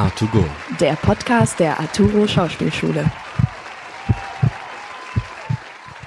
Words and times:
A2Go. 0.00 0.42
Der 0.80 0.94
Podcast 0.94 1.60
der 1.60 1.78
Arturo 1.78 2.26
Schauspielschule. 2.26 3.12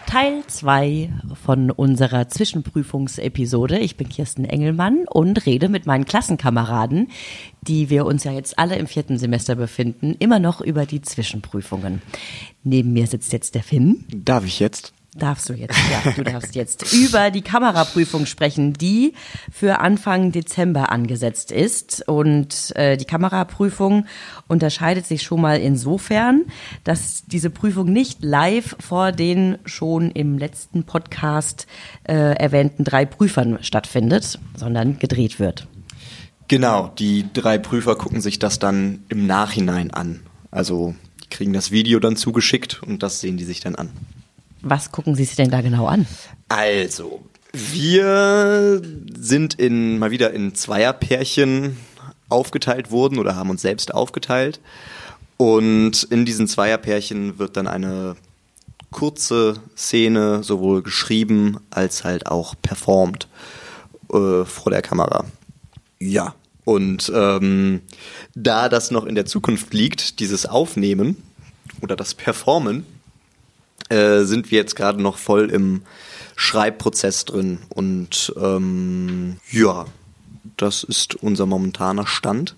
Teil 0.08 0.44
2 0.48 1.14
von 1.46 1.70
unserer 1.70 2.28
Zwischenprüfungsepisode. 2.28 3.78
Ich 3.78 3.96
bin 3.96 4.10
Kirsten 4.10 4.46
Engelmann 4.46 5.06
und 5.08 5.46
rede 5.46 5.70
mit 5.70 5.86
meinen 5.86 6.06
Klassenkameraden, 6.06 7.12
die 7.62 7.92
wir 7.92 8.08
uns 8.08 8.24
ja 8.24 8.32
jetzt 8.32 8.58
alle 8.58 8.78
im 8.78 8.88
vierten 8.88 9.20
Semester 9.20 9.54
befinden, 9.54 10.16
immer 10.18 10.40
noch 10.40 10.60
über 10.60 10.88
die 10.88 11.04
Zwischenprüfungen. 11.04 12.02
Neben 12.64 12.94
mir 12.94 13.06
sitzt 13.06 13.32
jetzt 13.32 13.54
der 13.54 13.62
Finn. 13.62 14.06
Darf 14.10 14.44
ich 14.44 14.60
jetzt? 14.60 14.92
Darfst 15.16 15.48
du 15.48 15.54
jetzt, 15.54 15.78
ja, 15.92 16.12
du 16.12 16.24
darfst 16.24 16.56
jetzt 16.56 16.92
über 16.92 17.30
die 17.30 17.44
Kameraprüfung 17.44 18.26
sprechen, 18.26 18.74
die 18.74 19.14
für 19.52 19.80
Anfang 19.80 20.32
Dezember 20.32 20.92
angesetzt 20.92 21.52
ist. 21.52 22.08
Und 22.08 22.76
äh, 22.76 22.98
die 22.98 23.06
Kameraprüfung 23.06 24.08
unterscheidet 24.48 25.06
sich 25.06 25.22
schon 25.22 25.42
mal 25.42 25.60
insofern, 25.60 26.46
dass 26.84 27.26
diese 27.28 27.52
Prüfung 27.52 27.94
nicht 27.94 28.24
live 28.24 28.76
vor 28.80 29.12
den 29.12 29.60
schon 29.66 30.10
im 30.10 30.40
letzten 30.40 30.84
Podcast 30.84 31.68
äh, 32.06 32.14
erwähnten 32.14 32.84
drei 32.84 33.06
Prüfern 33.06 33.60
stattfindet, 33.62 34.40
sondern 34.56 34.98
gedreht 34.98 35.40
wird. 35.40 35.68
Genau, 36.48 36.92
die 36.98 37.26
drei 37.34 37.60
Prüfer 37.60 37.96
gucken 37.96 38.20
sich 38.20 38.40
das 38.40 38.58
dann 38.58 39.04
im 39.10 39.28
Nachhinein 39.28 39.92
an. 39.92 40.22
Also 40.50 40.96
die 41.24 41.30
kriegen 41.30 41.54
das 41.54 41.70
Video 41.70 42.00
dann 42.00 42.16
zugeschickt 42.16 42.82
und 42.82 43.04
das 43.04 43.20
sehen 43.22 43.38
die 43.38 43.44
sich 43.44 43.60
dann 43.60 43.76
an. 43.76 43.92
Was 44.64 44.92
gucken 44.92 45.16
Sie 45.16 45.26
sich 45.26 45.36
denn 45.36 45.52
da 45.52 45.62
genau 45.62 45.86
an? 45.88 46.08
Also, 46.48 47.22
wir 47.52 48.82
sind 49.16 49.56
in, 49.56 50.00
mal 50.00 50.12
wieder 50.12 50.32
in 50.32 50.56
Zweierpärchen 50.56 51.78
aufgeteilt 52.30 52.90
worden 52.90 53.20
oder 53.20 53.36
haben 53.36 53.50
uns 53.50 53.62
selbst 53.62 53.94
aufgeteilt. 53.94 54.60
Und 55.38 56.04
in 56.04 56.26
diesen 56.26 56.48
Zweierpärchen 56.48 57.38
wird 57.38 57.58
dann 57.58 57.68
eine 57.68 58.16
kurze 58.90 59.56
Szene 59.76 60.44
sowohl 60.44 60.82
geschrieben 60.82 61.60
als 61.70 62.06
halt 62.06 62.28
auch 62.28 62.56
performt 62.62 63.28
äh, 64.12 64.46
vor 64.46 64.72
der 64.72 64.82
Kamera. 64.82 65.26
Ja. 66.00 66.36
Und 66.64 67.12
ähm, 67.14 67.82
da 68.36 68.70
das 68.70 68.90
noch 68.90 69.06
in 69.06 69.16
der 69.16 69.26
Zukunft 69.26 69.74
liegt, 69.74 70.22
dieses 70.22 70.46
Aufnehmen 70.46 71.22
oder 71.82 71.98
das 71.98 72.14
Performen, 72.14 72.86
äh, 73.94 74.26
sind 74.26 74.52
wir 74.52 74.58
jetzt 74.58 74.76
gerade 74.76 75.02
noch 75.02 75.18
voll 75.18 75.50
im 75.50 75.84
Schreibprozess 76.36 77.26
drin. 77.26 77.60
Und 77.70 78.34
ähm, 78.42 79.38
ja, 79.52 79.86
das 80.58 80.84
ist 80.84 81.16
unser 81.16 81.46
momentaner 81.46 82.08
Stand. 82.08 82.56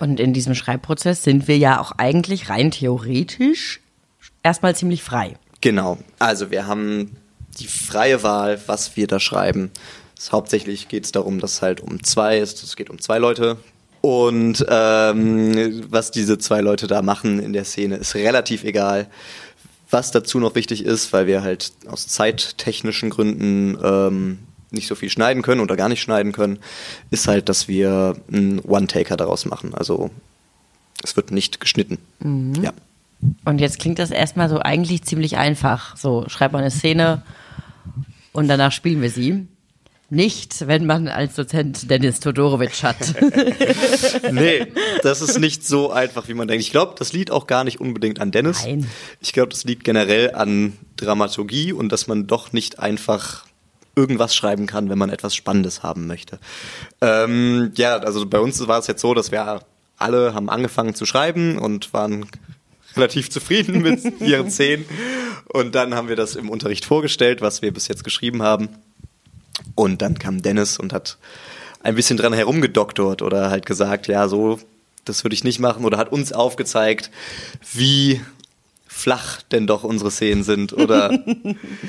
Und 0.00 0.20
in 0.20 0.32
diesem 0.32 0.54
Schreibprozess 0.54 1.22
sind 1.22 1.48
wir 1.48 1.58
ja 1.58 1.80
auch 1.80 1.92
eigentlich 1.92 2.48
rein 2.48 2.70
theoretisch 2.70 3.80
erstmal 4.42 4.74
ziemlich 4.76 5.02
frei. 5.02 5.36
Genau. 5.60 5.98
Also 6.18 6.50
wir 6.50 6.66
haben 6.66 7.16
die 7.58 7.66
freie 7.66 8.22
Wahl, 8.22 8.60
was 8.66 8.96
wir 8.96 9.06
da 9.06 9.18
schreiben. 9.20 9.70
Es, 10.16 10.32
hauptsächlich 10.32 10.88
geht 10.88 11.04
es 11.04 11.12
darum, 11.12 11.40
dass 11.40 11.54
es 11.54 11.62
halt 11.62 11.80
um 11.80 12.02
zwei 12.02 12.38
ist. 12.38 12.62
Es 12.62 12.76
geht 12.76 12.90
um 12.90 13.00
zwei 13.00 13.18
Leute. 13.18 13.56
Und 14.02 14.64
ähm, 14.68 15.84
was 15.90 16.10
diese 16.10 16.38
zwei 16.38 16.60
Leute 16.60 16.86
da 16.86 17.02
machen 17.02 17.40
in 17.40 17.52
der 17.52 17.64
Szene, 17.64 17.96
ist 17.96 18.14
relativ 18.14 18.62
egal. 18.62 19.08
Was 19.90 20.10
dazu 20.10 20.40
noch 20.40 20.54
wichtig 20.54 20.84
ist, 20.84 21.12
weil 21.12 21.26
wir 21.26 21.42
halt 21.42 21.72
aus 21.86 22.08
zeittechnischen 22.08 23.10
Gründen 23.10 23.78
ähm, 23.82 24.38
nicht 24.70 24.88
so 24.88 24.94
viel 24.94 25.10
schneiden 25.10 25.42
können 25.42 25.60
oder 25.60 25.76
gar 25.76 25.88
nicht 25.88 26.02
schneiden 26.02 26.32
können, 26.32 26.58
ist 27.10 27.28
halt, 27.28 27.48
dass 27.48 27.68
wir 27.68 28.16
einen 28.30 28.60
One-Taker 28.60 29.16
daraus 29.16 29.44
machen. 29.44 29.74
Also 29.74 30.10
es 31.02 31.16
wird 31.16 31.30
nicht 31.30 31.60
geschnitten. 31.60 31.98
Mhm. 32.20 32.54
Ja. 32.62 32.72
Und 33.44 33.60
jetzt 33.60 33.78
klingt 33.78 33.98
das 33.98 34.10
erstmal 34.10 34.48
so 34.48 34.58
eigentlich 34.58 35.04
ziemlich 35.04 35.36
einfach. 35.36 35.96
So, 35.96 36.24
schreibt 36.28 36.52
man 36.52 36.62
eine 36.62 36.70
Szene 36.70 37.22
und 38.32 38.48
danach 38.48 38.72
spielen 38.72 39.00
wir 39.00 39.10
sie. 39.10 39.46
Nicht, 40.08 40.68
wenn 40.68 40.86
man 40.86 41.08
als 41.08 41.34
Dozent 41.34 41.90
Dennis 41.90 42.20
Todorowitsch 42.20 42.84
hat. 42.84 43.14
nee, 44.32 44.66
das 45.02 45.20
ist 45.20 45.40
nicht 45.40 45.66
so 45.66 45.90
einfach, 45.90 46.28
wie 46.28 46.34
man 46.34 46.46
denkt. 46.46 46.62
Ich 46.62 46.70
glaube, 46.70 46.94
das 46.96 47.12
liegt 47.12 47.32
auch 47.32 47.48
gar 47.48 47.64
nicht 47.64 47.80
unbedingt 47.80 48.20
an 48.20 48.30
Dennis. 48.30 48.62
Nein. 48.64 48.88
Ich 49.20 49.32
glaube, 49.32 49.48
das 49.48 49.64
liegt 49.64 49.82
generell 49.82 50.32
an 50.32 50.74
Dramaturgie 50.96 51.72
und 51.72 51.90
dass 51.90 52.06
man 52.06 52.28
doch 52.28 52.52
nicht 52.52 52.78
einfach 52.78 53.46
irgendwas 53.96 54.36
schreiben 54.36 54.66
kann, 54.66 54.90
wenn 54.90 54.98
man 54.98 55.10
etwas 55.10 55.34
Spannendes 55.34 55.82
haben 55.82 56.06
möchte. 56.06 56.38
Ähm, 57.00 57.72
ja, 57.74 57.96
also 57.96 58.26
bei 58.26 58.38
uns 58.38 58.64
war 58.68 58.78
es 58.78 58.86
jetzt 58.86 59.00
so, 59.00 59.12
dass 59.12 59.32
wir 59.32 59.60
alle 59.96 60.34
haben 60.34 60.48
angefangen 60.50 60.94
zu 60.94 61.06
schreiben 61.06 61.58
und 61.58 61.92
waren 61.92 62.26
relativ 62.94 63.30
zufrieden 63.30 63.82
mit 63.82 64.04
ihren 64.20 64.50
Szenen. 64.50 64.84
Und 65.48 65.74
dann 65.74 65.94
haben 65.94 66.08
wir 66.08 66.16
das 66.16 66.36
im 66.36 66.50
Unterricht 66.50 66.84
vorgestellt, 66.84 67.40
was 67.40 67.62
wir 67.62 67.72
bis 67.72 67.88
jetzt 67.88 68.04
geschrieben 68.04 68.42
haben. 68.42 68.68
Und 69.74 70.02
dann 70.02 70.18
kam 70.18 70.42
Dennis 70.42 70.78
und 70.78 70.92
hat 70.92 71.18
ein 71.82 71.94
bisschen 71.94 72.16
dran 72.16 72.32
herumgedoktort 72.32 73.22
oder 73.22 73.50
halt 73.50 73.66
gesagt, 73.66 74.08
ja, 74.08 74.28
so, 74.28 74.58
das 75.04 75.24
würde 75.24 75.34
ich 75.34 75.44
nicht 75.44 75.60
machen 75.60 75.84
oder 75.84 75.98
hat 75.98 76.12
uns 76.12 76.32
aufgezeigt, 76.32 77.10
wie 77.72 78.20
flach 78.86 79.42
denn 79.42 79.66
doch 79.66 79.84
unsere 79.84 80.10
Szenen 80.10 80.42
sind 80.42 80.72
oder 80.72 81.16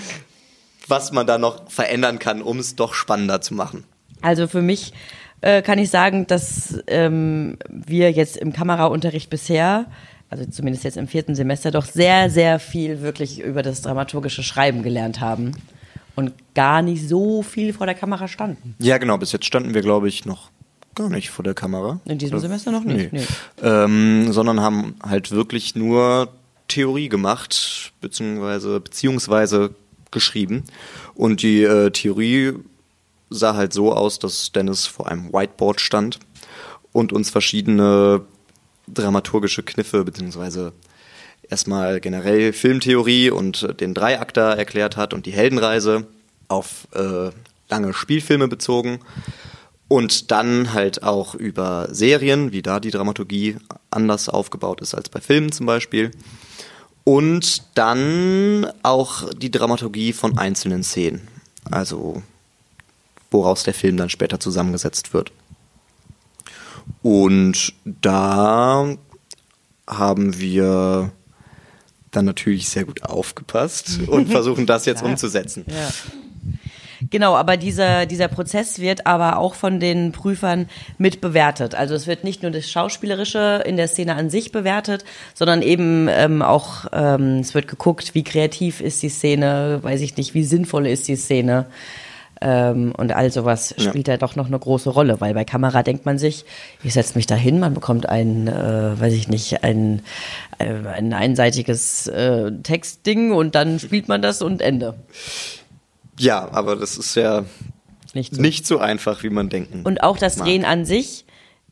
was 0.87 1.11
man 1.11 1.25
da 1.25 1.37
noch 1.37 1.69
verändern 1.69 2.19
kann, 2.19 2.41
um 2.41 2.59
es 2.59 2.75
doch 2.75 2.93
spannender 2.93 3.41
zu 3.41 3.53
machen. 3.53 3.83
Also 4.21 4.47
für 4.47 4.61
mich 4.61 4.93
äh, 5.41 5.61
kann 5.61 5.79
ich 5.79 5.89
sagen, 5.89 6.27
dass 6.27 6.79
ähm, 6.87 7.57
wir 7.69 8.11
jetzt 8.11 8.37
im 8.37 8.53
Kameraunterricht 8.53 9.29
bisher, 9.29 9.85
also 10.29 10.45
zumindest 10.45 10.83
jetzt 10.83 10.97
im 10.97 11.07
vierten 11.07 11.35
Semester, 11.35 11.71
doch 11.71 11.85
sehr, 11.85 12.29
sehr 12.29 12.59
viel 12.59 13.01
wirklich 13.01 13.39
über 13.39 13.63
das 13.63 13.81
dramaturgische 13.81 14.43
Schreiben 14.43 14.83
gelernt 14.83 15.21
haben 15.21 15.53
und 16.17 16.33
gar 16.55 16.81
nicht 16.81 17.07
so 17.07 17.43
viel 17.43 17.73
vor 17.73 17.85
der 17.85 17.95
Kamera 17.95 18.27
standen. 18.27 18.75
Ja, 18.79 18.97
genau. 18.97 19.19
Bis 19.19 19.31
jetzt 19.31 19.45
standen 19.45 19.75
wir, 19.75 19.81
glaube 19.81 20.09
ich, 20.09 20.25
noch 20.25 20.49
gar 20.95 21.09
nicht 21.09 21.29
vor 21.29 21.43
der 21.43 21.53
Kamera. 21.53 22.01
In 22.05 22.17
diesem 22.17 22.39
Semester 22.39 22.71
noch 22.71 22.83
nicht. 22.83 23.13
Nee. 23.13 23.21
Nee. 23.21 23.25
Ähm, 23.61 24.33
sondern 24.33 24.59
haben 24.59 24.95
halt 25.03 25.29
wirklich 25.29 25.75
nur 25.75 26.29
Theorie 26.67 27.07
gemacht, 27.07 27.93
beziehungsweise, 28.01 28.79
beziehungsweise 28.79 29.75
geschrieben. 30.09 30.63
Und 31.13 31.43
die 31.43 31.61
äh, 31.61 31.91
Theorie 31.91 32.53
sah 33.29 33.55
halt 33.55 33.71
so 33.71 33.93
aus, 33.93 34.17
dass 34.17 34.51
Dennis 34.51 34.87
vor 34.87 35.07
einem 35.07 35.31
Whiteboard 35.31 35.79
stand 35.79 36.17
und 36.93 37.13
uns 37.13 37.29
verschiedene 37.29 38.21
dramaturgische 38.87 39.61
Kniffe, 39.61 40.03
beziehungsweise 40.03 40.73
erstmal 41.49 41.99
generell 41.99 42.53
Filmtheorie 42.53 43.29
und 43.29 43.79
den 43.79 43.93
Dreiakter 43.93 44.57
erklärt 44.57 44.97
hat 44.97 45.13
und 45.13 45.25
die 45.25 45.31
Heldenreise 45.31 46.07
auf 46.47 46.87
äh, 46.93 47.29
lange 47.69 47.93
Spielfilme 47.93 48.47
bezogen 48.47 48.99
und 49.87 50.31
dann 50.31 50.73
halt 50.73 51.03
auch 51.03 51.35
über 51.35 51.87
Serien, 51.91 52.51
wie 52.51 52.61
da 52.61 52.79
die 52.79 52.91
Dramaturgie 52.91 53.57
anders 53.89 54.29
aufgebaut 54.29 54.81
ist 54.81 54.93
als 54.93 55.09
bei 55.09 55.21
Filmen 55.21 55.51
zum 55.51 55.65
Beispiel. 55.65 56.11
Und 57.03 57.63
dann 57.75 58.67
auch 58.83 59.29
die 59.33 59.51
Dramaturgie 59.51 60.11
von 60.11 60.37
einzelnen 60.37 60.83
Szenen, 60.83 61.27
also 61.71 62.21
woraus 63.31 63.63
der 63.63 63.73
Film 63.73 63.95
dann 63.95 64.09
später 64.09 64.41
zusammengesetzt 64.41 65.13
wird. 65.13 65.31
Und 67.01 67.73
da 67.85 68.93
haben 69.87 70.39
wir 70.39 71.11
dann 72.11 72.25
natürlich 72.25 72.69
sehr 72.69 72.85
gut 72.85 73.03
aufgepasst 73.03 73.99
und 74.07 74.27
versuchen 74.31 74.65
das 74.65 74.85
jetzt 74.85 75.03
umzusetzen. 75.03 75.65
Ja. 75.67 75.89
Genau, 77.09 77.35
aber 77.35 77.57
dieser, 77.57 78.05
dieser 78.05 78.27
Prozess 78.27 78.79
wird 78.79 79.05
aber 79.05 79.37
auch 79.37 79.53
von 79.53 79.79
den 79.79 80.11
Prüfern 80.11 80.67
mit 80.97 81.21
bewertet. 81.21 81.75
Also 81.75 81.93
es 81.93 82.07
wird 82.07 82.23
nicht 82.23 82.41
nur 82.41 82.51
das 82.51 82.69
Schauspielerische 82.69 83.63
in 83.65 83.77
der 83.77 83.87
Szene 83.87 84.15
an 84.15 84.29
sich 84.29 84.51
bewertet, 84.51 85.05
sondern 85.33 85.61
eben 85.61 86.07
ähm, 86.09 86.41
auch, 86.41 86.85
ähm, 86.91 87.39
es 87.39 87.53
wird 87.53 87.67
geguckt, 87.67 88.15
wie 88.15 88.23
kreativ 88.23 88.81
ist 88.81 89.03
die 89.03 89.09
Szene, 89.09 89.79
weiß 89.83 90.01
ich 90.01 90.17
nicht, 90.17 90.33
wie 90.33 90.43
sinnvoll 90.43 90.87
ist 90.87 91.07
die 91.07 91.15
Szene. 91.15 91.67
Ähm, 92.41 92.93
und 92.95 93.11
all 93.13 93.31
sowas 93.31 93.73
Ja. 93.77 93.89
spielt 93.89 94.07
da 94.07 94.17
doch 94.17 94.35
noch 94.35 94.47
eine 94.47 94.59
große 94.59 94.89
Rolle, 94.89 95.19
weil 95.21 95.33
bei 95.33 95.43
Kamera 95.43 95.81
denkt 95.83 96.05
man 96.05 96.17
sich, 96.19 96.45
ich 96.83 96.93
setze 96.93 97.15
mich 97.15 97.25
da 97.25 97.35
hin, 97.35 97.59
man 97.59 97.73
bekommt 97.73 98.07
ein, 98.07 98.47
äh, 98.47 98.99
weiß 98.99 99.13
ich 99.13 99.27
nicht, 99.27 99.63
ein, 99.63 100.03
äh, 100.59 100.73
ein 100.87 101.13
einseitiges 101.13 102.07
äh, 102.07 102.51
Textding 102.63 103.31
und 103.31 103.55
dann 103.55 103.79
spielt 103.79 104.07
man 104.07 104.21
das 104.21 104.41
und 104.41 104.61
Ende. 104.61 104.95
Ja, 106.19 106.49
aber 106.51 106.75
das 106.75 106.97
ist 106.97 107.15
ja 107.15 107.45
Nicht 108.13 108.35
so. 108.35 108.41
nicht 108.41 108.65
so 108.67 108.77
einfach, 108.79 109.23
wie 109.23 109.29
man 109.29 109.49
denken. 109.49 109.81
Und 109.83 110.03
auch 110.03 110.17
das 110.17 110.37
mag. 110.37 110.47
Drehen 110.47 110.65
an 110.65 110.85
sich 110.85 111.25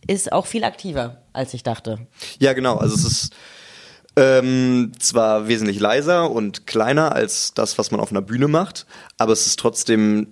ist 0.07 0.31
auch 0.31 0.45
viel 0.45 0.63
aktiver, 0.63 1.17
als 1.33 1.53
ich 1.53 1.63
dachte. 1.63 1.99
Ja, 2.39 2.53
genau. 2.53 2.77
Also 2.77 2.95
es 2.95 3.05
ist 3.05 3.33
ähm, 4.17 4.93
zwar 4.99 5.47
wesentlich 5.47 5.79
leiser 5.79 6.31
und 6.31 6.67
kleiner 6.67 7.11
als 7.13 7.53
das, 7.53 7.77
was 7.77 7.91
man 7.91 7.99
auf 7.99 8.11
einer 8.11 8.21
Bühne 8.21 8.47
macht, 8.47 8.85
aber 9.17 9.33
es 9.33 9.45
ist 9.45 9.59
trotzdem 9.59 10.27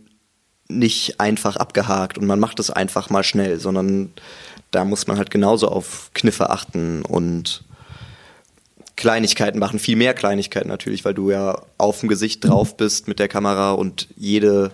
nicht 0.68 1.19
einfach 1.19 1.56
abgehakt 1.56 2.18
und 2.18 2.25
man 2.25 2.39
macht 2.39 2.60
es 2.60 2.69
einfach 2.69 3.10
mal 3.10 3.24
schnell, 3.24 3.60
sondern 3.60 4.12
da 4.71 4.86
muss 4.86 5.07
man 5.07 5.18
halt 5.18 5.30
genauso 5.30 5.68
auf 5.68 6.10
Kniffe 6.13 6.50
achten 6.50 7.04
und 7.04 7.63
Kleinigkeiten 8.95 9.60
machen, 9.60 9.80
viel 9.80 9.95
mehr 9.95 10.13
Kleinigkeiten 10.13 10.69
natürlich, 10.69 11.04
weil 11.04 11.13
du 11.13 11.31
ja 11.31 11.62
auf 11.77 12.00
dem 12.00 12.10
Gesicht 12.10 12.45
drauf 12.45 12.77
bist 12.77 13.07
mit 13.07 13.19
der 13.19 13.27
Kamera 13.27 13.71
und 13.71 14.07
jede 14.15 14.71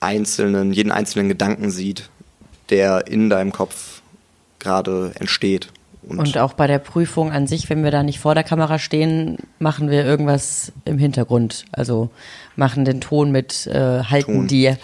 einzelnen, 0.00 0.72
jeden 0.72 0.92
einzelnen 0.92 1.28
Gedanken 1.28 1.70
sieht, 1.70 2.10
der 2.70 3.06
in 3.06 3.30
deinem 3.30 3.52
Kopf 3.52 4.02
gerade 4.58 5.12
entsteht. 5.16 5.72
Und, 6.08 6.18
und, 6.18 6.38
auch 6.38 6.52
bei 6.52 6.66
der 6.66 6.78
Prüfung 6.78 7.32
an 7.32 7.46
sich, 7.46 7.70
wenn 7.70 7.82
wir 7.82 7.90
da 7.90 8.02
nicht 8.02 8.18
vor 8.18 8.34
der 8.34 8.44
Kamera 8.44 8.78
stehen, 8.78 9.38
machen 9.58 9.90
wir 9.90 10.04
irgendwas 10.04 10.72
im 10.84 10.98
Hintergrund. 10.98 11.64
Also 11.72 12.10
machen 12.56 12.84
den 12.84 13.00
Ton 13.00 13.30
mit, 13.30 13.66
äh, 13.66 14.02
halten 14.02 14.34
Ton. 14.34 14.46
die 14.46 14.74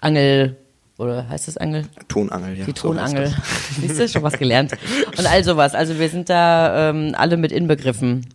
Angel 0.00 0.56
oder 0.98 1.28
heißt 1.28 1.46
das 1.46 1.56
Angel? 1.56 1.84
Tonangel, 2.08 2.58
ja. 2.58 2.64
Die 2.64 2.72
Tonangel. 2.72 3.28
So 3.28 3.80
Siehst 3.80 4.00
du, 4.00 4.08
schon 4.08 4.22
was 4.22 4.38
gelernt. 4.38 4.72
Und 5.16 5.26
all 5.26 5.44
sowas. 5.44 5.74
Also 5.74 5.98
wir 5.98 6.08
sind 6.08 6.28
da 6.28 6.90
ähm, 6.90 7.14
alle 7.16 7.36
mit 7.36 7.52
inbegriffen. 7.52 8.26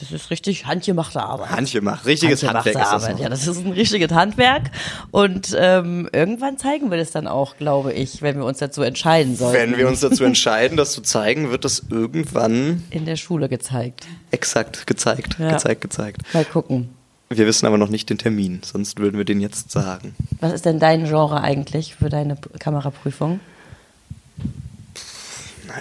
Das 0.00 0.12
ist 0.12 0.30
richtig 0.30 0.66
handgemachte 0.66 1.22
Arbeit. 1.22 1.50
Handgemacht, 1.50 2.06
richtiges 2.06 2.42
Handwerk 2.42 2.66
ist 2.66 2.74
das 2.74 3.04
Arbeit. 3.04 3.18
Ja, 3.18 3.28
das 3.28 3.46
ist 3.46 3.64
ein 3.64 3.72
richtiges 3.72 4.12
Handwerk. 4.12 4.70
Und 5.10 5.56
ähm, 5.58 6.08
irgendwann 6.12 6.58
zeigen 6.58 6.90
wir 6.90 6.98
das 6.98 7.10
dann 7.10 7.26
auch, 7.26 7.56
glaube 7.56 7.92
ich, 7.92 8.22
wenn 8.22 8.36
wir 8.36 8.44
uns 8.44 8.58
dazu 8.58 8.82
entscheiden 8.82 9.36
sollen. 9.36 9.54
Wenn 9.54 9.76
wir 9.76 9.88
uns 9.88 10.00
dazu 10.00 10.24
entscheiden, 10.24 10.76
das 10.76 10.92
zu 10.92 11.00
zeigen, 11.00 11.50
wird 11.50 11.64
das 11.64 11.84
irgendwann 11.90 12.84
in 12.90 13.06
der 13.06 13.16
Schule 13.16 13.48
gezeigt. 13.48 14.06
Exakt, 14.30 14.86
gezeigt, 14.86 15.36
ja. 15.38 15.52
gezeigt, 15.52 15.80
gezeigt. 15.80 16.22
Mal 16.32 16.44
gucken. 16.44 16.90
Wir 17.30 17.46
wissen 17.46 17.66
aber 17.66 17.76
noch 17.76 17.90
nicht 17.90 18.08
den 18.08 18.18
Termin, 18.18 18.60
sonst 18.64 18.98
würden 18.98 19.18
wir 19.18 19.24
den 19.24 19.40
jetzt 19.40 19.70
sagen. 19.70 20.14
Was 20.40 20.52
ist 20.52 20.64
denn 20.64 20.78
dein 20.78 21.04
Genre 21.04 21.42
eigentlich 21.42 21.94
für 21.94 22.08
deine 22.08 22.38
Kameraprüfung? 22.58 23.40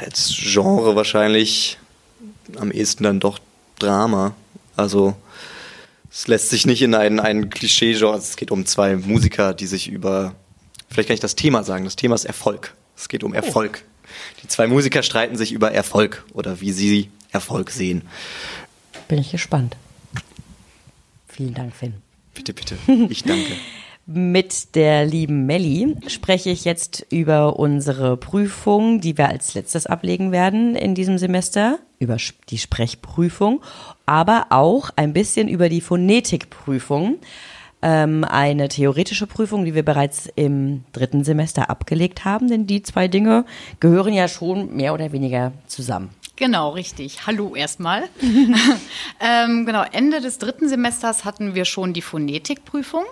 Als 0.02 0.36
Genre 0.36 0.96
wahrscheinlich 0.98 1.78
am 2.60 2.72
ehesten 2.72 3.04
dann 3.04 3.20
doch 3.20 3.40
Drama. 3.80 4.36
Also 4.76 5.16
es 6.12 6.28
lässt 6.28 6.50
sich 6.50 6.66
nicht 6.66 6.82
in 6.82 6.96
ein, 6.96 7.20
ein 7.20 7.50
Klischee-Genre. 7.50 8.18
Es 8.18 8.38
geht 8.38 8.52
um 8.52 8.66
zwei 8.66 8.96
Musiker, 8.96 9.54
die 9.54 9.68
sich 9.68 9.88
über. 9.90 10.36
Vielleicht 10.90 11.10
kann 11.10 11.16
ich 11.16 11.20
das 11.22 11.36
Thema 11.36 11.64
sagen. 11.64 11.84
Das 11.86 11.96
Thema 11.96 12.16
ist 12.16 12.26
Erfolg. 12.26 12.74
Es 12.96 13.10
geht 13.10 13.24
um 13.24 13.32
oh. 13.32 13.36
Erfolg. 13.36 13.84
Die 14.42 14.48
zwei 14.48 14.68
Musiker 14.68 15.04
streiten 15.04 15.36
sich 15.36 15.52
über 15.52 15.72
Erfolg 15.72 16.26
oder 16.34 16.62
wie 16.62 16.72
sie 16.72 17.12
Erfolg 17.32 17.72
sehen. 17.72 18.04
Bin 19.08 19.20
ich 19.20 19.32
gespannt. 19.32 19.76
Vielen 21.28 21.54
Dank, 21.54 21.76
Finn. 21.76 21.96
Bitte, 22.34 22.54
bitte. 22.54 22.78
Ich 23.10 23.24
danke. 23.24 23.54
Mit 24.10 24.76
der 24.76 25.06
lieben 25.06 25.46
Melli 25.48 25.98
spreche 26.08 26.50
ich 26.50 26.64
jetzt 26.64 27.06
über 27.10 27.60
unsere 27.60 28.16
Prüfung, 28.16 29.02
die 29.02 29.18
wir 29.18 29.28
als 29.28 29.54
letztes 29.54 29.86
ablegen 29.86 30.32
werden 30.32 30.78
in 30.78 30.96
diesem 30.96 31.18
Semester, 31.18 31.80
über 32.00 32.16
die 32.48 32.58
Sprechprüfung, 32.58 33.62
aber 34.06 34.46
auch 34.52 34.92
ein 34.96 35.12
bisschen 35.12 35.50
über 35.50 35.68
die 35.68 35.82
Phonetikprüfung. 35.82 37.18
Ähm, 37.82 38.24
eine 38.24 38.70
theoretische 38.70 39.28
Prüfung, 39.28 39.66
die 39.66 39.76
wir 39.76 39.84
bereits 39.84 40.30
im 40.38 40.86
dritten 40.94 41.26
Semester 41.26 41.70
abgelegt 41.70 42.24
haben, 42.24 42.48
denn 42.48 42.66
die 42.66 42.84
zwei 42.84 43.10
Dinge 43.10 43.44
gehören 43.82 44.14
ja 44.14 44.30
schon 44.30 44.74
mehr 44.74 44.94
oder 44.94 45.12
weniger 45.12 45.52
zusammen. 45.68 46.12
Genau, 46.38 46.70
richtig. 46.70 47.28
Hallo 47.28 47.56
erstmal. 47.56 48.04
ähm, 49.20 49.66
genau, 49.66 49.84
Ende 49.92 50.22
des 50.22 50.38
dritten 50.38 50.70
Semesters 50.70 51.26
hatten 51.26 51.56
wir 51.56 51.66
schon 51.66 51.92
die 51.92 52.02
Phonetikprüfung. 52.02 53.04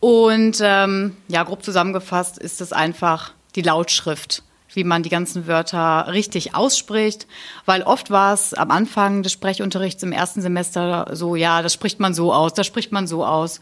Und 0.00 0.58
ähm, 0.62 1.16
ja, 1.28 1.42
grob 1.42 1.62
zusammengefasst 1.62 2.38
ist 2.38 2.60
es 2.60 2.72
einfach 2.72 3.32
die 3.56 3.62
Lautschrift, 3.62 4.42
wie 4.72 4.84
man 4.84 5.02
die 5.02 5.08
ganzen 5.08 5.46
Wörter 5.46 6.06
richtig 6.12 6.54
ausspricht. 6.54 7.26
Weil 7.64 7.82
oft 7.82 8.10
war 8.10 8.34
es 8.34 8.54
am 8.54 8.70
Anfang 8.70 9.22
des 9.22 9.32
Sprechunterrichts 9.32 10.02
im 10.02 10.12
ersten 10.12 10.40
Semester 10.40 11.08
so, 11.12 11.34
ja, 11.34 11.62
das 11.62 11.72
spricht 11.74 11.98
man 11.98 12.14
so 12.14 12.32
aus, 12.32 12.54
das 12.54 12.66
spricht 12.66 12.92
man 12.92 13.06
so 13.06 13.24
aus. 13.24 13.60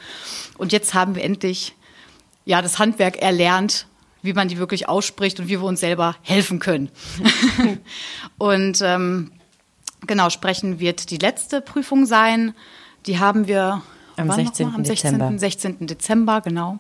Und 0.59 0.73
jetzt 0.73 0.93
haben 0.95 1.15
wir 1.15 1.25
endlich 1.25 1.75
ja 2.45 2.61
das 2.61 2.79
Handwerk 2.79 3.17
erlernt, 3.23 3.87
wie 4.23 4.35
man 4.35 4.49
die 4.49 4.59
wirklich 4.59 4.89
ausspricht 4.89 5.41
und 5.41 5.47
wie 5.47 5.61
wir 5.61 5.65
uns 5.65 5.81
selber 5.81 6.17
helfen 6.23 6.59
können. 6.59 6.91
und 8.39 8.81
ähm, 8.83 9.33
genau, 10.07 10.29
sprechen 10.29 10.81
wird 10.81 11.11
die 11.11 11.19
letzte 11.19 11.63
Prüfung 11.63 12.05
sein. 12.05 12.55
Die 13.07 13.19
haben 13.19 13.47
wir 13.47 13.83
am 14.17 14.31
16. 14.31 14.67
Am 14.75 14.85
16. 14.85 15.13
Dezember. 15.13 15.39
16. 15.39 15.87
Dezember, 15.87 16.41
genau. 16.41 16.79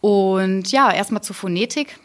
Und 0.00 0.72
ja, 0.72 0.92
erstmal 0.92 1.22
zur 1.22 1.36
Phonetik 1.36 1.98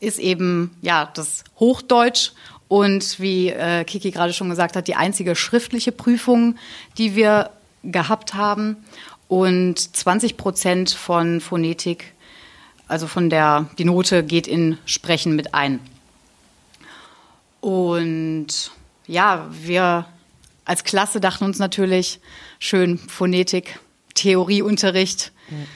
ist 0.00 0.18
eben 0.18 0.76
ja 0.82 1.10
das 1.14 1.44
Hochdeutsch 1.58 2.32
und 2.68 3.18
wie 3.18 3.48
äh, 3.48 3.84
Kiki 3.84 4.10
gerade 4.10 4.32
schon 4.32 4.48
gesagt 4.48 4.76
hat, 4.76 4.86
die 4.86 4.94
einzige 4.94 5.34
schriftliche 5.34 5.92
Prüfung, 5.92 6.56
die 6.98 7.16
wir 7.16 7.50
gehabt 7.82 8.34
haben. 8.34 8.76
Und 9.28 9.96
20 9.96 10.36
Prozent 10.36 10.90
von 10.90 11.40
Phonetik, 11.40 12.14
also 12.88 13.06
von 13.06 13.30
der, 13.30 13.68
die 13.78 13.84
Note 13.84 14.24
geht 14.24 14.46
in 14.46 14.78
Sprechen 14.86 15.36
mit 15.36 15.54
ein. 15.54 15.80
Und 17.60 18.70
ja, 19.06 19.46
wir 19.50 20.06
als 20.70 20.84
Klasse 20.84 21.20
dachten 21.20 21.42
uns 21.42 21.58
natürlich, 21.58 22.20
schön 22.60 22.96
Phonetik, 22.96 23.80
Theorieunterricht. 24.14 25.32
Mhm. 25.48 25.66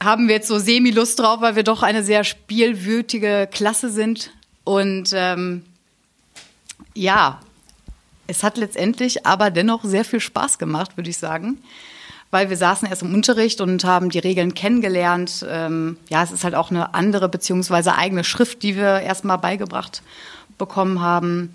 Haben 0.00 0.28
wir 0.28 0.36
jetzt 0.36 0.46
so 0.46 0.56
semi-Lust 0.56 1.18
drauf, 1.18 1.40
weil 1.40 1.56
wir 1.56 1.64
doch 1.64 1.82
eine 1.82 2.04
sehr 2.04 2.22
spielwütige 2.22 3.48
Klasse 3.50 3.90
sind. 3.90 4.30
Und 4.62 5.10
ähm, 5.14 5.64
ja, 6.94 7.40
es 8.28 8.44
hat 8.44 8.56
letztendlich 8.56 9.26
aber 9.26 9.50
dennoch 9.50 9.82
sehr 9.82 10.04
viel 10.04 10.20
Spaß 10.20 10.58
gemacht, 10.58 10.96
würde 10.96 11.10
ich 11.10 11.18
sagen. 11.18 11.58
Weil 12.30 12.50
wir 12.50 12.56
saßen 12.56 12.86
erst 12.86 13.02
im 13.02 13.12
Unterricht 13.14 13.60
und 13.60 13.82
haben 13.82 14.10
die 14.10 14.20
Regeln 14.20 14.54
kennengelernt. 14.54 15.44
Ähm, 15.48 15.96
ja, 16.08 16.22
es 16.22 16.30
ist 16.30 16.44
halt 16.44 16.54
auch 16.54 16.70
eine 16.70 16.94
andere 16.94 17.28
beziehungsweise 17.28 17.96
eigene 17.96 18.22
Schrift, 18.22 18.62
die 18.62 18.76
wir 18.76 19.00
erstmal 19.00 19.38
beigebracht 19.38 20.02
bekommen 20.56 21.00
haben 21.00 21.52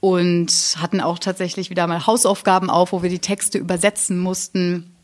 und 0.00 0.76
hatten 0.78 1.00
auch 1.00 1.18
tatsächlich 1.18 1.70
wieder 1.70 1.86
mal 1.86 2.06
Hausaufgaben 2.06 2.70
auf, 2.70 2.92
wo 2.92 3.02
wir 3.02 3.10
die 3.10 3.18
Texte 3.18 3.58
übersetzen 3.58 4.18
mussten 4.18 4.94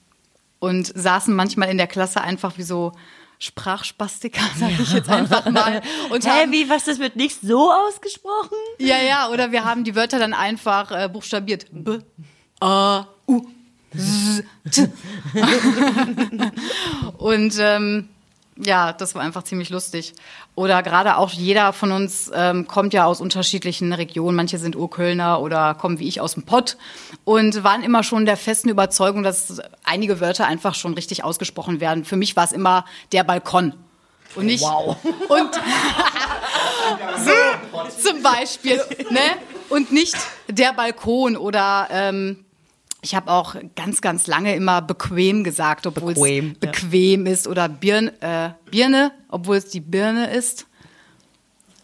und 0.61 0.87
saßen 0.95 1.35
manchmal 1.35 1.69
in 1.69 1.79
der 1.79 1.87
Klasse 1.87 2.21
einfach 2.21 2.59
wie 2.59 2.63
so 2.63 2.93
Sprachspastiker, 3.39 4.43
sage 4.59 4.77
ich 4.81 4.93
jetzt 4.93 5.11
einfach 5.11 5.51
mal. 5.51 5.83
Und 6.11 6.25
Hä, 6.25 6.47
wie, 6.51 6.69
was, 6.69 6.85
das 6.85 6.99
wird 6.99 7.17
nicht 7.17 7.41
so 7.43 7.71
ausgesprochen? 7.71 8.57
Ja, 8.79 9.03
ja, 9.03 9.29
oder 9.29 9.53
wir 9.53 9.65
haben 9.65 9.85
die 9.85 9.95
Wörter 9.95 10.19
dann 10.19 10.33
einfach 10.33 10.91
äh, 10.91 11.09
buchstabiert. 11.09 11.67
B, 11.71 11.99
A, 12.61 13.07
U, 13.27 13.43
Z, 13.95 14.47
T. 14.71 14.89
Und 17.19 17.55
ähm, 17.59 18.09
ja, 18.57 18.93
das 18.93 19.15
war 19.15 19.23
einfach 19.23 19.43
ziemlich 19.43 19.71
lustig. 19.71 20.15
Oder 20.55 20.83
gerade 20.83 21.17
auch 21.17 21.31
jeder 21.31 21.73
von 21.73 21.91
uns 21.91 22.31
ähm, 22.33 22.69
kommt 22.69 22.95
ja 22.95 23.05
aus 23.05 23.21
unterschiedlichen 23.21 23.93
Regionen. 23.93 24.37
Manche 24.37 24.59
sind 24.59 24.77
Urkölner 24.77 25.41
oder 25.41 25.75
kommen 25.75 25.99
wie 25.99 26.07
ich 26.07 26.21
aus 26.21 26.35
dem 26.35 26.45
Pott 26.45 26.77
und 27.25 27.65
waren 27.65 27.83
immer 27.83 28.05
schon 28.05 28.27
der 28.27 28.37
festen 28.37 28.69
Überzeugung, 28.69 29.25
dass 29.25 29.61
einige 29.83 30.21
Wörter 30.21 30.47
einfach 30.47 30.75
schon 30.75 30.95
richtig 30.95 31.25
ausgesprochen 31.25 31.81
werden. 31.81 32.05
Für 32.05 32.17
mich 32.17 32.37
war 32.37 32.45
es 32.45 32.53
immer 32.53 32.85
der 33.13 33.25
Balkon. 33.25 33.75
Und 34.37 34.47
nicht. 34.47 34.63
Wow. 34.63 34.97
Und 35.29 35.55
so, 37.25 38.11
zum 38.11 38.23
Beispiel. 38.23 38.81
Ne? 39.11 39.21
Und 39.69 39.93
nicht 39.93 40.17
der 40.49 40.73
Balkon 40.73 41.37
oder 41.37 41.89
ähm, 41.91 42.44
ich 43.05 43.15
habe 43.15 43.31
auch 43.31 43.55
ganz, 43.77 44.01
ganz 44.01 44.27
lange 44.27 44.55
immer 44.57 44.81
bequem 44.81 45.45
gesagt, 45.45 45.87
obwohl 45.87 46.13
es 46.13 46.19
bequem, 46.19 46.57
bequem 46.59 47.27
ist. 47.27 47.47
Oder 47.47 47.69
Birne, 47.69 48.13
äh, 48.21 48.71
Birne, 48.71 49.13
obwohl 49.29 49.57
es 49.57 49.67
die 49.67 49.81
Birne 49.81 50.31
ist. 50.31 50.67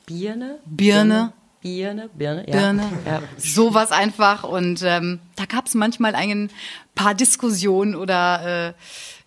Birne? 0.06 0.58
Birne. 0.64 1.34
Birne, 1.60 2.08
Birne, 2.14 2.46
ja. 2.48 2.52
Birne. 2.52 2.90
Ja. 3.06 3.22
Sowas 3.36 3.92
einfach. 3.92 4.44
Und 4.44 4.82
ähm, 4.82 5.20
da 5.36 5.44
gab 5.44 5.66
es 5.66 5.74
manchmal 5.74 6.14
ein 6.14 6.50
paar 6.94 7.14
Diskussionen 7.14 7.94
oder 7.94 8.70
äh, 8.70 8.72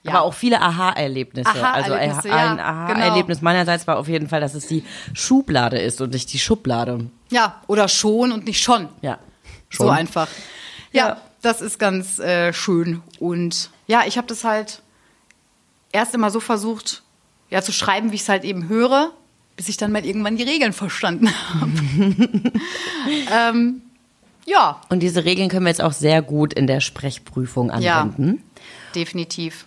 ja. 0.01 0.15
Aber 0.15 0.23
auch 0.23 0.33
viele 0.33 0.59
Aha-Erlebnisse. 0.59 1.49
Aha 1.49 1.73
also 1.73 1.93
ein, 1.93 2.11
ein 2.11 2.59
Aha-Erlebnis 2.59 3.37
genau. 3.37 3.51
meinerseits 3.51 3.87
war 3.87 3.97
auf 3.97 4.09
jeden 4.09 4.27
Fall, 4.27 4.41
dass 4.41 4.53
es 4.53 4.67
die 4.67 4.83
Schublade 5.13 5.77
ist 5.79 6.01
und 6.01 6.11
nicht 6.11 6.33
die 6.33 6.39
Schublade. 6.39 7.09
Ja, 7.29 7.61
oder 7.67 7.87
schon 7.87 8.33
und 8.33 8.45
nicht 8.45 8.61
schon. 8.61 8.89
Ja. 9.01 9.19
Schon. 9.69 9.85
So 9.85 9.91
einfach. 9.91 10.27
ja. 10.91 11.17
Das 11.43 11.61
ist 11.61 11.77
ganz 11.77 12.19
äh, 12.19 12.53
schön. 12.53 13.01
Und 13.19 13.69
ja, 13.87 14.03
ich 14.07 14.17
habe 14.17 14.27
das 14.27 14.43
halt 14.43 14.81
erst 15.91 16.15
immer 16.15 16.31
so 16.31 16.39
versucht, 16.39 17.03
ja, 17.49 17.61
zu 17.61 17.71
schreiben, 17.71 18.11
wie 18.11 18.15
ich 18.15 18.21
es 18.21 18.29
halt 18.29 18.43
eben 18.43 18.67
höre, 18.67 19.11
bis 19.55 19.69
ich 19.69 19.77
dann 19.77 19.91
mal 19.91 20.03
irgendwann 20.05 20.37
die 20.37 20.43
Regeln 20.43 20.73
verstanden 20.73 21.29
habe. 21.53 21.71
ähm, 23.31 23.81
ja. 24.45 24.81
Und 24.89 25.01
diese 25.01 25.25
Regeln 25.25 25.49
können 25.49 25.65
wir 25.65 25.69
jetzt 25.69 25.81
auch 25.81 25.93
sehr 25.93 26.21
gut 26.21 26.53
in 26.53 26.65
der 26.65 26.81
Sprechprüfung 26.81 27.69
anwenden. 27.69 28.41
Ja, 28.55 28.61
definitiv. 28.95 29.65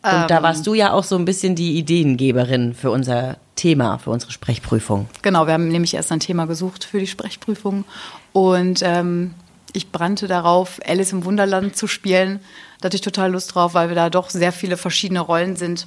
Und 0.00 0.30
da 0.30 0.42
warst 0.42 0.66
du 0.66 0.74
ja 0.74 0.92
auch 0.92 1.02
so 1.02 1.16
ein 1.16 1.24
bisschen 1.24 1.56
die 1.56 1.76
Ideengeberin 1.76 2.72
für 2.72 2.90
unser 2.90 3.36
Thema, 3.56 3.98
für 3.98 4.10
unsere 4.10 4.30
Sprechprüfung. 4.30 5.08
Genau, 5.22 5.46
wir 5.46 5.54
haben 5.54 5.68
nämlich 5.68 5.92
erst 5.94 6.12
ein 6.12 6.20
Thema 6.20 6.46
gesucht 6.46 6.84
für 6.84 7.00
die 7.00 7.08
Sprechprüfung 7.08 7.84
und 8.32 8.80
ähm, 8.84 9.34
ich 9.72 9.90
brannte 9.92 10.28
darauf, 10.28 10.80
Alice 10.86 11.12
im 11.12 11.24
Wunderland 11.24 11.76
zu 11.76 11.86
spielen. 11.86 12.40
Da 12.80 12.86
hatte 12.86 12.96
ich 12.96 13.02
total 13.02 13.32
Lust 13.32 13.54
drauf, 13.54 13.74
weil 13.74 13.88
wir 13.88 13.96
da 13.96 14.10
doch 14.10 14.30
sehr 14.30 14.52
viele 14.52 14.76
verschiedene 14.76 15.20
Rollen 15.20 15.56
sind. 15.56 15.86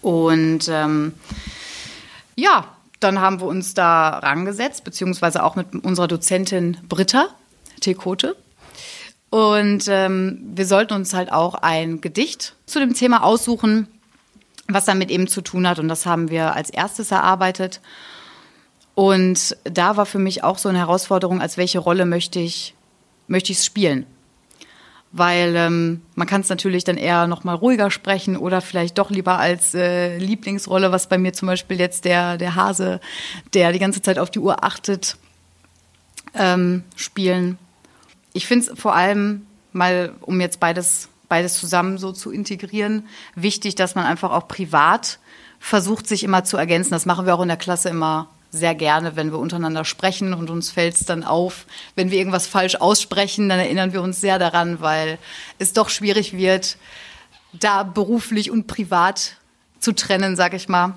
Und 0.00 0.68
ähm, 0.68 1.14
ja, 2.34 2.66
dann 3.00 3.20
haben 3.20 3.40
wir 3.40 3.46
uns 3.46 3.74
da 3.74 4.10
rangesetzt, 4.18 4.84
beziehungsweise 4.84 5.42
auch 5.42 5.56
mit 5.56 5.84
unserer 5.84 6.08
Dozentin 6.08 6.78
Britta 6.88 7.28
Tekote. 7.80 8.36
Und 9.30 9.84
ähm, 9.88 10.40
wir 10.54 10.66
sollten 10.66 10.94
uns 10.94 11.14
halt 11.14 11.32
auch 11.32 11.54
ein 11.54 12.00
Gedicht 12.00 12.54
zu 12.66 12.78
dem 12.78 12.94
Thema 12.94 13.22
aussuchen, 13.22 13.88
was 14.68 14.84
damit 14.84 15.10
eben 15.10 15.26
zu 15.26 15.40
tun 15.40 15.66
hat. 15.66 15.78
Und 15.78 15.88
das 15.88 16.06
haben 16.06 16.30
wir 16.30 16.54
als 16.54 16.70
erstes 16.70 17.10
erarbeitet. 17.10 17.80
Und 18.94 19.56
da 19.64 19.96
war 19.96 20.06
für 20.06 20.18
mich 20.18 20.44
auch 20.44 20.58
so 20.58 20.68
eine 20.68 20.78
Herausforderung, 20.78 21.40
als 21.40 21.56
welche 21.56 21.78
Rolle 21.78 22.04
möchte 22.04 22.38
ich, 22.38 22.74
möchte 23.26 23.52
ich 23.52 23.58
es 23.58 23.64
spielen. 23.64 24.06
Weil 25.12 25.54
ähm, 25.56 26.02
man 26.14 26.26
kann 26.26 26.40
es 26.40 26.48
natürlich 26.48 26.84
dann 26.84 26.96
eher 26.96 27.26
noch 27.26 27.44
mal 27.44 27.54
ruhiger 27.54 27.90
sprechen 27.90 28.36
oder 28.36 28.60
vielleicht 28.60 28.98
doch 28.98 29.10
lieber 29.10 29.38
als 29.38 29.74
äh, 29.74 30.16
Lieblingsrolle, 30.18 30.90
was 30.90 31.06
bei 31.06 31.18
mir 31.18 31.32
zum 31.32 31.48
Beispiel 31.48 31.78
jetzt 31.78 32.04
der, 32.04 32.38
der 32.38 32.54
Hase, 32.54 33.00
der 33.52 33.72
die 33.72 33.78
ganze 33.78 34.00
Zeit 34.00 34.18
auf 34.18 34.30
die 34.30 34.38
Uhr 34.38 34.64
achtet, 34.64 35.16
ähm, 36.34 36.84
spielen. 36.96 37.58
Ich 38.32 38.46
finde 38.46 38.72
es 38.72 38.78
vor 38.78 38.94
allem 38.94 39.46
mal, 39.72 40.14
um 40.20 40.40
jetzt 40.40 40.60
beides, 40.60 41.08
beides 41.28 41.58
zusammen 41.58 41.98
so 41.98 42.12
zu 42.12 42.30
integrieren, 42.30 43.06
wichtig, 43.34 43.74
dass 43.74 43.94
man 43.94 44.06
einfach 44.06 44.30
auch 44.30 44.48
privat 44.48 45.18
versucht, 45.60 46.06
sich 46.06 46.24
immer 46.24 46.44
zu 46.44 46.56
ergänzen. 46.56 46.90
Das 46.90 47.06
machen 47.06 47.26
wir 47.26 47.34
auch 47.34 47.42
in 47.42 47.48
der 47.48 47.56
Klasse 47.58 47.90
immer 47.90 48.28
sehr 48.52 48.74
gerne, 48.74 49.16
wenn 49.16 49.32
wir 49.32 49.38
untereinander 49.38 49.84
sprechen 49.84 50.34
und 50.34 50.50
uns 50.50 50.70
fällt 50.70 50.94
es 50.94 51.06
dann 51.06 51.24
auf, 51.24 51.66
wenn 51.96 52.10
wir 52.10 52.18
irgendwas 52.18 52.46
falsch 52.46 52.76
aussprechen, 52.76 53.48
dann 53.48 53.58
erinnern 53.58 53.94
wir 53.94 54.02
uns 54.02 54.20
sehr 54.20 54.38
daran, 54.38 54.80
weil 54.80 55.18
es 55.58 55.72
doch 55.72 55.88
schwierig 55.88 56.36
wird, 56.36 56.76
da 57.54 57.82
beruflich 57.82 58.50
und 58.50 58.66
privat 58.66 59.36
zu 59.80 59.92
trennen, 59.92 60.36
sag 60.36 60.52
ich 60.52 60.68
mal. 60.68 60.94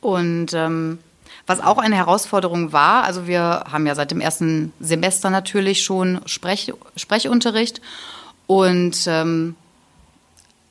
Und 0.00 0.54
ähm, 0.54 0.98
was 1.46 1.60
auch 1.60 1.76
eine 1.76 1.96
Herausforderung 1.96 2.72
war, 2.72 3.04
also 3.04 3.26
wir 3.26 3.64
haben 3.70 3.86
ja 3.86 3.94
seit 3.94 4.10
dem 4.10 4.20
ersten 4.20 4.72
Semester 4.80 5.28
natürlich 5.28 5.84
schon 5.84 6.20
Sprech, 6.24 6.72
Sprechunterricht 6.96 7.82
und 8.46 9.06
ähm, 9.06 9.54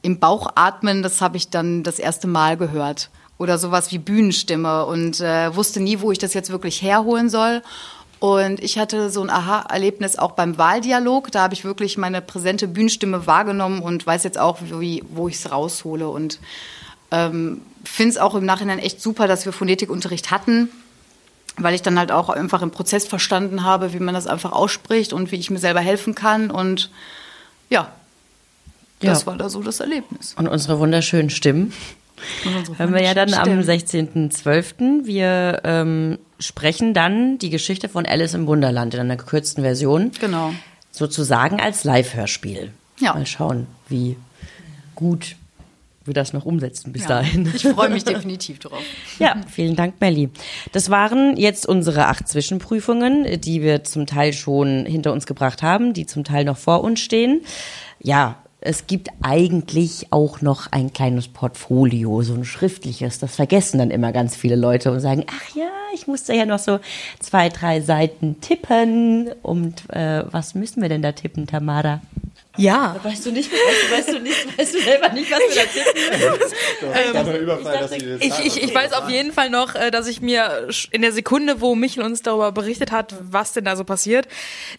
im 0.02 0.20
Bauchatmen, 0.20 1.04
das 1.04 1.22
habe 1.22 1.38
ich 1.38 1.50
dann 1.50 1.84
das 1.84 2.00
erste 2.00 2.28
Mal 2.28 2.58
gehört 2.58 3.10
oder 3.38 3.58
sowas 3.58 3.92
wie 3.92 3.98
Bühnenstimme 4.00 4.86
und 4.86 5.20
äh, 5.20 5.56
wusste 5.56 5.80
nie, 5.80 6.00
wo 6.02 6.12
ich 6.12 6.18
das 6.18 6.34
jetzt 6.34 6.50
wirklich 6.50 6.82
herholen 6.82 7.30
soll. 7.30 7.62
Und 8.20 8.64
ich 8.64 8.80
hatte 8.80 9.12
so 9.12 9.22
ein 9.22 9.30
Aha-Erlebnis 9.30 10.18
auch 10.18 10.32
beim 10.32 10.58
Wahldialog. 10.58 11.32
Da 11.32 11.44
habe 11.44 11.54
ich 11.54 11.64
wirklich 11.64 11.98
meine 12.00 12.20
präsente 12.22 12.68
Bühnenstimme 12.68 13.28
wahrgenommen 13.28 13.80
und 13.82 14.08
weiß 14.08 14.24
jetzt 14.24 14.40
auch, 14.40 14.58
wie, 14.80 15.04
wo 15.12 15.28
ich 15.28 15.36
es 15.36 15.52
raushole. 15.52 16.10
Und 16.10 16.40
ähm, 17.12 17.62
finde 17.84 18.10
es 18.10 18.18
auch 18.18 18.34
im 18.34 18.44
Nachhinein 18.44 18.80
echt 18.80 19.02
super, 19.02 19.28
dass 19.28 19.46
wir 19.46 19.54
Phonetikunterricht 19.54 20.32
hatten, 20.32 20.70
weil 21.58 21.76
ich 21.76 21.84
dann 21.84 22.00
halt 22.00 22.12
auch 22.12 22.30
einfach 22.30 22.64
im 22.64 22.72
Prozess 22.72 23.06
verstanden 23.06 23.64
habe, 23.64 23.94
wie 23.94 24.00
man 24.00 24.16
das 24.16 24.26
einfach 24.26 24.52
ausspricht 24.52 25.14
und 25.14 25.32
wie 25.32 25.36
ich 25.36 25.52
mir 25.52 25.60
selber 25.60 25.82
helfen 25.82 26.16
kann. 26.16 26.50
Und 26.50 26.90
ja, 27.70 27.92
das 29.00 29.22
Ja. 29.22 29.26
war 29.28 29.38
da 29.38 29.48
so 29.48 29.62
das 29.62 29.80
Erlebnis. 29.80 30.34
Und 30.40 30.48
unsere 30.48 30.80
wunderschönen 30.80 31.30
Stimmen. 31.30 31.72
Hören 32.78 32.94
wir 32.94 33.04
ja 33.04 33.14
dann 33.14 33.34
am 33.34 33.64
Stimmt. 33.64 33.66
16.12. 33.66 35.06
Wir 35.06 35.62
ähm, 35.64 36.18
sprechen 36.40 36.94
dann 36.94 37.38
die 37.38 37.50
Geschichte 37.50 37.90
von 37.90 38.06
Alice 38.06 38.34
im 38.34 38.48
Wunderland 38.48 38.94
in 38.94 39.00
einer 39.02 39.16
gekürzten 39.18 39.64
Version. 39.64 40.12
Genau. 40.20 40.54
Sozusagen 40.92 41.60
als 41.60 41.84
Live-Hörspiel. 41.84 42.72
Ja. 43.00 43.14
Mal 43.14 43.26
schauen, 43.26 43.68
wie 43.88 44.18
gut 44.96 45.36
wir 46.06 46.14
das 46.14 46.32
noch 46.34 46.46
umsetzen 46.46 46.94
bis 46.94 47.04
Ja. 47.04 47.10
dahin. 47.10 47.52
Ich 47.54 47.64
freue 47.68 47.90
mich 47.90 48.04
definitiv 48.06 48.60
drauf. 48.60 48.82
Ja, 49.20 49.36
vielen 49.52 49.76
Dank, 49.76 49.96
Melli. 50.00 50.30
Das 50.72 50.90
waren 50.90 51.36
jetzt 51.38 51.68
unsere 51.68 52.08
acht 52.08 52.28
Zwischenprüfungen, 52.28 53.42
die 53.42 53.62
wir 53.62 53.84
zum 53.84 54.06
Teil 54.08 54.32
schon 54.34 54.86
hinter 54.86 55.12
uns 55.12 55.26
gebracht 55.26 55.62
haben, 55.64 55.94
die 55.94 56.06
zum 56.06 56.24
Teil 56.24 56.46
noch 56.46 56.58
vor 56.58 56.84
uns 56.84 57.00
stehen. 57.02 57.42
Ja, 58.00 58.36
es 58.60 58.88
gibt 58.88 59.10
eigentlich 59.22 60.08
auch 60.12 60.42
noch 60.42 60.72
ein 60.72 60.92
kleines 60.92 61.28
Portfolio, 61.28 62.22
so 62.24 62.34
ein 62.34 62.46
schriftliches. 62.46 63.20
Das 63.20 63.36
vergessen 63.36 63.78
dann 63.78 63.92
immer 63.92 64.12
ganz 64.12 64.36
viele 64.36 64.56
Leute 64.56 64.92
und 64.92 65.00
sagen, 65.00 65.26
ach 65.30 65.56
ja, 65.56 65.70
ich 65.94 66.08
musste 66.08 66.34
ja 66.34 66.46
noch 66.46 66.60
so 66.60 66.80
zwei, 67.20 67.50
drei 67.50 67.82
Seiten 67.82 68.42
tippen. 68.42 69.30
Und 69.44 69.90
äh, 69.90 70.24
was 70.32 70.56
müssen 70.56 70.82
wir 70.82 70.90
denn 70.90 71.04
da 71.04 71.12
tippen, 71.12 71.46
Tamara? 71.46 72.02
Ja, 72.58 72.96
Weißt 73.04 73.26
du 73.26 73.32
nicht, 73.32 73.52
weißt 73.52 73.62
du, 73.62 73.96
weißt 73.96 74.10
du 74.14 74.20
nicht, 74.20 74.58
weißt 74.58 74.74
du 74.74 74.82
selber 74.82 75.10
nicht, 75.10 75.32
was 75.32 75.40
wir 75.40 75.56
da 77.82 77.88
tippen? 77.88 78.20
ich, 78.20 78.46
ich, 78.46 78.64
ich 78.64 78.76
weiß 78.76 78.94
auf 78.94 79.10
jeden 79.10 79.32
Fall 79.32 79.50
noch, 79.50 79.76
äh, 79.76 79.92
dass 79.92 80.08
ich 80.08 80.22
mir 80.22 80.68
in 80.92 81.02
der 81.02 81.12
Sekunde, 81.12 81.62
wo 81.62 81.76
Michel 81.76 82.04
uns 82.04 82.22
darüber 82.24 82.52
berichtet 82.52 82.92
hat, 82.92 83.16
was 83.22 83.54
denn 83.54 83.66
da 83.66 83.76
so 83.76 83.84
passiert, 83.84 84.28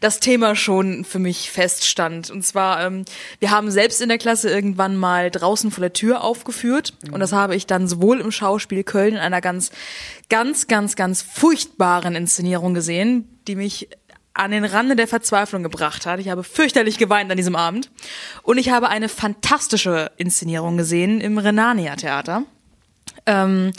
das 0.00 0.20
Thema 0.20 0.56
schon 0.56 1.04
für 1.04 1.18
mich 1.18 1.50
feststand. 1.50 2.30
Und 2.30 2.44
zwar, 2.44 2.84
ähm, 2.84 3.04
wir 3.38 3.50
haben 3.50 3.70
selbst 3.70 4.00
in 4.02 4.08
der 4.08 4.18
Klasse 4.18 4.50
irgendwann 4.50 4.96
mal 4.96 5.30
draußen 5.30 5.70
vor 5.70 5.80
der 5.80 5.92
Tür 5.92 6.22
aufgeführt. 6.24 6.94
Und 7.12 7.20
das 7.20 7.32
habe 7.32 7.54
ich 7.54 7.66
dann 7.66 7.88
sowohl 7.88 8.20
im 8.20 8.32
Schauspiel 8.32 8.84
Köln 8.84 9.14
in 9.14 9.20
einer 9.20 9.40
ganz, 9.40 9.70
ganz, 10.28 10.66
ganz, 10.66 10.96
ganz 10.96 11.22
furchtbaren 11.22 12.14
Inszenierung 12.14 12.74
gesehen, 12.74 13.28
die 13.46 13.56
mich 13.56 13.88
an 14.38 14.52
den 14.52 14.64
Rande 14.64 14.94
der 14.94 15.08
Verzweiflung 15.08 15.62
gebracht 15.62 16.06
hat. 16.06 16.20
Ich 16.20 16.28
habe 16.28 16.44
fürchterlich 16.44 16.96
geweint 16.96 17.30
an 17.30 17.36
diesem 17.36 17.56
Abend. 17.56 17.90
Und 18.42 18.58
ich 18.58 18.70
habe 18.70 18.88
eine 18.88 19.08
fantastische 19.08 20.12
Inszenierung 20.16 20.76
gesehen 20.76 21.20
im 21.20 21.38
Renania 21.38 21.96
Theater. 21.96 22.44
Ähm, 23.26 23.72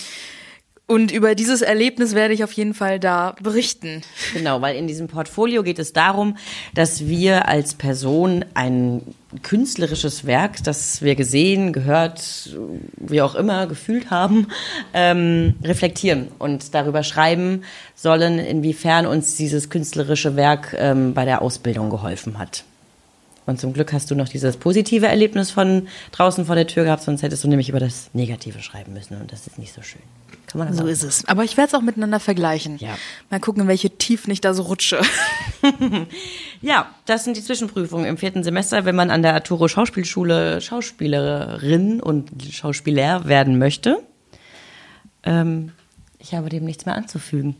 und 0.90 1.12
über 1.12 1.36
dieses 1.36 1.62
Erlebnis 1.62 2.16
werde 2.16 2.34
ich 2.34 2.44
auf 2.44 2.52
jeden 2.54 2.74
Fall 2.74 3.00
da 3.00 3.36
berichten. 3.44 4.02
Genau, 4.34 4.60
weil 4.62 4.76
in 4.76 4.88
diesem 4.88 5.08
Portfolio 5.08 5.62
geht 5.62 5.78
es 5.78 5.94
darum, 5.94 6.36
dass 6.74 7.06
wir 7.06 7.48
als 7.48 7.76
Person 7.76 8.44
ein 8.56 9.04
künstlerisches 9.44 10.26
Werk, 10.26 10.64
das 10.64 11.04
wir 11.04 11.14
gesehen, 11.14 11.74
gehört, 11.74 12.58
wie 12.98 13.22
auch 13.22 13.36
immer, 13.36 13.68
gefühlt 13.68 14.10
haben, 14.10 14.48
ähm, 14.96 15.54
reflektieren 15.64 16.30
und 16.40 16.74
darüber 16.74 17.04
schreiben 17.04 17.62
sollen, 17.94 18.40
inwiefern 18.40 19.06
uns 19.06 19.36
dieses 19.36 19.70
künstlerische 19.70 20.36
Werk 20.36 20.76
ähm, 20.76 21.14
bei 21.14 21.24
der 21.24 21.44
Ausbildung 21.44 21.92
geholfen 21.92 22.40
hat. 22.40 22.64
Und 23.46 23.60
zum 23.60 23.74
Glück 23.74 23.94
hast 23.94 24.10
du 24.10 24.16
noch 24.16 24.30
dieses 24.30 24.58
positive 24.58 25.06
Erlebnis 25.06 25.52
von 25.52 25.88
draußen 26.14 26.46
vor 26.46 26.56
der 26.56 26.66
Tür 26.66 26.86
gehabt, 26.86 27.04
sonst 27.04 27.22
hättest 27.22 27.44
du 27.44 27.48
nämlich 27.48 27.70
über 27.70 27.80
das 27.80 28.10
Negative 28.14 28.60
schreiben 28.64 28.94
müssen 28.94 29.22
und 29.22 29.32
das 29.32 29.46
ist 29.46 29.60
nicht 29.60 29.74
so 29.74 29.84
schön. 29.84 30.02
Kann 30.52 30.60
man 30.60 30.68
das 30.70 30.78
So 30.78 30.88
ist 30.88 31.04
es. 31.04 31.26
Aber 31.26 31.44
ich 31.44 31.58
werde 31.58 31.68
es 31.70 31.74
auch 31.76 31.82
miteinander 31.82 32.20
vergleichen. 32.20 32.78
Ja. 32.80 32.98
Mal 33.30 33.40
gucken, 33.40 33.64
in 33.64 33.68
welche 33.68 33.92
Tiefen 33.92 34.32
ich 34.32 34.42
da 34.42 34.54
so 34.54 34.64
rutsche. 34.64 35.02
Ja, 36.62 36.94
das 37.06 37.24
sind 37.24 37.38
die 37.38 37.44
Zwischenprüfungen 37.44 38.06
im 38.06 38.18
vierten 38.18 38.44
Semester, 38.44 38.84
wenn 38.84 38.96
man 38.96 39.12
an 39.12 39.22
der 39.22 39.34
Arturo 39.34 39.70
Schauspielschule 39.70 40.60
Schauspielerin 40.60 42.02
und 42.02 42.32
Schauspieler 42.52 43.26
werden 43.26 43.58
möchte. 43.58 44.04
Ähm, 45.24 45.72
ich 46.20 46.34
habe 46.34 46.50
dem 46.50 46.66
nichts 46.66 46.86
mehr 46.86 46.96
anzufügen. 46.96 47.56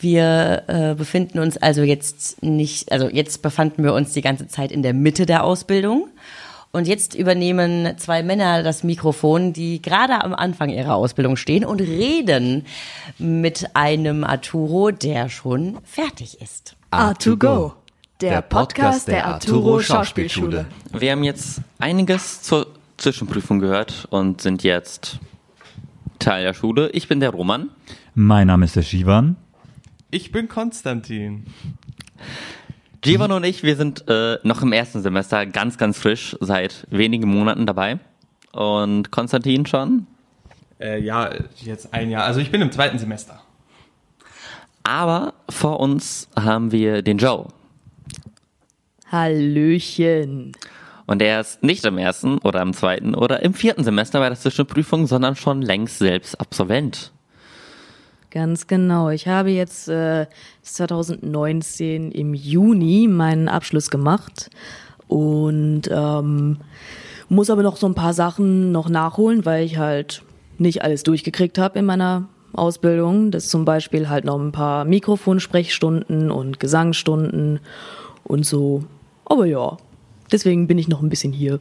Wir 0.00 0.64
äh, 0.66 0.94
befinden 0.96 1.38
uns 1.38 1.56
also 1.56 1.82
jetzt 1.82 2.42
nicht, 2.42 2.90
also 2.90 3.08
jetzt 3.08 3.40
befanden 3.40 3.84
wir 3.84 3.94
uns 3.94 4.12
die 4.12 4.20
ganze 4.20 4.48
Zeit 4.48 4.72
in 4.72 4.82
der 4.82 4.94
Mitte 4.94 5.26
der 5.26 5.44
Ausbildung. 5.44 6.08
Und 6.74 6.88
jetzt 6.88 7.14
übernehmen 7.14 7.96
zwei 7.98 8.24
Männer 8.24 8.64
das 8.64 8.82
Mikrofon, 8.82 9.52
die 9.52 9.80
gerade 9.80 10.24
am 10.24 10.34
Anfang 10.34 10.70
ihrer 10.70 10.96
Ausbildung 10.96 11.36
stehen 11.36 11.64
und 11.64 11.80
reden 11.80 12.66
mit 13.16 13.76
einem 13.76 14.24
Arturo, 14.24 14.90
der 14.90 15.28
schon 15.28 15.78
fertig 15.84 16.40
ist. 16.42 16.74
A2Go, 16.90 17.74
der 18.20 18.42
Podcast 18.42 19.06
der 19.06 19.24
Arturo 19.24 19.78
Schauspielschule. 19.78 20.66
Wir 20.92 21.12
haben 21.12 21.22
jetzt 21.22 21.60
einiges 21.78 22.42
zur 22.42 22.66
Zwischenprüfung 22.96 23.60
gehört 23.60 24.08
und 24.10 24.40
sind 24.40 24.64
jetzt 24.64 25.20
Teil 26.18 26.42
der 26.42 26.54
Schule. 26.54 26.90
Ich 26.90 27.06
bin 27.06 27.20
der 27.20 27.30
Roman. 27.30 27.70
Mein 28.16 28.48
Name 28.48 28.64
ist 28.64 28.74
der 28.74 28.82
Shivan. 28.82 29.36
Ich 30.10 30.32
bin 30.32 30.48
Konstantin. 30.48 31.46
Jivan 33.04 33.32
und 33.32 33.44
ich, 33.44 33.62
wir 33.62 33.76
sind 33.76 34.04
äh, 34.08 34.38
noch 34.42 34.62
im 34.62 34.72
ersten 34.72 35.02
Semester 35.02 35.46
ganz, 35.46 35.78
ganz 35.78 35.98
frisch, 35.98 36.36
seit 36.40 36.86
wenigen 36.90 37.28
Monaten 37.28 37.66
dabei. 37.66 37.98
Und 38.52 39.10
Konstantin 39.10 39.66
schon. 39.66 40.06
Äh, 40.80 41.00
ja, 41.00 41.30
jetzt 41.56 41.92
ein 41.92 42.10
Jahr. 42.10 42.24
Also 42.24 42.40
ich 42.40 42.50
bin 42.50 42.62
im 42.62 42.72
zweiten 42.72 42.98
Semester. 42.98 43.40
Aber 44.84 45.34
vor 45.48 45.80
uns 45.80 46.28
haben 46.36 46.70
wir 46.70 47.02
den 47.02 47.18
Joe. 47.18 47.48
Hallöchen. 49.10 50.52
Und 51.06 51.22
er 51.22 51.40
ist 51.40 51.62
nicht 51.62 51.84
im 51.84 51.98
ersten 51.98 52.38
oder 52.38 52.62
im 52.62 52.72
zweiten 52.72 53.14
oder 53.14 53.42
im 53.42 53.54
vierten 53.54 53.84
Semester 53.84 54.20
bei 54.20 54.28
der 54.28 54.38
Zwischenprüfung, 54.38 55.06
sondern 55.06 55.36
schon 55.36 55.62
längst 55.62 55.98
selbst 55.98 56.40
Absolvent. 56.40 57.13
Ganz 58.34 58.66
genau. 58.66 59.10
Ich 59.10 59.28
habe 59.28 59.50
jetzt 59.50 59.88
äh, 59.88 60.26
2019 60.62 62.10
im 62.10 62.34
Juni 62.34 63.06
meinen 63.06 63.46
Abschluss 63.46 63.90
gemacht 63.90 64.50
und 65.06 65.82
ähm, 65.88 66.56
muss 67.28 67.48
aber 67.48 67.62
noch 67.62 67.76
so 67.76 67.86
ein 67.86 67.94
paar 67.94 68.12
Sachen 68.12 68.72
noch 68.72 68.88
nachholen, 68.88 69.44
weil 69.44 69.64
ich 69.64 69.78
halt 69.78 70.24
nicht 70.58 70.82
alles 70.82 71.04
durchgekriegt 71.04 71.58
habe 71.58 71.78
in 71.78 71.84
meiner 71.84 72.28
Ausbildung. 72.52 73.30
Das 73.30 73.46
zum 73.46 73.64
Beispiel 73.64 74.08
halt 74.08 74.24
noch 74.24 74.40
ein 74.40 74.50
paar 74.50 74.84
Mikrofonsprechstunden 74.84 76.32
und 76.32 76.58
Gesangsstunden 76.58 77.60
und 78.24 78.44
so. 78.44 78.82
Aber 79.26 79.46
ja, 79.46 79.76
deswegen 80.32 80.66
bin 80.66 80.78
ich 80.78 80.88
noch 80.88 81.02
ein 81.02 81.08
bisschen 81.08 81.32
hier. 81.32 81.60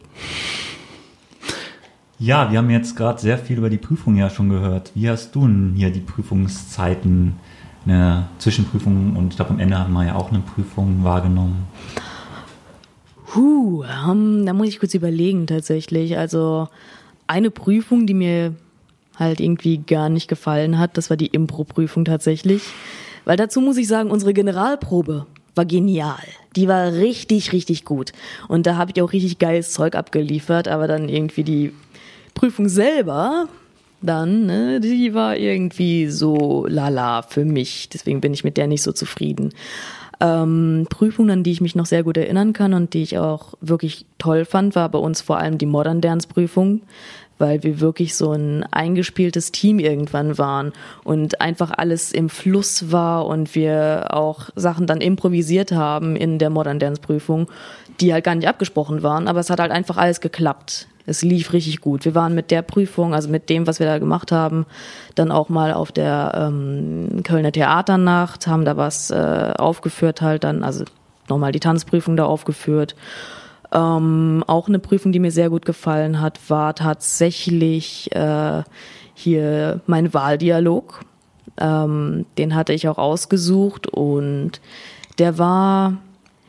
Ja, 2.24 2.50
wir 2.50 2.60
haben 2.60 2.70
jetzt 2.70 2.96
gerade 2.96 3.20
sehr 3.20 3.38
viel 3.38 3.58
über 3.58 3.70
die 3.70 3.78
Prüfung 3.78 4.16
ja 4.16 4.30
schon 4.30 4.48
gehört. 4.48 4.92
Wie 4.96 5.10
hast 5.10 5.36
du 5.36 5.42
denn 5.42 5.74
hier 5.76 5.90
die 5.90 6.00
Prüfungszeiten, 6.00 7.36
eine 7.86 8.30
Zwischenprüfung 8.40 9.18
und 9.18 9.32
ich 9.32 9.36
glaube 9.36 9.52
am 9.52 9.60
Ende 9.60 9.78
haben 9.78 9.92
wir 9.92 10.06
ja 10.06 10.16
auch 10.16 10.32
eine 10.32 10.40
Prüfung 10.40 11.04
wahrgenommen? 11.04 11.68
Huh, 13.36 13.84
um, 14.10 14.46
da 14.46 14.54
muss 14.54 14.70
ich 14.70 14.80
kurz 14.80 14.94
überlegen 14.94 15.48
tatsächlich. 15.48 16.18
Also 16.18 16.70
eine 17.28 17.52
Prüfung, 17.52 18.08
die 18.08 18.14
mir 18.14 18.56
halt 19.18 19.42
irgendwie 19.42 19.80
gar 19.80 20.08
nicht 20.08 20.30
gefallen 20.30 20.80
hat, 20.80 20.96
das 20.96 21.10
war 21.10 21.18
die 21.18 21.28
Impro-Prüfung 21.28 22.06
tatsächlich. 22.06 22.64
Weil 23.26 23.36
dazu 23.36 23.60
muss 23.60 23.76
ich 23.76 23.90
sagen, 23.90 24.12
unsere 24.12 24.32
Generalprobe 24.32 25.26
war 25.56 25.66
genial. 25.66 26.24
Die 26.56 26.70
war 26.70 26.94
richtig, 26.94 27.52
richtig 27.52 27.84
gut. 27.84 28.14
Und 28.48 28.66
da 28.66 28.78
habe 28.78 28.92
ich 28.96 29.02
auch 29.02 29.12
richtig 29.12 29.40
geiles 29.40 29.74
Zeug 29.74 29.96
abgeliefert, 29.96 30.70
aber 30.70 30.88
dann 30.88 31.10
irgendwie 31.10 31.44
die 31.44 31.74
Prüfung 32.34 32.70
selber, 32.70 33.48
dann, 34.02 34.46
ne, 34.46 34.80
die 34.80 35.14
war 35.14 35.38
irgendwie 35.38 36.08
so 36.08 36.66
lala 36.68 37.22
für 37.22 37.46
mich. 37.46 37.90
Deswegen 37.90 38.22
bin 38.22 38.34
ich 38.34 38.44
mit 38.44 38.58
der 38.58 38.68
nicht 38.68 38.84
so 38.84 38.92
zufrieden. 38.92 39.54
Ähm, 40.20 40.88
Prüfungen, 40.90 41.32
an 41.32 41.44
die 41.44 41.52
ich 41.52 41.62
mich 41.62 41.76
noch 41.76 41.86
sehr 41.86 42.04
gut 42.04 42.18
erinnern 42.18 42.54
kann 42.54 42.74
und 42.74 42.94
die 42.94 43.02
ich 43.02 43.18
auch 43.18 43.56
wirklich 43.62 44.06
toll 44.20 44.46
fand, 44.46 44.76
war 44.76 44.90
bei 44.90 45.00
uns 45.00 45.22
vor 45.22 45.38
allem 45.38 45.58
die 45.58 45.66
Modern 45.66 46.02
Dance 46.02 46.28
Prüfung, 46.28 46.82
weil 47.40 47.64
wir 47.64 47.80
wirklich 47.80 48.16
so 48.16 48.32
ein 48.32 48.64
eingespieltes 48.72 49.52
Team 49.52 49.80
irgendwann 49.80 50.38
waren 50.38 50.72
und 51.04 51.42
einfach 51.42 51.72
alles 51.76 52.12
im 52.12 52.30
Fluss 52.30 52.92
war 52.92 53.26
und 53.26 53.56
wir 53.56 54.08
auch 54.12 54.50
Sachen 54.56 54.88
dann 54.88 55.02
improvisiert 55.02 55.72
haben 55.72 56.16
in 56.16 56.40
der 56.40 56.50
Modern 56.50 56.80
Dance 56.80 57.02
Prüfung, 57.02 57.48
die 58.00 58.14
halt 58.14 58.24
gar 58.24 58.36
nicht 58.36 58.48
abgesprochen 58.48 59.04
waren, 59.04 59.28
aber 59.28 59.40
es 59.40 59.50
hat 59.50 59.60
halt 59.60 59.72
einfach 59.72 59.98
alles 59.98 60.22
geklappt. 60.22 60.88
Es 61.06 61.22
lief 61.22 61.52
richtig 61.52 61.82
gut. 61.82 62.06
Wir 62.06 62.16
waren 62.16 62.34
mit 62.34 62.50
der 62.50 62.62
Prüfung, 62.62 63.14
also 63.14 63.30
mit 63.30 63.50
dem, 63.50 63.68
was 63.68 63.80
wir 63.80 63.88
da 63.88 64.00
gemacht 64.00 64.32
haben, 64.32 64.66
dann 65.16 65.32
auch 65.32 65.50
mal 65.50 65.74
auf 65.74 65.92
der 65.92 66.32
ähm, 66.36 67.24
Kölner 67.24 67.52
Theaternacht, 67.52 68.48
haben 68.48 68.64
da 68.64 68.78
was 68.78 69.12
äh, 69.12 69.54
aufgeführt 69.58 70.22
halt 70.22 70.46
dann, 70.46 70.64
also 70.64 70.86
nochmal 71.28 71.52
die 71.52 71.60
Tanzprüfung 71.60 72.16
da 72.16 72.26
aufgeführt. 72.26 72.96
Ähm, 73.74 74.44
auch 74.48 74.68
eine 74.68 74.80
Prüfung, 74.80 75.12
die 75.12 75.20
mir 75.20 75.32
sehr 75.32 75.50
gut 75.50 75.66
gefallen 75.66 76.22
hat, 76.22 76.40
war 76.50 76.74
tatsächlich 76.76 78.16
äh, 78.16 78.64
hier 79.14 79.82
mein 79.88 80.14
Wahldialog. 80.14 81.02
Ähm, 81.58 82.26
den 82.38 82.56
hatte 82.56 82.74
ich 82.74 82.88
auch 82.88 82.98
ausgesucht 82.98 83.88
und 83.88 84.62
der 85.20 85.38
war 85.38 85.98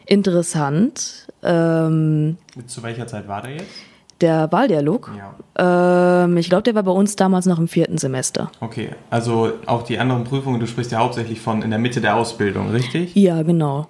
interessant. 0.07 1.24
Ähm, 1.45 2.37
Zu 2.67 2.83
welcher 2.83 3.07
Zeit 3.07 3.29
war 3.29 3.43
der 3.43 3.53
jetzt? 3.53 3.71
der 4.21 4.51
Wahldialog. 4.53 5.11
Ja. 5.59 6.25
Ähm, 6.25 6.37
ich 6.37 6.49
glaube, 6.49 6.63
der 6.63 6.75
war 6.77 6.85
bei 6.85 6.93
uns 6.93 7.17
damals 7.17 7.47
noch 7.47 7.59
im 7.59 7.67
vierten 7.69 7.99
Semester. 7.99 8.51
Okay, 8.61 8.91
also 9.11 9.53
auch 9.67 9.83
die 9.83 9.99
anderen 9.99 10.25
Prüfungen, 10.25 10.61
du 10.61 10.67
sprichst 10.67 10.93
ja 10.93 10.99
hauptsächlich 11.01 11.41
von 11.41 11.63
in 11.63 11.71
der 11.71 11.79
Mitte 11.81 12.01
der 12.01 12.17
Ausbildung, 12.17 12.71
richtig? 12.71 13.15
Ja, 13.17 13.43
genau. 13.43 13.89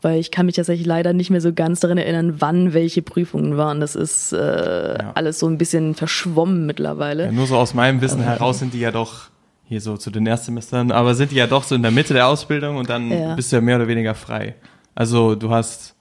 Weil 0.00 0.18
ich 0.18 0.30
kann 0.30 0.46
mich 0.46 0.54
tatsächlich 0.56 0.86
leider 0.86 1.12
nicht 1.12 1.30
mehr 1.30 1.40
so 1.42 1.52
ganz 1.52 1.80
daran 1.80 1.98
erinnern, 1.98 2.36
wann 2.38 2.72
welche 2.74 3.02
Prüfungen 3.02 3.56
waren. 3.58 3.80
Das 3.80 3.94
ist 3.96 4.32
äh, 4.32 4.98
Ja. 4.98 5.12
alles 5.14 5.38
so 5.38 5.46
ein 5.46 5.58
bisschen 5.58 5.94
verschwommen 5.94 6.64
mittlerweile. 6.66 7.26
Ja, 7.26 7.32
nur 7.32 7.46
so 7.46 7.56
aus 7.56 7.74
meinem 7.74 8.00
Wissen 8.00 8.20
heraus 8.22 8.58
sind 8.60 8.72
die 8.72 8.80
ja 8.80 8.90
doch 8.92 9.28
hier 9.64 9.80
so 9.80 9.96
zu 9.96 10.10
den 10.10 10.26
Erstsemestern, 10.26 10.90
aber 10.92 11.14
sind 11.14 11.32
die 11.32 11.36
ja 11.36 11.46
doch 11.46 11.64
so 11.64 11.74
in 11.74 11.82
der 11.82 11.90
Mitte 11.90 12.14
der 12.14 12.28
Ausbildung 12.28 12.76
und 12.76 12.88
dann 12.88 13.10
bist 13.36 13.50
du 13.52 13.56
ja 13.56 13.62
mehr 13.62 13.76
oder 13.76 13.88
weniger 13.88 14.14
frei. 14.14 14.54
Also 14.94 15.34
du 15.34 15.50
hast 15.50 15.95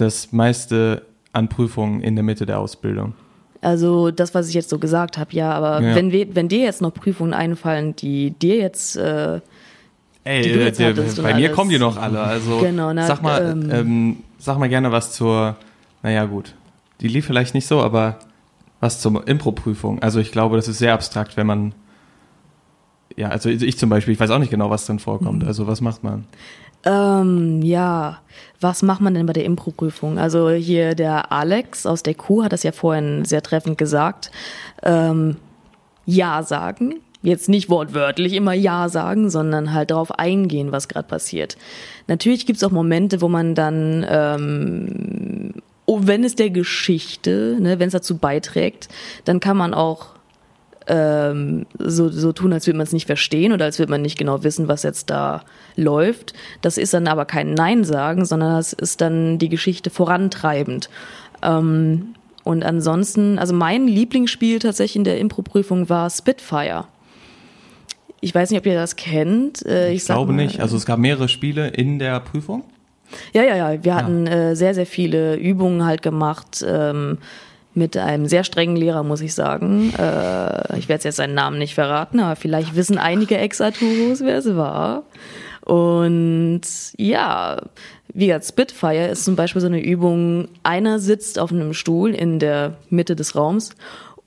das 0.00 0.32
meiste 0.32 1.02
an 1.32 1.48
Prüfungen 1.48 2.00
in 2.02 2.14
der 2.16 2.22
Mitte 2.24 2.46
der 2.46 2.58
Ausbildung. 2.58 3.14
Also 3.62 4.10
das, 4.10 4.34
was 4.34 4.48
ich 4.48 4.54
jetzt 4.54 4.70
so 4.70 4.78
gesagt 4.78 5.18
habe, 5.18 5.32
ja. 5.34 5.52
Aber 5.52 5.82
Ja. 5.82 5.94
wenn, 5.94 6.12
wir, 6.12 6.34
wenn 6.34 6.48
dir 6.48 6.60
jetzt 6.60 6.80
noch 6.80 6.92
Prüfungen 6.94 7.34
einfallen, 7.34 7.94
die 7.96 8.30
dir 8.30 8.56
jetzt 8.56 8.96
äh, 8.96 9.40
Ey, 10.24 10.42
Die 10.42 10.52
du 10.52 10.58
äh, 10.60 10.64
jetzt 10.66 10.78
der, 10.78 10.88
hattest 10.90 11.22
bei 11.22 11.34
mir 11.34 11.46
alles. 11.46 11.56
kommen 11.56 11.70
die 11.70 11.78
noch 11.78 11.96
alle. 11.96 12.20
Also 12.20 12.58
Genau, 12.58 12.92
na, 12.92 13.06
sag 13.06 13.22
mal, 13.22 13.42
ähm, 13.52 13.70
ähm, 13.70 14.16
sag 14.38 14.58
mal 14.58 14.68
gerne 14.68 14.92
was 14.92 15.12
zur, 15.12 15.56
naja 16.02 16.24
gut, 16.26 16.54
die 17.00 17.08
lief 17.08 17.26
vielleicht 17.26 17.54
nicht 17.54 17.66
so, 17.66 17.80
aber 17.80 18.18
was 18.80 19.00
zur 19.00 19.26
Impro-Prüfung. 19.26 20.02
Also 20.02 20.20
ich 20.20 20.30
glaube, 20.30 20.56
das 20.56 20.68
ist 20.68 20.78
sehr 20.78 20.92
abstrakt, 20.92 21.36
wenn 21.38 21.46
man, 21.46 21.74
ja, 23.16 23.28
also 23.28 23.48
ich 23.48 23.78
zum 23.78 23.88
Beispiel, 23.90 24.12
ich 24.14 24.20
weiß 24.20 24.30
auch 24.30 24.38
nicht 24.38 24.50
genau, 24.50 24.68
was 24.70 24.86
drin 24.86 24.96
Mhm. 24.96 25.00
vorkommt. 25.00 25.44
Also 25.44 25.66
was 25.66 25.80
macht 25.80 26.04
man? 26.04 26.24
Ähm, 26.84 27.62
ja, 27.62 28.20
was 28.60 28.82
macht 28.82 29.00
man 29.00 29.14
denn 29.14 29.26
bei 29.26 29.32
der 29.32 29.44
Impro-Prüfung? 29.44 30.18
Also 30.18 30.50
hier 30.50 30.94
der 30.94 31.32
Alex 31.32 31.86
aus 31.86 32.02
der 32.02 32.14
Kuh 32.14 32.42
hat 32.42 32.52
das 32.52 32.62
ja 32.62 32.72
vorhin 32.72 33.24
sehr 33.24 33.42
treffend 33.42 33.78
gesagt. 33.78 34.30
Ähm, 34.82 35.36
ja 36.06 36.42
sagen. 36.42 37.00
Jetzt 37.22 37.50
nicht 37.50 37.68
wortwörtlich 37.68 38.32
immer 38.32 38.54
Ja 38.54 38.88
sagen, 38.88 39.28
sondern 39.28 39.74
halt 39.74 39.90
darauf 39.90 40.10
eingehen, 40.18 40.72
was 40.72 40.88
gerade 40.88 41.06
passiert. 41.06 41.58
Natürlich 42.06 42.46
gibt's 42.46 42.64
auch 42.64 42.70
Momente, 42.70 43.20
wo 43.20 43.28
man 43.28 43.54
dann, 43.54 44.06
ähm, 44.08 45.52
oh, 45.84 46.00
wenn 46.04 46.24
es 46.24 46.34
der 46.34 46.48
Geschichte, 46.48 47.58
ne, 47.60 47.78
wenn 47.78 47.88
es 47.88 47.92
dazu 47.92 48.16
beiträgt, 48.16 48.88
dann 49.26 49.38
kann 49.38 49.58
man 49.58 49.74
auch 49.74 50.14
ähm, 50.92 51.66
so, 51.78 52.08
so 52.08 52.32
tun, 52.32 52.52
als 52.52 52.66
würde 52.66 52.76
man 52.78 52.86
es 52.86 52.92
nicht 52.92 53.06
verstehen 53.06 53.52
oder 53.52 53.64
als 53.66 53.78
würde 53.78 53.90
man 53.92 54.02
nicht 54.02 54.18
genau 54.18 54.42
wissen, 54.42 54.66
was 54.66 54.82
jetzt 54.82 55.08
da 55.10 55.42
läuft. 55.76 56.34
Das 56.62 56.78
ist 56.78 56.92
dann 56.94 57.06
aber 57.06 57.24
kein 57.26 57.54
Nein 57.54 57.84
sagen, 57.84 58.24
sondern 58.24 58.56
das 58.56 58.72
ist 58.72 59.00
dann 59.00 59.38
die 59.38 59.48
Geschichte 59.48 59.88
vorantreibend. 59.90 60.90
Ähm, 61.42 62.14
und 62.42 62.64
ansonsten, 62.64 63.38
also 63.38 63.54
mein 63.54 63.86
Lieblingsspiel 63.86 64.58
tatsächlich 64.58 64.96
in 64.96 65.04
der 65.04 65.18
Impro-Prüfung 65.18 65.88
war 65.88 66.10
Spitfire. 66.10 66.86
Ich 68.20 68.34
weiß 68.34 68.50
nicht, 68.50 68.58
ob 68.58 68.66
ihr 68.66 68.74
das 68.74 68.96
kennt. 68.96 69.64
Äh, 69.64 69.92
Ich, 69.92 70.04
sag 70.04 70.16
glaube 70.16 70.32
mal- 70.32 70.42
nicht. 70.44 70.60
Also 70.60 70.76
es 70.76 70.84
gab 70.86 70.98
mehrere 70.98 71.28
Spiele 71.28 71.68
in 71.68 71.98
der 71.98 72.18
Prüfung. 72.20 72.64
ja, 73.32 73.42
ja, 73.42 73.56
ja. 73.56 73.84
Wir 73.84 73.94
hatten 73.94 74.26
äh, 74.26 74.56
sehr, 74.56 74.74
sehr 74.74 74.86
viele 74.86 75.36
Übungen 75.36 75.84
halt 75.84 76.02
gemacht 76.02 76.64
ähm, 76.66 77.18
mit 77.74 77.96
einem 77.96 78.26
sehr 78.26 78.44
strengen 78.44 78.76
Lehrer, 78.76 79.02
muss 79.02 79.20
ich 79.20 79.34
sagen. 79.34 79.92
Äh, 79.96 80.78
ich 80.78 80.88
werde 80.88 81.04
jetzt 81.04 81.16
seinen 81.16 81.34
Namen 81.34 81.58
nicht 81.58 81.74
verraten, 81.74 82.20
aber 82.20 82.36
vielleicht 82.36 82.74
wissen 82.74 82.98
einige 82.98 83.38
Ex-Arturos, 83.38 84.20
wer 84.22 84.38
es 84.38 84.56
war. 84.56 85.04
Und 85.64 86.62
ja, 86.96 87.62
wie 88.12 88.26
gesagt, 88.26 88.46
Spitfire 88.46 89.08
ist 89.08 89.24
zum 89.24 89.36
Beispiel 89.36 89.60
so 89.60 89.68
eine 89.68 89.80
Übung, 89.80 90.48
einer 90.62 90.98
sitzt 90.98 91.38
auf 91.38 91.52
einem 91.52 91.74
Stuhl 91.74 92.14
in 92.14 92.38
der 92.38 92.76
Mitte 92.88 93.14
des 93.14 93.36
Raums 93.36 93.70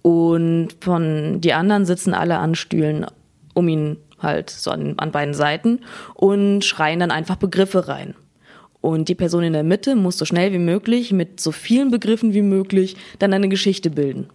und 0.01 0.69
von 0.79 1.41
die 1.41 1.53
anderen 1.53 1.85
sitzen 1.85 2.13
alle 2.13 2.37
an 2.37 2.55
Stühlen 2.55 3.05
um 3.53 3.67
ihn 3.67 3.97
halt 4.19 4.49
so 4.49 4.71
an, 4.71 4.95
an 4.97 5.11
beiden 5.11 5.33
Seiten 5.33 5.81
und 6.13 6.63
schreien 6.63 6.99
dann 6.99 7.11
einfach 7.11 7.35
Begriffe 7.35 7.87
rein. 7.87 8.15
Und 8.83 9.07
die 9.07 9.15
Person 9.15 9.43
in 9.43 9.53
der 9.53 9.63
Mitte 9.63 9.95
muss 9.95 10.17
so 10.17 10.25
schnell 10.25 10.51
wie 10.51 10.59
möglich 10.59 11.13
mit 11.13 11.39
so 11.39 11.53
vielen 11.53 11.89
Begriffen 11.89 12.33
wie 12.33 12.41
möglich 12.41 12.97
dann 13.17 13.31
eine 13.31 13.47
Geschichte 13.47 13.89
bilden. 13.89 14.27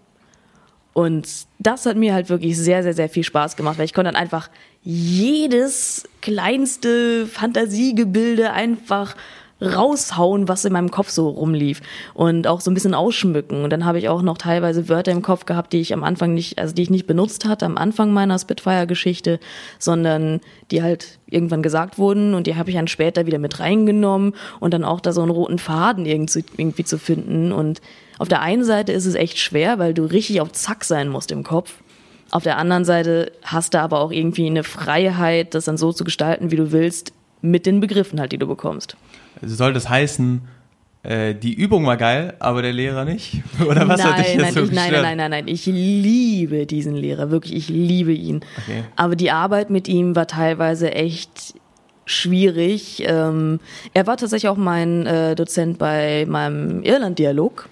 Und 0.94 1.28
das 1.58 1.84
hat 1.84 1.98
mir 1.98 2.14
halt 2.14 2.30
wirklich 2.30 2.56
sehr, 2.56 2.82
sehr, 2.82 2.94
sehr 2.94 3.11
viel 3.11 3.24
Spaß 3.24 3.56
gemacht, 3.56 3.76
weil 3.76 3.84
ich 3.84 3.92
konnte 3.92 4.11
dann 4.11 4.18
einfach 4.18 4.48
jedes 4.82 6.08
kleinste 6.22 7.26
Fantasiegebilde 7.26 8.50
einfach 8.50 9.16
raushauen, 9.61 10.49
was 10.49 10.64
in 10.64 10.73
meinem 10.73 10.90
Kopf 10.90 11.11
so 11.11 11.29
rumlief 11.29 11.81
und 12.14 12.47
auch 12.47 12.61
so 12.61 12.71
ein 12.71 12.75
bisschen 12.75 12.94
ausschmücken. 12.94 13.64
Und 13.64 13.71
dann 13.71 13.85
habe 13.85 13.99
ich 13.99 14.09
auch 14.09 14.23
noch 14.23 14.38
teilweise 14.38 14.88
Wörter 14.88 15.12
im 15.12 15.23
Kopf 15.23 15.47
gehabt, 15.47 15.73
die 15.73 15.81
ich 15.81 15.92
am 15.92 16.05
Anfang 16.05 16.35
nicht, 16.35 16.59
also 16.59 16.75
die 16.75 16.83
ich 16.83 16.90
nicht 16.90 17.07
benutzt 17.07 17.44
hatte 17.44 17.66
am 17.66 17.77
Anfang 17.77 18.12
meiner 18.12 18.38
Spitfire-Geschichte, 18.38 19.40
sondern 19.79 20.40
die 20.71 20.83
halt 20.83 21.18
irgendwann 21.27 21.62
gesagt 21.62 21.99
wurden 21.99 22.35
und 22.35 22.47
die 22.47 22.57
habe 22.57 22.71
ich 22.71 22.77
dann 22.77 22.88
später 22.88 23.27
wieder 23.27 23.38
mit 23.38 23.61
reingenommen 23.61 24.35
und 24.61 24.75
dann 24.75 24.85
auch 24.85 25.01
da 25.01 25.12
so 25.12 25.23
einen 25.23 25.31
roten 25.31 25.59
Faden 25.59 26.07
irgendwie, 26.07 26.85
zu 26.85 26.99
finden. 26.99 27.53
Und 27.53 27.81
auf 28.18 28.29
der 28.29 28.40
einen 28.40 28.64
Seite 28.64 28.92
ist 28.92 29.07
es 29.07 29.14
echt 29.14 29.38
schwer, 29.38 29.79
weil 29.79 29.94
du 29.94 30.05
richtig 30.05 30.40
auf 30.40 30.53
Zack 30.53 30.85
sein 30.85 31.09
musst 31.09 31.31
im 31.31 31.42
Kopf. 31.44 31.75
Auf 32.31 32.42
der 32.42 32.59
anderen 32.59 32.85
Seite 32.85 33.33
hast 33.42 33.75
du 33.75 33.81
aber 33.81 34.01
auch 34.01 34.12
irgendwie 34.12 34.47
eine 34.47 34.62
Freiheit, 34.62 35.55
das 35.55 35.64
dann 35.64 35.79
so 35.79 35.92
zu 35.92 36.05
gestalten, 36.05 36.51
wie 36.51 36.57
du 36.57 36.73
willst, 36.73 37.12
mit 37.40 37.66
den 37.66 37.81
Begriffen 37.81 38.21
halt, 38.21 38.33
die 38.33 38.38
du 38.38 38.47
bekommst. 38.47 38.97
Soll 39.42 39.72
das 39.72 39.88
heißen, 39.88 40.42
äh, 41.03 41.35
die 41.35 41.55
Übung 41.55 41.87
war 41.87 41.96
geil, 41.96 42.35
aber 42.38 42.62
der 42.62 42.72
Lehrer 42.72 43.05
nicht? 43.05 43.42
Oder 43.61 43.88
was 43.88 44.01
nein, 44.01 44.12
hat 44.12 44.18
dich 44.18 44.35
jetzt 44.35 44.42
nein, 44.42 44.55
so 44.55 44.62
ich, 44.64 44.72
nein, 44.72 44.92
nein, 44.92 45.03
nein, 45.03 45.16
nein, 45.16 45.31
nein. 45.31 45.48
Ich 45.48 45.66
liebe 45.66 46.66
diesen 46.66 46.94
Lehrer, 46.94 47.31
wirklich, 47.31 47.55
ich 47.55 47.68
liebe 47.68 48.12
ihn. 48.12 48.44
Okay. 48.62 48.85
Aber 48.96 49.16
die 49.16 49.31
Arbeit 49.31 49.70
mit 49.70 49.88
ihm 49.88 50.16
war 50.16 50.27
teilweise 50.27 50.92
echt 50.92 51.55
schwierig. 52.05 53.05
Ähm, 53.07 53.61
er 53.94 54.07
war 54.07 54.16
tatsächlich 54.16 54.48
auch 54.48 54.57
mein 54.57 55.07
äh, 55.07 55.35
Dozent 55.35 55.79
bei 55.79 56.27
meinem 56.27 56.83
Irland-Dialog. 56.83 57.68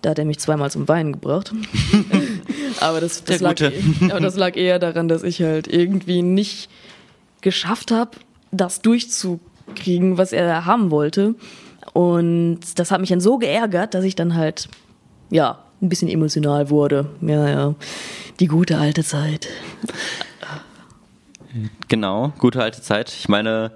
Da 0.00 0.10
hat 0.10 0.18
er 0.18 0.24
mich 0.24 0.38
zweimal 0.38 0.70
zum 0.70 0.88
Weinen 0.88 1.12
gebracht. 1.12 1.52
aber, 2.80 3.00
das, 3.00 3.22
das 3.24 3.40
lag, 3.40 3.54
aber 4.10 4.20
das 4.20 4.36
lag 4.36 4.56
eher 4.56 4.78
daran, 4.78 5.08
dass 5.08 5.22
ich 5.22 5.42
halt 5.42 5.68
irgendwie 5.68 6.22
nicht 6.22 6.68
geschafft 7.40 7.90
habe, 7.90 8.12
das 8.50 8.82
durchzukriegen, 9.72 10.18
was 10.18 10.32
er 10.32 10.66
haben 10.66 10.90
wollte. 10.90 11.34
Und 11.92 12.60
das 12.76 12.90
hat 12.90 13.00
mich 13.00 13.10
dann 13.10 13.20
so 13.20 13.38
geärgert, 13.38 13.94
dass 13.94 14.04
ich 14.04 14.14
dann 14.14 14.34
halt, 14.34 14.68
ja, 15.30 15.58
ein 15.80 15.88
bisschen 15.88 16.08
emotional 16.08 16.70
wurde. 16.70 17.06
Ja, 17.20 17.48
ja. 17.48 17.74
Die 18.40 18.46
gute 18.46 18.78
alte 18.78 19.02
Zeit. 19.02 19.48
Genau, 21.88 22.32
gute 22.38 22.62
alte 22.62 22.80
Zeit. 22.80 23.10
Ich 23.10 23.28
meine, 23.28 23.72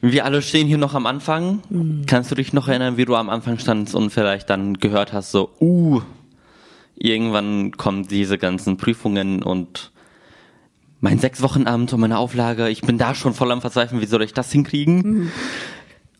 wir 0.00 0.24
alle 0.24 0.42
stehen 0.42 0.66
hier 0.66 0.78
noch 0.78 0.94
am 0.94 1.06
Anfang. 1.06 1.60
Kannst 2.06 2.30
du 2.30 2.34
dich 2.34 2.52
noch 2.52 2.68
erinnern, 2.68 2.96
wie 2.96 3.04
du 3.04 3.14
am 3.14 3.28
Anfang 3.28 3.58
standst 3.58 3.94
und 3.94 4.10
vielleicht 4.10 4.48
dann 4.50 4.74
gehört 4.74 5.12
hast, 5.12 5.30
so, 5.30 5.50
uh, 5.60 6.00
irgendwann 6.96 7.72
kommen 7.72 8.08
diese 8.08 8.38
ganzen 8.38 8.78
Prüfungen 8.78 9.42
und 9.42 9.92
mein 11.00 11.18
sechs 11.18 11.42
Wochenamt 11.42 11.92
und 11.92 12.00
meine 12.00 12.18
Auflage, 12.18 12.68
ich 12.68 12.82
bin 12.82 12.98
da 12.98 13.14
schon 13.14 13.34
voll 13.34 13.52
am 13.52 13.60
Verzweifeln, 13.60 14.00
wie 14.00 14.06
soll 14.06 14.22
ich 14.22 14.34
das 14.34 14.50
hinkriegen? 14.50 15.30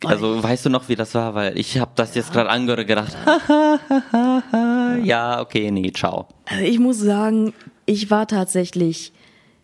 Also 0.04 0.40
weißt 0.42 0.66
du 0.66 0.70
noch, 0.70 0.88
wie 0.88 0.94
das 0.94 1.14
war? 1.14 1.34
Weil 1.34 1.58
ich 1.58 1.78
habe 1.78 1.90
das 1.96 2.14
jetzt 2.14 2.32
gerade 2.32 2.48
angehört 2.50 2.80
und 2.80 2.86
gedacht, 2.86 3.16
ja, 5.02 5.40
okay, 5.40 5.70
nee, 5.72 5.90
ciao. 5.92 6.28
Also 6.46 6.64
ich 6.64 6.78
muss 6.78 6.98
sagen, 7.00 7.52
ich 7.84 8.10
war 8.10 8.28
tatsächlich 8.28 9.12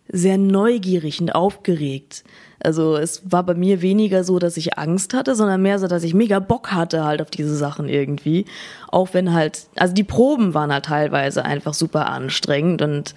sehr 0.09 0.37
neugierig 0.37 1.21
und 1.21 1.33
aufgeregt. 1.33 2.23
Also 2.59 2.95
es 2.95 3.21
war 3.31 3.43
bei 3.43 3.53
mir 3.53 3.81
weniger 3.81 4.23
so, 4.23 4.39
dass 4.39 4.57
ich 4.57 4.77
Angst 4.77 5.13
hatte, 5.13 5.35
sondern 5.35 5.61
mehr 5.61 5.77
so, 5.79 5.87
dass 5.87 6.03
ich 6.03 6.13
mega 6.13 6.39
Bock 6.39 6.71
hatte 6.71 7.03
halt 7.03 7.21
auf 7.21 7.29
diese 7.29 7.55
Sachen 7.55 7.89
irgendwie. 7.89 8.45
Auch 8.89 9.09
wenn 9.13 9.33
halt, 9.33 9.67
also 9.75 9.93
die 9.93 10.03
Proben 10.03 10.53
waren 10.53 10.73
halt 10.73 10.85
teilweise 10.85 11.45
einfach 11.45 11.73
super 11.73 12.09
anstrengend 12.09 12.81
und 12.81 13.15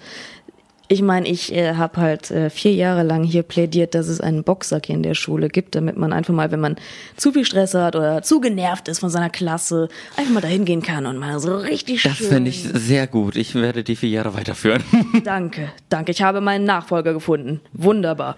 ich 0.91 1.03
meine, 1.03 1.27
ich 1.29 1.53
äh, 1.53 1.75
habe 1.75 2.01
halt 2.01 2.31
äh, 2.31 2.49
vier 2.49 2.73
Jahre 2.73 3.03
lang 3.03 3.23
hier 3.23 3.43
plädiert, 3.43 3.93
dass 3.93 4.07
es 4.07 4.19
einen 4.19 4.43
Boxsack 4.43 4.87
hier 4.87 4.95
in 4.95 5.03
der 5.03 5.13
Schule 5.13 5.47
gibt, 5.47 5.75
damit 5.75 5.97
man 5.97 6.11
einfach 6.11 6.33
mal, 6.33 6.51
wenn 6.51 6.59
man 6.59 6.77
zu 7.15 7.31
viel 7.31 7.45
Stress 7.45 7.75
hat 7.75 7.95
oder 7.95 8.23
zu 8.23 8.41
genervt 8.41 8.87
ist 8.87 8.99
von 8.99 9.11
seiner 9.11 9.29
Klasse, 9.29 9.87
einfach 10.17 10.33
mal 10.33 10.41
dahin 10.41 10.65
gehen 10.65 10.81
kann 10.81 11.05
und 11.05 11.17
mal 11.17 11.39
so 11.39 11.55
richtig 11.57 12.01
Das 12.01 12.17
schön. 12.17 12.27
finde 12.27 12.49
ich 12.49 12.63
sehr 12.63 13.05
gut. 13.05 13.35
Ich 13.35 13.53
werde 13.53 13.83
die 13.83 13.95
vier 13.95 14.09
Jahre 14.09 14.33
weiterführen. 14.33 14.83
Danke, 15.23 15.69
danke. 15.89 16.11
Ich 16.11 16.23
habe 16.23 16.41
meinen 16.41 16.65
Nachfolger 16.65 17.13
gefunden. 17.13 17.61
Wunderbar. 17.73 18.35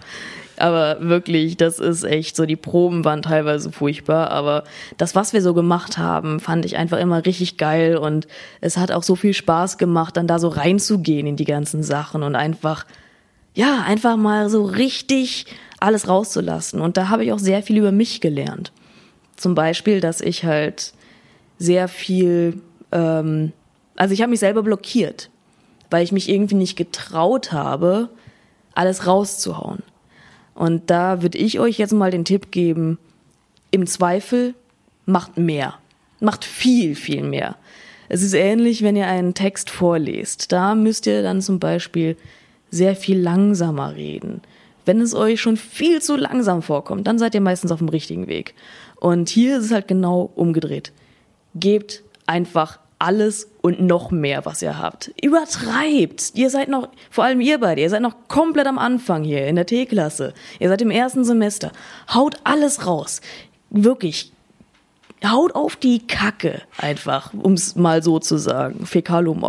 Aber 0.62 0.98
wirklich, 1.00 1.56
das 1.56 1.80
ist 1.80 2.04
echt 2.04 2.36
so, 2.36 2.46
die 2.46 2.54
Proben 2.54 3.04
waren 3.04 3.20
teilweise 3.20 3.72
furchtbar, 3.72 4.30
aber 4.30 4.62
das, 4.96 5.16
was 5.16 5.32
wir 5.32 5.42
so 5.42 5.54
gemacht 5.54 5.98
haben, 5.98 6.38
fand 6.38 6.64
ich 6.64 6.76
einfach 6.76 6.98
immer 6.98 7.26
richtig 7.26 7.56
geil 7.56 7.96
und 7.96 8.28
es 8.60 8.76
hat 8.76 8.92
auch 8.92 9.02
so 9.02 9.16
viel 9.16 9.34
Spaß 9.34 9.76
gemacht, 9.76 10.16
dann 10.16 10.28
da 10.28 10.38
so 10.38 10.46
reinzugehen 10.46 11.26
in 11.26 11.34
die 11.34 11.46
ganzen 11.46 11.82
Sachen 11.82 12.22
und 12.22 12.36
einfach, 12.36 12.86
ja, 13.54 13.82
einfach 13.84 14.16
mal 14.16 14.48
so 14.48 14.62
richtig 14.62 15.46
alles 15.80 16.06
rauszulassen. 16.06 16.80
Und 16.80 16.96
da 16.96 17.08
habe 17.08 17.24
ich 17.24 17.32
auch 17.32 17.40
sehr 17.40 17.64
viel 17.64 17.78
über 17.78 17.90
mich 17.90 18.20
gelernt. 18.20 18.70
Zum 19.34 19.56
Beispiel, 19.56 20.00
dass 20.00 20.20
ich 20.20 20.44
halt 20.44 20.92
sehr 21.58 21.88
viel, 21.88 22.60
ähm, 22.92 23.50
also 23.96 24.14
ich 24.14 24.22
habe 24.22 24.30
mich 24.30 24.38
selber 24.38 24.62
blockiert, 24.62 25.28
weil 25.90 26.04
ich 26.04 26.12
mich 26.12 26.28
irgendwie 26.28 26.54
nicht 26.54 26.76
getraut 26.76 27.50
habe, 27.50 28.10
alles 28.76 29.08
rauszuhauen. 29.08 29.82
Und 30.54 30.90
da 30.90 31.22
würde 31.22 31.38
ich 31.38 31.60
euch 31.60 31.78
jetzt 31.78 31.92
mal 31.92 32.10
den 32.10 32.24
Tipp 32.24 32.50
geben, 32.50 32.98
im 33.70 33.86
Zweifel 33.86 34.54
macht 35.06 35.38
mehr. 35.38 35.74
Macht 36.20 36.44
viel, 36.44 36.94
viel 36.94 37.22
mehr. 37.22 37.56
Es 38.08 38.22
ist 38.22 38.34
ähnlich, 38.34 38.82
wenn 38.82 38.96
ihr 38.96 39.06
einen 39.06 39.34
Text 39.34 39.70
vorlest. 39.70 40.52
Da 40.52 40.74
müsst 40.74 41.06
ihr 41.06 41.22
dann 41.22 41.40
zum 41.40 41.58
Beispiel 41.58 42.16
sehr 42.70 42.94
viel 42.94 43.18
langsamer 43.18 43.96
reden. 43.96 44.42
Wenn 44.84 45.00
es 45.00 45.14
euch 45.14 45.40
schon 45.40 45.56
viel 45.56 46.02
zu 46.02 46.16
langsam 46.16 46.62
vorkommt, 46.62 47.06
dann 47.06 47.18
seid 47.18 47.34
ihr 47.34 47.40
meistens 47.40 47.70
auf 47.72 47.78
dem 47.78 47.88
richtigen 47.88 48.26
Weg. 48.26 48.54
Und 48.96 49.28
hier 49.28 49.58
ist 49.58 49.66
es 49.66 49.72
halt 49.72 49.88
genau 49.88 50.30
umgedreht. 50.34 50.92
Gebt 51.54 52.02
einfach 52.26 52.78
alles 53.02 53.50
und 53.62 53.80
noch 53.80 54.12
mehr, 54.12 54.44
was 54.44 54.62
ihr 54.62 54.78
habt. 54.78 55.12
Übertreibt. 55.20 56.32
Ihr 56.34 56.50
seid 56.50 56.68
noch, 56.68 56.88
vor 57.10 57.24
allem 57.24 57.40
ihr 57.40 57.58
beide, 57.58 57.80
ihr 57.80 57.90
seid 57.90 58.00
noch 58.00 58.14
komplett 58.28 58.66
am 58.66 58.78
Anfang 58.78 59.24
hier 59.24 59.46
in 59.48 59.56
der 59.56 59.66
T-Klasse. 59.66 60.34
Ihr 60.60 60.68
seid 60.68 60.80
im 60.82 60.90
ersten 60.90 61.24
Semester. 61.24 61.72
Haut 62.14 62.36
alles 62.44 62.86
raus. 62.86 63.20
Wirklich. 63.70 64.32
Haut 65.24 65.54
auf 65.54 65.76
die 65.76 66.06
Kacke 66.06 66.62
einfach, 66.78 67.34
um 67.34 67.54
es 67.54 67.74
mal 67.74 68.02
so 68.02 68.20
zu 68.20 68.38
sagen. 68.38 68.86
Fäkalum. 68.86 69.44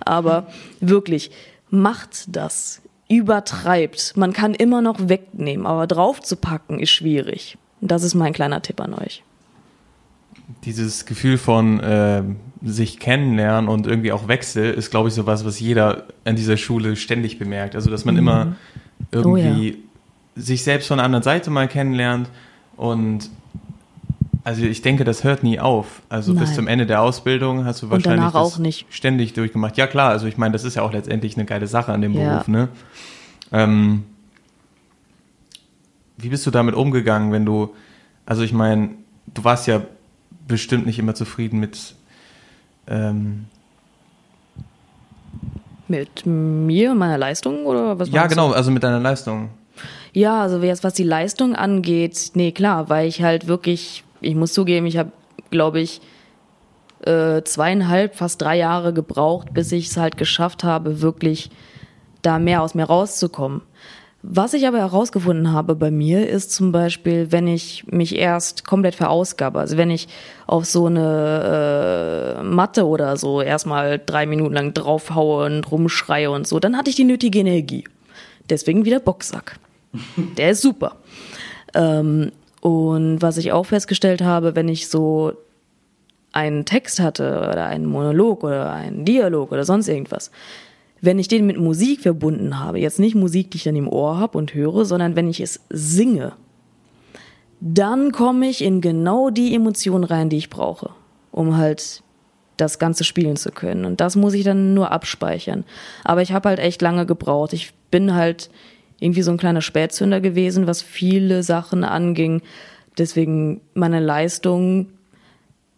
Aber 0.00 0.46
wirklich, 0.80 1.32
macht 1.70 2.36
das. 2.36 2.82
Übertreibt. 3.08 4.16
Man 4.16 4.32
kann 4.32 4.54
immer 4.54 4.82
noch 4.82 5.08
wegnehmen, 5.08 5.66
aber 5.66 5.86
draufzupacken 5.86 6.80
ist 6.80 6.90
schwierig. 6.90 7.56
Das 7.80 8.02
ist 8.02 8.14
mein 8.14 8.32
kleiner 8.32 8.62
Tipp 8.62 8.80
an 8.80 8.94
euch. 8.94 9.22
Dieses 10.64 11.06
Gefühl 11.06 11.38
von 11.38 11.78
äh, 11.80 12.22
sich 12.62 12.98
kennenlernen 12.98 13.68
und 13.68 13.86
irgendwie 13.86 14.12
auch 14.12 14.28
Wechsel 14.28 14.72
ist, 14.72 14.90
glaube 14.90 15.08
ich, 15.08 15.14
sowas, 15.14 15.44
was 15.44 15.60
jeder 15.60 16.04
an 16.24 16.36
dieser 16.36 16.56
Schule 16.56 16.96
ständig 16.96 17.38
bemerkt. 17.38 17.74
Also, 17.74 17.90
dass 17.90 18.04
man 18.04 18.16
immer 18.16 18.56
irgendwie 19.12 19.78
sich 20.34 20.62
selbst 20.64 20.88
von 20.88 20.98
der 20.98 21.04
anderen 21.04 21.22
Seite 21.22 21.50
mal 21.50 21.68
kennenlernt 21.68 22.28
und 22.76 23.30
also 24.44 24.62
ich 24.62 24.80
denke, 24.80 25.02
das 25.02 25.24
hört 25.24 25.42
nie 25.42 25.58
auf. 25.58 26.02
Also 26.08 26.32
bis 26.32 26.50
Nein. 26.50 26.54
zum 26.54 26.68
Ende 26.68 26.86
der 26.86 27.02
Ausbildung 27.02 27.64
hast 27.64 27.82
du 27.82 27.90
wahrscheinlich 27.90 28.32
das 28.32 28.60
ständig 28.90 29.32
durchgemacht. 29.32 29.76
Ja 29.76 29.88
klar, 29.88 30.10
also 30.10 30.28
ich 30.28 30.38
meine, 30.38 30.52
das 30.52 30.62
ist 30.62 30.76
ja 30.76 30.82
auch 30.82 30.92
letztendlich 30.92 31.36
eine 31.36 31.46
geile 31.46 31.66
Sache 31.66 31.92
an 31.92 32.00
dem 32.00 32.12
Ja. 32.12 32.34
Beruf, 32.34 32.46
ne? 32.46 32.68
Ähm, 33.50 34.04
wie 36.16 36.28
bist 36.28 36.46
du 36.46 36.52
damit 36.52 36.76
umgegangen, 36.76 37.32
wenn 37.32 37.44
du, 37.44 37.74
also 38.24 38.42
ich 38.42 38.52
meine, 38.52 38.90
du 39.34 39.42
warst 39.42 39.66
ja 39.66 39.82
bestimmt 40.46 40.86
nicht 40.86 41.00
immer 41.00 41.16
zufrieden 41.16 41.58
mit, 41.58 41.96
ähm, 42.88 43.46
Mit 45.88 46.26
mir 46.26 46.92
und 46.92 46.98
meiner 46.98 47.18
Leistung 47.18 47.64
oder 47.66 47.98
was 47.98 48.08
ja 48.08 48.20
meinst 48.20 48.36
du? 48.36 48.40
genau, 48.40 48.52
also 48.52 48.70
mit 48.70 48.82
deiner 48.82 49.00
Leistung. 49.00 49.50
Ja, 50.12 50.40
also 50.42 50.58
jetzt 50.58 50.82
was 50.82 50.94
die 50.94 51.04
Leistung 51.04 51.54
angeht, 51.54 52.30
nee, 52.34 52.50
klar, 52.52 52.88
weil 52.88 53.06
ich 53.06 53.22
halt 53.22 53.48
wirklich, 53.48 54.02
ich 54.20 54.34
muss 54.34 54.52
zugeben, 54.54 54.86
ich 54.86 54.96
habe, 54.96 55.12
glaube 55.50 55.80
ich, 55.80 56.00
äh, 57.02 57.42
zweieinhalb, 57.42 58.16
fast 58.16 58.40
drei 58.40 58.56
Jahre 58.56 58.92
gebraucht, 58.92 59.52
bis 59.52 59.70
ich 59.72 59.88
es 59.88 59.96
halt 59.96 60.16
geschafft 60.16 60.64
habe, 60.64 61.02
wirklich 61.02 61.50
da 62.22 62.38
mehr 62.38 62.62
aus 62.62 62.74
mir 62.74 62.84
rauszukommen. 62.84 63.60
Was 64.28 64.54
ich 64.54 64.66
aber 64.66 64.78
herausgefunden 64.78 65.52
habe 65.52 65.76
bei 65.76 65.92
mir 65.92 66.28
ist 66.28 66.50
zum 66.50 66.72
Beispiel, 66.72 67.30
wenn 67.30 67.46
ich 67.46 67.84
mich 67.86 68.16
erst 68.16 68.66
komplett 68.66 68.96
verausgabe, 68.96 69.60
also 69.60 69.76
wenn 69.76 69.88
ich 69.88 70.08
auf 70.48 70.64
so 70.64 70.86
eine 70.86 72.38
äh, 72.40 72.42
Matte 72.42 72.86
oder 72.88 73.16
so 73.16 73.40
erstmal 73.40 74.00
drei 74.04 74.26
Minuten 74.26 74.54
lang 74.54 74.74
draufhaue 74.74 75.46
und 75.46 75.70
rumschreie 75.70 76.28
und 76.28 76.44
so, 76.44 76.58
dann 76.58 76.76
hatte 76.76 76.90
ich 76.90 76.96
die 76.96 77.04
nötige 77.04 77.38
Energie. 77.38 77.84
Deswegen 78.50 78.84
wieder 78.84 78.98
Boxsack. 78.98 79.60
Der 80.36 80.50
ist 80.50 80.62
super. 80.62 80.96
Ähm, 81.74 82.32
und 82.60 83.22
was 83.22 83.36
ich 83.36 83.52
auch 83.52 83.66
festgestellt 83.66 84.22
habe, 84.22 84.56
wenn 84.56 84.68
ich 84.68 84.88
so 84.88 85.34
einen 86.32 86.64
Text 86.64 86.98
hatte 86.98 87.48
oder 87.52 87.66
einen 87.66 87.86
Monolog 87.86 88.42
oder 88.42 88.72
einen 88.72 89.04
Dialog 89.04 89.52
oder 89.52 89.64
sonst 89.64 89.86
irgendwas, 89.86 90.32
wenn 91.00 91.18
ich 91.18 91.28
den 91.28 91.46
mit 91.46 91.58
Musik 91.58 92.00
verbunden 92.00 92.58
habe, 92.58 92.78
jetzt 92.78 92.98
nicht 92.98 93.14
Musik, 93.14 93.50
die 93.50 93.58
ich 93.58 93.64
dann 93.64 93.76
im 93.76 93.88
Ohr 93.88 94.18
habe 94.18 94.38
und 94.38 94.54
höre, 94.54 94.84
sondern 94.84 95.16
wenn 95.16 95.28
ich 95.28 95.40
es 95.40 95.60
singe, 95.68 96.32
dann 97.60 98.12
komme 98.12 98.48
ich 98.48 98.62
in 98.62 98.80
genau 98.80 99.30
die 99.30 99.54
Emotionen 99.54 100.04
rein, 100.04 100.28
die 100.28 100.36
ich 100.36 100.50
brauche, 100.50 100.90
um 101.32 101.56
halt 101.56 102.02
das 102.56 102.78
Ganze 102.78 103.04
spielen 103.04 103.36
zu 103.36 103.50
können. 103.50 103.84
Und 103.84 104.00
das 104.00 104.16
muss 104.16 104.34
ich 104.34 104.44
dann 104.44 104.74
nur 104.74 104.90
abspeichern. 104.90 105.64
Aber 106.04 106.22
ich 106.22 106.32
habe 106.32 106.48
halt 106.48 106.58
echt 106.58 106.80
lange 106.80 107.06
gebraucht. 107.06 107.52
Ich 107.52 107.72
bin 107.90 108.14
halt 108.14 108.50
irgendwie 108.98 109.22
so 109.22 109.30
ein 109.30 109.36
kleiner 109.36 109.60
Spätzünder 109.60 110.20
gewesen, 110.20 110.66
was 110.66 110.82
viele 110.82 111.42
Sachen 111.42 111.84
anging. 111.84 112.42
Deswegen 112.96 113.60
meine 113.74 114.00
Leistung, 114.00 114.88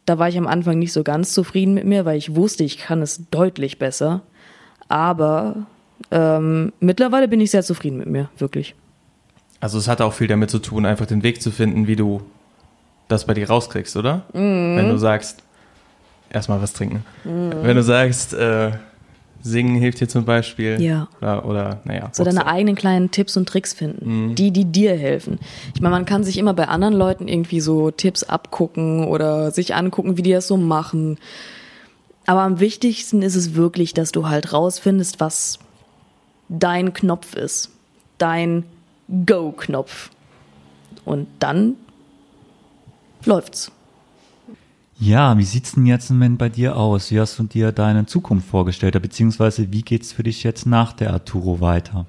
da 0.07 0.19
war 0.19 0.29
ich 0.29 0.39
am 0.39 0.47
Anfang 0.47 0.79
nicht 0.79 0.93
so 0.93 1.03
ganz 1.03 1.33
zufrieden 1.33 1.75
mit 1.75 1.85
mir, 1.85 2.05
weil 2.05 2.17
ich 2.17 2.37
wusste, 2.37 2.63
ich 2.63 2.79
kann 2.79 3.03
es 3.03 3.29
deutlich 3.31 3.79
besser. 3.79 4.23
Aber 4.89 5.67
ähm, 6.11 6.73
mittlerweile 6.81 7.29
bin 7.29 7.41
ich 7.41 7.51
sehr 7.51 7.63
zufrieden 7.63 7.99
mit 7.99 8.09
mir, 8.09 8.29
wirklich. 8.39 8.75
Also 9.61 9.79
es 9.79 9.89
hat 9.89 10.01
auch 10.01 10.13
viel 10.13 10.29
damit 10.29 10.51
zu 10.51 10.59
tun, 10.59 10.87
einfach 10.87 11.07
den 11.07 11.23
Weg 11.23 11.43
zu 11.43 11.51
finden, 11.51 11.87
wie 11.87 11.97
du 11.97 12.23
das 13.09 13.27
bei 13.27 13.35
dir 13.35 13.49
rauskriegst, 13.49 13.97
oder? 13.97 14.23
Wenn 14.33 14.89
du 14.89 14.99
sagst, 14.99 15.43
erstmal 16.31 16.63
was 16.63 16.75
trinken. 16.75 17.05
Wenn 17.25 17.75
du 17.75 17.83
sagst, 17.83 18.35
äh, 18.35 18.73
singen 19.43 19.77
hilft 19.77 20.01
dir 20.01 20.09
zum 20.09 20.25
Beispiel. 20.25 20.81
Ja. 20.81 21.09
Oder, 21.21 21.45
oder 21.45 21.81
naja. 21.85 22.11
So 22.13 22.25
deine 22.25 22.47
eigenen 22.47 22.75
kleinen 22.75 23.11
Tipps 23.11 23.37
und 23.37 23.49
Tricks 23.49 23.73
finden, 23.73 24.35
die, 24.35 24.51
die 24.51 24.65
dir 24.65 24.97
helfen. 24.97 25.39
Ich 25.75 25.81
meine, 25.81 25.95
man 25.95 26.05
kann 26.05 26.25
sich 26.25 26.39
immer 26.39 26.55
bei 26.55 26.69
anderen 26.69 26.95
Leuten 26.95 27.29
irgendwie 27.29 27.61
so 27.61 27.91
Tipps 27.91 28.25
abgucken 28.25 29.07
oder 29.07 29.51
sich 29.51 29.75
angucken, 29.75 30.17
wie 30.17 30.23
die 30.23 30.33
das 30.33 30.47
so 30.47 30.57
machen. 30.57 31.19
Aber 32.29 32.43
am 32.43 32.61
wichtigsten 32.61 33.23
ist 33.23 33.37
es 33.37 33.55
wirklich, 33.55 33.95
dass 33.95 34.13
du 34.13 34.29
halt 34.29 34.53
rausfindest, 34.53 35.19
was 35.19 35.59
dein 36.51 36.93
Knopf 36.93 37.35
ist. 37.35 37.71
Dein 38.19 38.65
Go-Knopf. 39.25 40.11
Und 41.07 41.27
dann 41.39 41.77
läuft's. 43.25 43.73
Ja, 44.99 45.39
wie 45.39 45.45
sieht's 45.45 45.73
denn 45.73 45.87
jetzt 45.87 46.11
im 46.11 46.17
Moment 46.17 46.37
bei 46.37 46.51
dir 46.51 46.77
aus? 46.77 47.11
Wie 47.11 47.19
hast 47.19 47.39
du 47.39 47.45
dir 47.45 47.73
deine 47.73 48.05
Zukunft 48.05 48.47
vorgestellt? 48.47 49.01
Beziehungsweise 49.01 49.73
wie 49.73 49.81
geht's 49.81 50.13
für 50.13 50.23
dich 50.23 50.43
jetzt 50.45 50.67
nach 50.67 50.93
der 50.93 51.15
Arturo 51.15 51.63
weiter? 51.63 52.05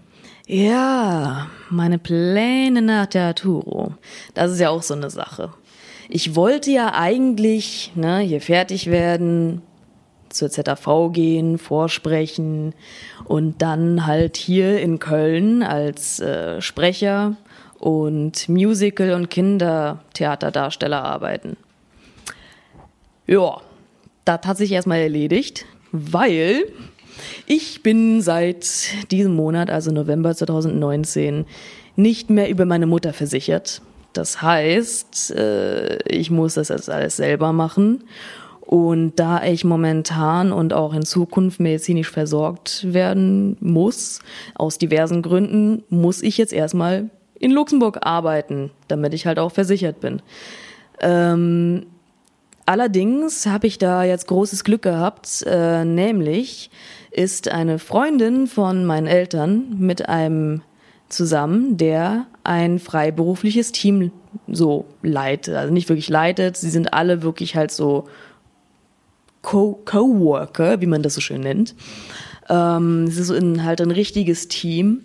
Ja, 0.47 1.47
meine 1.69 1.97
Pläne 1.97 2.81
nach 2.81 3.05
der 3.05 3.27
Arturo. 3.27 3.93
Das 4.33 4.51
ist 4.51 4.59
ja 4.59 4.69
auch 4.69 4.83
so 4.83 4.95
eine 4.95 5.11
Sache. 5.11 5.53
Ich 6.09 6.35
wollte 6.35 6.71
ja 6.71 6.93
eigentlich 6.93 7.93
ne, 7.95 8.19
hier 8.19 8.41
fertig 8.41 8.87
werden, 8.87 9.61
zur 10.29 10.49
ZAV 10.49 11.11
gehen, 11.11 11.57
vorsprechen 11.57 12.73
und 13.25 13.61
dann 13.61 14.05
halt 14.05 14.37
hier 14.37 14.79
in 14.79 14.99
Köln 14.99 15.63
als 15.63 16.19
äh, 16.19 16.61
Sprecher 16.61 17.35
und 17.79 18.49
Musical- 18.49 19.13
und 19.13 19.29
Kindertheaterdarsteller 19.29 21.03
arbeiten. 21.03 21.57
Ja, 23.25 23.61
das 24.25 24.41
hat 24.45 24.57
sich 24.57 24.71
erstmal 24.71 24.99
erledigt, 24.99 25.65
weil 25.91 26.63
ich 27.45 27.83
bin 27.83 28.21
seit 28.21 29.11
diesem 29.11 29.35
Monat, 29.35 29.69
also 29.69 29.91
November 29.91 30.35
2019, 30.35 31.45
nicht 31.95 32.29
mehr 32.29 32.49
über 32.49 32.65
meine 32.65 32.85
Mutter 32.85 33.13
versichert. 33.13 33.81
Das 34.13 34.41
heißt, 34.41 35.31
äh, 35.31 35.97
ich 36.07 36.31
muss 36.31 36.55
das 36.55 36.69
jetzt 36.69 36.89
alles 36.89 37.17
selber 37.17 37.53
machen. 37.53 38.03
Und 38.69 39.15
da 39.15 39.43
ich 39.43 39.65
momentan 39.65 40.51
und 40.51 40.73
auch 40.73 40.93
in 40.93 41.03
Zukunft 41.03 41.59
medizinisch 41.59 42.11
versorgt 42.11 42.93
werden 42.93 43.57
muss, 43.61 44.19
aus 44.53 44.77
diversen 44.77 45.23
Gründen, 45.23 45.81
muss 45.89 46.21
ich 46.21 46.37
jetzt 46.37 46.53
erstmal 46.53 47.09
in 47.39 47.49
Luxemburg 47.49 48.05
arbeiten, 48.05 48.69
damit 48.87 49.15
ich 49.15 49.25
halt 49.25 49.39
auch 49.39 49.51
versichert 49.51 50.01
bin. 50.01 50.21
Ähm, 51.01 51.87
Allerdings 52.67 53.47
habe 53.47 53.65
ich 53.65 53.79
da 53.79 54.03
jetzt 54.03 54.27
großes 54.27 54.63
Glück 54.63 54.83
gehabt, 54.83 55.43
äh, 55.47 55.83
nämlich 55.83 56.69
ist 57.09 57.47
eine 57.47 57.79
Freundin 57.79 58.45
von 58.45 58.85
meinen 58.85 59.07
Eltern 59.07 59.77
mit 59.79 60.07
einem 60.07 60.61
zusammen, 61.07 61.77
der 61.77 62.27
ein 62.43 62.77
freiberufliches 62.77 63.71
Team 63.71 64.11
so 64.47 64.85
leitet, 65.01 65.55
also 65.55 65.73
nicht 65.73 65.89
wirklich 65.89 66.09
leitet, 66.09 66.57
sie 66.57 66.69
sind 66.69 66.93
alle 66.93 67.23
wirklich 67.23 67.55
halt 67.55 67.71
so 67.71 68.07
Co- 69.41 69.79
Coworker, 69.85 70.81
wie 70.81 70.85
man 70.87 71.01
das 71.03 71.15
so 71.15 71.21
schön 71.21 71.41
nennt. 71.41 71.75
Ähm, 72.49 73.05
es 73.07 73.17
ist 73.17 73.31
ein, 73.31 73.63
halt 73.63 73.81
ein 73.81 73.91
richtiges 73.91 74.47
Team 74.47 75.01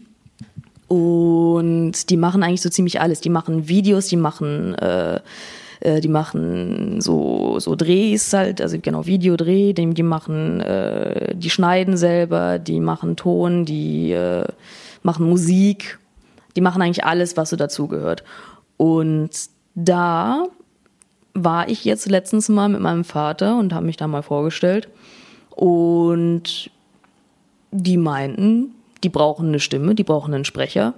und 0.88 2.10
die 2.10 2.16
machen 2.16 2.42
eigentlich 2.42 2.62
so 2.62 2.68
ziemlich 2.70 3.00
alles. 3.00 3.20
Die 3.20 3.30
machen 3.30 3.68
Videos, 3.68 4.08
die 4.08 4.16
machen 4.16 4.74
äh, 4.74 5.20
äh, 5.80 6.00
die 6.00 6.08
machen 6.08 7.00
so, 7.00 7.58
so 7.58 7.76
Drehs 7.76 8.32
halt, 8.32 8.60
also 8.60 8.78
genau 8.80 9.06
Videodreh, 9.06 9.72
die, 9.72 9.92
die 9.92 10.02
machen, 10.02 10.60
äh, 10.60 11.34
die 11.36 11.50
schneiden 11.50 11.96
selber, 11.96 12.58
die 12.58 12.80
machen 12.80 13.16
Ton, 13.16 13.64
die 13.64 14.12
äh, 14.12 14.46
machen 15.02 15.28
Musik, 15.28 15.98
die 16.56 16.60
machen 16.60 16.80
eigentlich 16.80 17.04
alles, 17.04 17.36
was 17.36 17.50
so 17.50 17.56
dazugehört. 17.56 18.24
Und 18.76 19.30
da 19.74 20.44
war 21.34 21.68
ich 21.68 21.84
jetzt 21.84 22.08
letztens 22.08 22.48
mal 22.48 22.68
mit 22.68 22.80
meinem 22.80 23.04
Vater 23.04 23.58
und 23.58 23.74
habe 23.74 23.86
mich 23.86 23.96
da 23.96 24.06
mal 24.06 24.22
vorgestellt. 24.22 24.88
Und 25.50 26.70
die 27.70 27.96
meinten, 27.96 28.74
die 29.02 29.08
brauchen 29.08 29.48
eine 29.48 29.60
Stimme, 29.60 29.94
die 29.94 30.04
brauchen 30.04 30.32
einen 30.32 30.44
Sprecher. 30.44 30.94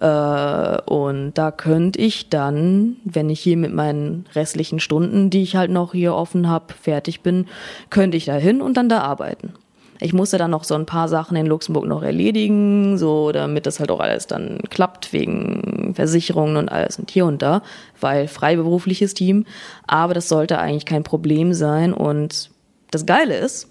Äh, 0.00 0.80
und 0.90 1.34
da 1.34 1.50
könnte 1.50 2.00
ich 2.00 2.28
dann, 2.28 2.96
wenn 3.04 3.30
ich 3.30 3.40
hier 3.40 3.56
mit 3.56 3.72
meinen 3.72 4.26
restlichen 4.34 4.80
Stunden, 4.80 5.30
die 5.30 5.42
ich 5.42 5.56
halt 5.56 5.70
noch 5.70 5.92
hier 5.92 6.14
offen 6.14 6.48
habe, 6.48 6.74
fertig 6.74 7.20
bin, 7.20 7.46
könnte 7.90 8.16
ich 8.16 8.24
da 8.24 8.34
hin 8.34 8.60
und 8.60 8.76
dann 8.76 8.88
da 8.88 9.00
arbeiten. 9.00 9.52
Ich 10.00 10.12
musste 10.12 10.38
dann 10.38 10.50
noch 10.50 10.64
so 10.64 10.74
ein 10.74 10.86
paar 10.86 11.08
Sachen 11.08 11.36
in 11.36 11.46
Luxemburg 11.46 11.86
noch 11.86 12.02
erledigen, 12.02 12.98
so 12.98 13.32
damit 13.32 13.66
das 13.66 13.80
halt 13.80 13.90
auch 13.90 14.00
alles 14.00 14.26
dann 14.26 14.60
klappt 14.70 15.12
wegen 15.12 15.92
Versicherungen 15.94 16.56
und 16.56 16.68
alles 16.68 16.98
und 16.98 17.10
hier 17.10 17.26
und 17.26 17.42
da, 17.42 17.62
weil 18.00 18.28
freiberufliches 18.28 19.14
Team. 19.14 19.44
Aber 19.86 20.14
das 20.14 20.28
sollte 20.28 20.58
eigentlich 20.58 20.86
kein 20.86 21.02
Problem 21.02 21.52
sein. 21.52 21.92
Und 21.92 22.50
das 22.90 23.06
Geile 23.06 23.36
ist, 23.36 23.68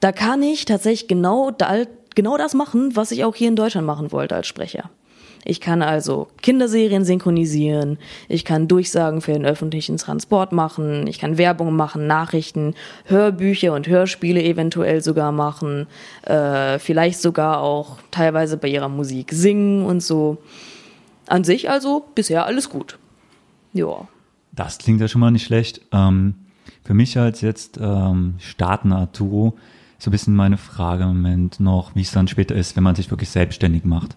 da 0.00 0.12
kann 0.12 0.42
ich 0.42 0.64
tatsächlich 0.64 1.08
genau, 1.08 1.50
da, 1.50 1.84
genau 2.14 2.36
das 2.36 2.54
machen, 2.54 2.94
was 2.96 3.10
ich 3.10 3.24
auch 3.24 3.34
hier 3.34 3.48
in 3.48 3.56
Deutschland 3.56 3.86
machen 3.86 4.12
wollte 4.12 4.34
als 4.34 4.46
Sprecher. 4.46 4.90
Ich 5.44 5.60
kann 5.60 5.82
also 5.82 6.28
Kinderserien 6.42 7.04
synchronisieren, 7.04 7.98
ich 8.28 8.44
kann 8.44 8.68
Durchsagen 8.68 9.20
für 9.20 9.32
den 9.32 9.46
öffentlichen 9.46 9.96
Transport 9.96 10.52
machen, 10.52 11.06
ich 11.06 11.18
kann 11.18 11.38
Werbung 11.38 11.74
machen, 11.74 12.06
Nachrichten, 12.06 12.74
Hörbücher 13.06 13.74
und 13.74 13.86
Hörspiele 13.86 14.42
eventuell 14.42 15.02
sogar 15.02 15.32
machen, 15.32 15.86
äh, 16.22 16.78
vielleicht 16.78 17.20
sogar 17.20 17.60
auch 17.60 17.98
teilweise 18.10 18.56
bei 18.56 18.68
ihrer 18.68 18.88
Musik 18.88 19.32
singen 19.32 19.84
und 19.84 20.02
so. 20.02 20.38
An 21.26 21.44
sich 21.44 21.70
also 21.70 22.04
bisher 22.14 22.46
alles 22.46 22.70
gut. 22.70 22.98
Ja. 23.72 24.08
Das 24.52 24.78
klingt 24.78 25.00
ja 25.00 25.08
schon 25.08 25.20
mal 25.20 25.30
nicht 25.30 25.44
schlecht. 25.44 25.82
Ähm, 25.92 26.34
für 26.84 26.94
mich 26.94 27.18
als 27.18 27.42
jetzt 27.42 27.78
ähm, 27.80 28.34
startender 28.38 28.96
Arturo 28.96 29.56
so 29.98 30.10
ein 30.10 30.12
bisschen 30.12 30.34
meine 30.34 30.56
Frage 30.56 31.02
im 31.02 31.08
Moment 31.08 31.60
noch, 31.60 31.94
wie 31.94 32.02
es 32.02 32.12
dann 32.12 32.28
später 32.28 32.54
ist, 32.54 32.76
wenn 32.76 32.84
man 32.84 32.94
sich 32.94 33.10
wirklich 33.10 33.30
selbstständig 33.30 33.84
macht. 33.84 34.16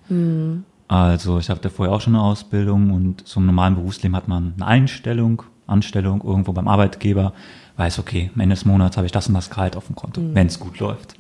Also 0.92 1.40
ich 1.40 1.50
hatte 1.50 1.70
vorher 1.70 1.96
auch 1.96 2.02
schon 2.02 2.16
eine 2.16 2.24
Ausbildung 2.24 2.92
und 2.92 3.24
im 3.34 3.46
normalen 3.46 3.76
Berufsleben 3.76 4.14
hat 4.14 4.28
man 4.28 4.56
eine 4.58 4.68
Einstellung, 4.68 5.44
Anstellung 5.66 6.22
irgendwo 6.22 6.52
beim 6.52 6.68
Arbeitgeber, 6.68 7.32
weiß, 7.78 8.00
okay, 8.00 8.30
am 8.36 8.42
Ende 8.42 8.56
des 8.56 8.66
Monats 8.66 8.98
habe 8.98 9.06
ich 9.06 9.14
das 9.14 9.30
und 9.30 9.36
das 9.36 9.50
Gehalt 9.50 9.78
auf 9.78 9.88
dem 9.88 9.96
Konto, 9.96 10.22
wenn 10.34 10.48
es 10.48 10.60
gut 10.60 10.80
läuft. 10.80 11.16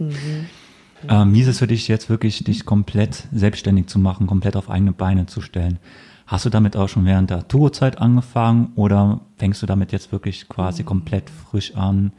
Ähm, 1.08 1.34
wie 1.34 1.40
ist 1.40 1.48
es 1.48 1.60
für 1.60 1.68
dich 1.68 1.88
jetzt 1.88 2.10
wirklich, 2.10 2.44
dich 2.44 2.66
komplett 2.66 3.30
selbstständig 3.32 3.88
zu 3.88 3.98
machen, 3.98 4.28
komplett 4.28 4.58
auf 4.58 4.70
eigene 4.70 4.92
Beine 4.92 5.28
zu 5.28 5.40
stellen? 5.40 5.80
Hast 6.28 6.44
du 6.44 6.50
damit 6.50 6.76
auch 6.76 6.90
schon 6.90 7.06
während 7.06 7.30
der 7.30 7.48
Tourzeit 7.48 7.98
angefangen 7.98 8.74
oder 8.76 9.22
fängst 9.38 9.62
du 9.62 9.68
damit 9.68 9.94
jetzt 9.94 10.12
wirklich 10.12 10.50
quasi 10.50 10.84
komplett 10.84 11.30
frisch 11.30 11.78
an? 11.78 12.12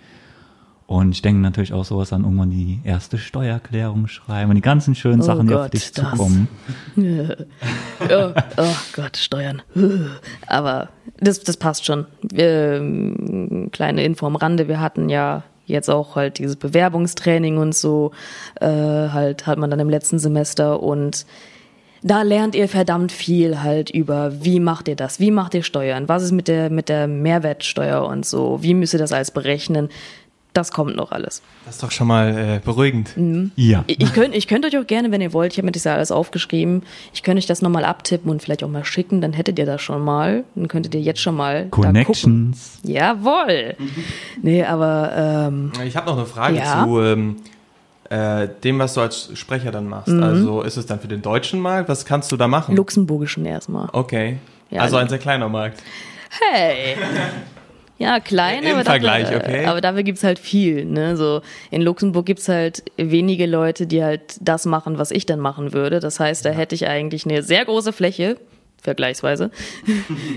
Und 0.87 1.13
ich 1.13 1.23
denke 1.23 1.41
natürlich 1.41 1.73
auch 1.73 1.85
sowas 1.85 2.13
an 2.13 2.25
irgendwann 2.25 2.51
die 2.51 2.81
erste 2.85 3.17
Steuererklärung 3.17 4.09
schreiben 4.09 4.51
und 4.51 4.57
die 4.57 4.63
ganzen 4.63 4.95
schönen 4.95 5.23
Oh 5.23 5.25
Sachen, 5.25 5.47
die 5.47 5.55
auf 5.55 5.71
dich 5.71 5.93
das. 5.93 6.11
zukommen. 6.11 6.49
oh, 6.97 8.33
oh 8.57 8.77
Gott, 8.93 9.17
Steuern. 9.17 9.63
Aber 10.47 10.91
das, 11.19 11.41
das 11.41 11.57
passt 11.57 11.87
schon. 11.87 12.07
Ähm, 12.35 13.71
kleine 13.73 14.05
Info 14.05 14.27
am 14.27 14.37
Rande, 14.37 14.69
wir 14.69 14.81
hatten 14.81 15.09
ja 15.09 15.45
jetzt 15.67 15.89
auch 15.89 16.17
halt 16.17 16.39
dieses 16.39 16.57
Bewerbungstraining 16.57 17.57
und 17.57 17.75
so, 17.75 18.11
äh, 18.61 18.67
halt 18.67 19.47
hat 19.47 19.59
man 19.59 19.71
dann 19.71 19.81
im 19.81 19.89
letzten 19.89 20.19
Semester 20.19 20.83
und 20.83 21.25
da 22.05 22.23
lernt 22.23 22.57
ihr 22.57 22.69
verdammt 22.69 23.13
viel 23.13 23.63
halt 23.63 23.89
über, 23.91 24.45
wie 24.45 24.59
macht 24.59 24.89
ihr 24.89 24.97
das, 24.97 25.21
wie 25.21 25.31
macht 25.31 25.55
ihr 25.55 25.63
Steuern, 25.63 26.09
was 26.09 26.25
ist 26.25 26.33
mit 26.33 26.49
der, 26.49 26.69
mit 26.69 26.89
der 26.89 27.07
Mehrwertsteuer 27.07 28.05
und 28.05 28.27
so, 28.27 28.59
wie 28.61 28.75
müsst 28.75 28.93
ihr 28.93 28.99
das 28.99 29.13
alles 29.13 29.31
berechnen. 29.31 29.89
Das 30.55 30.71
kommt 30.71 30.97
noch 30.97 31.13
alles. 31.13 31.41
Das 31.65 31.77
ist 31.77 31.83
doch 31.83 31.91
schon 31.91 32.07
mal 32.07 32.29
äh, 32.57 32.61
beruhigend. 32.63 33.15
Ja. 33.57 33.85
Ich, 33.87 34.01
ich 34.03 34.13
könnte 34.13 34.37
ich 34.37 34.47
könnt 34.49 34.67
euch 34.67 34.77
auch 34.77 34.87
gerne, 34.87 35.11
wenn 35.11 35.21
ihr 35.23 35.33
wollt, 35.33 35.53
ich 35.53 35.59
habe 35.59 35.65
mir 35.67 35.73
das 35.73 35.85
ja 35.85 35.95
alles 35.95 36.13
aufgeschrieben, 36.13 36.83
ich 37.15 37.23
könnte 37.23 37.39
euch 37.39 37.47
das 37.47 37.63
nochmal 37.63 37.85
abtippen 37.87 38.31
und 38.31 38.43
vielleicht 38.43 38.63
auch 38.63 38.69
mal 38.69 38.85
schicken, 38.85 39.21
dann 39.23 39.33
hättet 39.33 39.59
ihr 39.59 39.65
das 39.65 39.81
schon 39.81 40.03
mal. 40.05 40.45
Dann 40.55 40.69
könntet 40.69 40.95
ihr 40.95 41.01
jetzt 41.01 41.21
schon 41.21 41.37
mal 41.37 41.65
da 41.65 41.69
gucken. 41.71 41.85
Connections. 41.93 42.79
Jawohl. 42.83 43.77
Nee, 44.43 44.63
aber 44.65 45.13
ähm, 45.49 45.73
Ich 45.87 45.97
habe 45.97 46.07
noch 46.07 46.19
eine 46.19 46.27
Frage 46.27 46.57
Ja. 46.57 46.85
zu 46.85 47.01
ähm, 47.01 47.37
äh, 48.11 48.47
dem, 48.63 48.79
was 48.79 48.93
du 48.93 49.01
als 49.01 49.31
Sprecher 49.33 49.71
dann 49.71 49.89
machst. 49.89 50.09
Mhm. 50.09 50.23
Also 50.23 50.61
ist 50.63 50.77
es 50.77 50.85
dann 50.85 51.01
für 51.01 51.09
den 51.09 51.23
deutschen 51.23 51.61
Markt? 51.61 51.89
Was 51.89 52.05
kannst 52.05 52.31
du 52.31 52.37
da 52.37 52.47
machen? 52.47 52.77
luxemburgischen 52.77 53.47
erstmal. 53.47 53.89
Okay. 53.93 54.37
Ja, 54.71 54.83
also- 54.83 54.97
ein 54.97 55.09
sehr 55.09 55.19
kleiner 55.19 55.49
Markt. 55.49 55.83
Hey! 56.41 56.97
Ja, 58.03 58.19
klein, 58.19 58.65
Im 58.65 58.75
aber, 58.75 58.85
Vergleich, 58.85 59.31
dafür, 59.31 59.39
okay. 59.39 59.65
aber 59.65 59.81
dafür 59.81 60.03
gibt's 60.03 60.25
halt 60.25 60.41
viel. 60.41 60.85
Ne? 60.85 61.17
So, 61.17 61.41
in 61.71 61.83
Luxemburg 61.83 62.27
gibt's 62.27 62.49
halt 62.49 62.83
wenige 62.97 63.47
Leute, 63.47 63.87
die 63.87 64.03
halt 64.03 64.39
das 64.41 64.67
machen, 64.67 64.99
was 64.99 65.13
ich 65.13 65.25
dann 65.25 65.39
machen 65.39 65.73
würde. 65.73 66.01
Das 66.01 66.19
heißt, 66.19 66.45
da 66.45 66.51
hätte 66.51 66.75
ich 66.75 66.89
eigentlich 66.89 67.25
eine 67.27 67.45
sehr 67.45 67.65
große 67.65 67.93
Fläche, 67.93 68.39
vergleichsweise. 68.83 69.51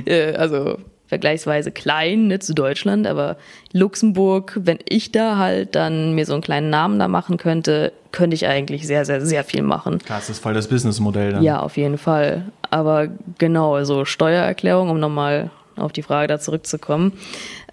Äh, 0.06 0.34
also 0.36 0.78
vergleichsweise 1.08 1.72
klein, 1.72 2.28
ne, 2.28 2.40
zu 2.40 2.54
Deutschland, 2.54 3.08
aber 3.08 3.38
Luxemburg, 3.74 4.60
wenn 4.62 4.80
ich 4.88 5.12
da 5.12 5.38
halt 5.38 5.76
dann 5.76 6.14
mir 6.14 6.26
so 6.26 6.34
einen 6.34 6.42
kleinen 6.42 6.70
Namen 6.70 7.00
da 7.00 7.08
machen 7.08 7.38
könnte, 7.38 7.94
könnte 8.12 8.36
ich 8.36 8.46
eigentlich 8.48 8.86
sehr, 8.86 9.06
sehr, 9.06 9.22
sehr 9.22 9.44
viel 9.44 9.64
machen. 9.64 10.00
Klar, 10.00 10.20
das 10.20 10.30
ist 10.30 10.40
voll 10.40 10.54
das 10.54 10.68
Businessmodell 10.68 11.34
dann. 11.34 11.44
Ja, 11.44 11.60
auf 11.60 11.78
jeden 11.78 11.98
Fall. 11.98 12.46
Aber 12.70 13.08
genau, 13.38 13.76
also 13.76 14.06
Steuererklärung, 14.06 14.90
um 14.90 15.00
nochmal 15.00 15.50
auf 15.76 15.92
die 15.92 16.04
Frage 16.04 16.28
da 16.28 16.40
zurückzukommen. 16.40 17.14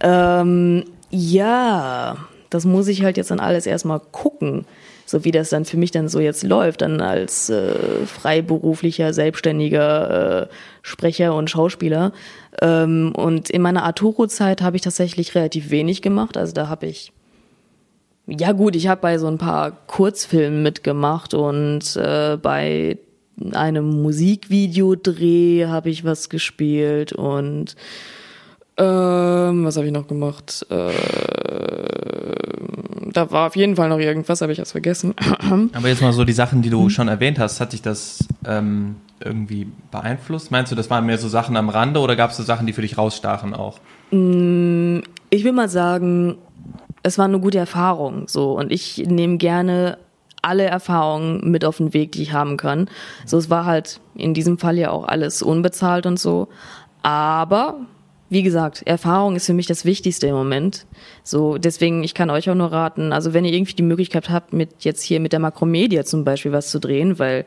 Ähm, 0.01 0.85
ja, 1.11 2.17
das 2.51 2.65
muss 2.65 2.89
ich 2.89 3.03
halt 3.03 3.17
jetzt 3.17 3.31
dann 3.31 3.41
alles 3.41 3.67
erstmal 3.67 4.01
gucken, 4.01 4.67
so 5.07 5.25
wie 5.25 5.31
das 5.31 5.51
dann 5.51 5.65
für 5.65 5.77
mich 5.77 5.91
dann 5.91 6.09
so 6.09 6.21
jetzt 6.21 6.43
läuft, 6.43 6.83
dann 6.83 7.01
als 7.01 7.51
äh, 7.51 8.07
freiberuflicher, 8.07 9.13
selbstständiger 9.13 10.43
äh, 10.43 10.47
Sprecher 10.83 11.35
und 11.35 11.51
Schauspieler. 11.51 12.13
Ähm, 12.61 13.13
und 13.15 13.51
in 13.51 13.63
meiner 13.63 13.85
Arturo-Zeit 13.85 14.63
habe 14.63 14.77
ich 14.77 14.83
tatsächlich 14.83 15.35
relativ 15.35 15.71
wenig 15.71 16.03
gemacht. 16.03 16.37
Also 16.37 16.53
da 16.53 16.69
habe 16.69 16.87
ich 16.87 17.13
ja 18.27 18.53
gut, 18.53 18.77
ich 18.77 18.87
habe 18.87 19.01
bei 19.01 19.19
so 19.19 19.27
ein 19.27 19.39
paar 19.39 19.73
Kurzfilmen 19.87 20.63
mitgemacht 20.63 21.35
und 21.35 21.97
äh, 21.97 22.39
bei 22.41 22.99
einem 23.55 24.03
Musikvideodreh 24.03 25.67
habe 25.67 25.91
ich 25.91 26.05
was 26.05 26.29
gespielt 26.29 27.13
und 27.13 27.77
ähm, 28.77 29.65
was 29.65 29.77
habe 29.77 29.87
ich 29.87 29.93
noch 29.93 30.07
gemacht? 30.07 30.67
Äh, 30.71 30.93
da 33.13 33.31
war 33.31 33.49
auf 33.49 33.57
jeden 33.57 33.77
Fall 33.77 33.89
noch 33.89 33.99
irgendwas, 33.99 34.41
habe 34.41 34.53
ich 34.53 34.59
jetzt 34.59 34.73
vergessen. 34.73 35.15
Aber 35.73 35.89
jetzt 35.89 36.01
mal 36.01 36.13
so 36.13 36.25
die 36.25 36.33
Sachen, 36.33 36.63
die 36.63 36.71
du 36.71 36.89
schon 36.89 37.09
erwähnt 37.09 37.39
hast, 37.39 37.61
hat 37.61 37.75
dich 37.75 37.83
das 37.83 38.27
ähm, 38.47 38.97
irgendwie 39.21 39.67
beeinflusst? 39.91 40.51
Meinst 40.51 40.73
du, 40.73 40.77
das 40.77 40.89
waren 40.91 41.07
mehr 41.07 41.19
so 41.19 41.29
Sachen 41.29 41.57
am 41.57 41.69
Rande 41.69 42.01
oder 42.01 42.17
gab 42.17 42.31
es 42.31 42.39
so 42.39 42.43
Sachen, 42.43 42.67
die 42.67 42.73
für 42.73 42.83
dich 42.83 42.97
rausstachen 42.97 43.55
auch? 43.55 43.79
Ich 44.11 45.45
will 45.45 45.53
mal 45.53 45.69
sagen, 45.69 46.39
es 47.03 47.19
war 47.19 47.27
eine 47.27 47.41
gute 47.41 47.59
Erfahrung, 47.59 48.29
so 48.29 48.53
und 48.59 48.73
ich 48.73 48.99
nehme 48.99 49.37
gerne 49.37 49.99
alle 50.43 50.65
Erfahrungen 50.65 51.51
mit 51.51 51.65
auf 51.65 51.79
den 51.79 51.95
Weg, 51.95 52.13
die 52.13 52.23
ich 52.23 52.33
haben 52.33 52.57
kann. 52.57 52.89
So, 53.25 53.39
es 53.39 53.49
war 53.49 53.65
halt 53.65 54.01
in 54.15 54.35
diesem 54.35 54.59
Fall 54.59 54.77
ja 54.77 54.91
auch 54.91 55.05
alles 55.05 55.41
unbezahlt 55.41 56.05
und 56.05 56.19
so. 56.19 56.49
Aber 57.03 57.79
wie 58.29 58.43
gesagt, 58.43 58.83
Erfahrung 58.87 59.37
ist 59.37 59.47
für 59.47 59.53
mich 59.53 59.67
das 59.67 59.85
Wichtigste 59.85 60.27
im 60.27 60.35
Moment. 60.35 60.87
So, 61.23 61.59
deswegen, 61.59 62.03
ich 62.03 62.15
kann 62.15 62.31
euch 62.31 62.49
auch 62.49 62.55
nur 62.55 62.73
raten, 62.73 63.13
also 63.13 63.35
wenn 63.35 63.45
ihr 63.45 63.53
irgendwie 63.53 63.75
die 63.75 63.83
Möglichkeit 63.83 64.31
habt, 64.31 64.53
mit 64.53 64.85
jetzt 64.85 65.03
hier 65.03 65.21
mit 65.21 65.33
der 65.33 65.39
Makromedia 65.39 66.05
zum 66.05 66.25
Beispiel 66.25 66.51
was 66.51 66.71
zu 66.71 66.81
drehen, 66.81 67.19
weil 67.19 67.45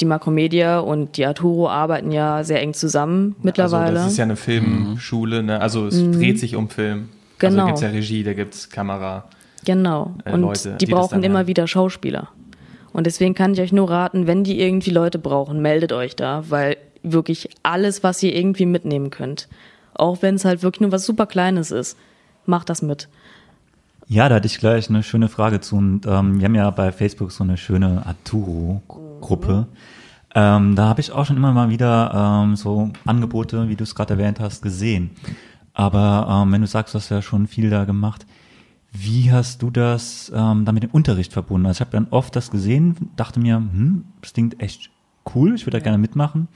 die 0.00 0.04
Makromedia 0.04 0.80
und 0.80 1.16
die 1.16 1.24
Arturo 1.24 1.68
arbeiten 1.70 2.10
ja 2.10 2.44
sehr 2.44 2.60
eng 2.60 2.74
zusammen 2.74 3.36
mittlerweile. 3.42 3.86
Also 3.86 4.02
das 4.02 4.12
ist 4.12 4.18
ja 4.18 4.24
eine 4.24 4.36
Filmschule, 4.36 5.42
ne? 5.42 5.60
also 5.60 5.86
es 5.86 6.02
dreht 6.10 6.38
sich 6.40 6.56
um 6.56 6.68
Film. 6.68 7.08
Genau. 7.38 7.48
Also 7.48 7.56
da 7.56 7.66
gibt's 7.66 7.80
ja 7.82 7.88
Regie, 7.88 8.24
da 8.24 8.32
gibt's 8.34 8.70
Kamera. 8.70 9.28
Genau. 9.66 10.14
äh, 10.24 10.32
Und 10.32 10.40
Leute, 10.40 10.76
die 10.80 10.86
die 10.86 10.92
brauchen 10.92 11.22
immer 11.22 11.40
haben. 11.40 11.46
wieder 11.48 11.66
Schauspieler. 11.66 12.28
Und 12.94 13.04
deswegen 13.06 13.34
kann 13.34 13.52
ich 13.52 13.60
euch 13.60 13.72
nur 13.72 13.90
raten, 13.90 14.26
wenn 14.26 14.42
die 14.42 14.58
irgendwie 14.58 14.90
Leute 14.90 15.18
brauchen, 15.18 15.60
meldet 15.60 15.92
euch 15.92 16.16
da, 16.16 16.44
weil 16.48 16.78
wirklich 17.02 17.50
alles, 17.62 18.02
was 18.02 18.22
ihr 18.22 18.34
irgendwie 18.34 18.64
mitnehmen 18.64 19.10
könnt, 19.10 19.48
auch 19.92 20.22
wenn 20.22 20.36
es 20.36 20.46
halt 20.46 20.62
wirklich 20.62 20.80
nur 20.80 20.92
was 20.92 21.04
super 21.04 21.26
Kleines 21.26 21.70
ist, 21.70 21.98
macht 22.46 22.70
das 22.70 22.80
mit. 22.80 23.08
Ja, 24.08 24.28
da 24.28 24.36
hatte 24.36 24.46
ich 24.46 24.58
gleich 24.58 24.88
eine 24.88 25.02
schöne 25.02 25.28
Frage 25.28 25.60
zu. 25.60 25.76
Und 25.76 26.06
ähm, 26.06 26.38
wir 26.38 26.44
haben 26.46 26.54
ja 26.54 26.70
bei 26.70 26.92
Facebook 26.92 27.32
so 27.32 27.44
eine 27.44 27.56
schöne 27.56 28.06
Arturo-Gruppe. 28.06 29.66
Ähm, 30.34 30.76
da 30.76 30.84
habe 30.84 31.00
ich 31.00 31.10
auch 31.10 31.26
schon 31.26 31.36
immer 31.36 31.52
mal 31.52 31.70
wieder 31.70 32.42
ähm, 32.44 32.56
so 32.56 32.90
Angebote, 33.04 33.68
wie 33.68 33.76
du 33.76 33.84
es 33.84 33.94
gerade 33.94 34.14
erwähnt 34.14 34.38
hast, 34.38 34.62
gesehen. 34.62 35.10
Aber 35.74 36.42
ähm, 36.44 36.52
wenn 36.52 36.60
du 36.60 36.66
sagst, 36.66 36.94
du 36.94 36.98
hast 36.98 37.08
ja 37.10 37.20
schon 37.20 37.46
viel 37.46 37.68
da 37.68 37.84
gemacht, 37.84 38.26
wie 38.98 39.30
hast 39.32 39.62
du 39.62 39.70
das 39.70 40.30
ähm, 40.34 40.64
dann 40.64 40.74
mit 40.74 40.82
dem 40.82 40.90
Unterricht 40.90 41.32
verbunden? 41.32 41.66
Also 41.66 41.78
ich 41.78 41.80
habe 41.80 41.90
dann 41.92 42.08
oft 42.10 42.34
das 42.36 42.50
gesehen, 42.50 43.10
dachte 43.16 43.40
mir, 43.40 43.56
hm, 43.56 44.04
das 44.20 44.32
klingt 44.32 44.60
echt 44.60 44.90
cool, 45.34 45.54
ich 45.54 45.66
würde 45.66 45.78
da 45.78 45.82
gerne 45.82 45.98
mitmachen. 45.98 46.48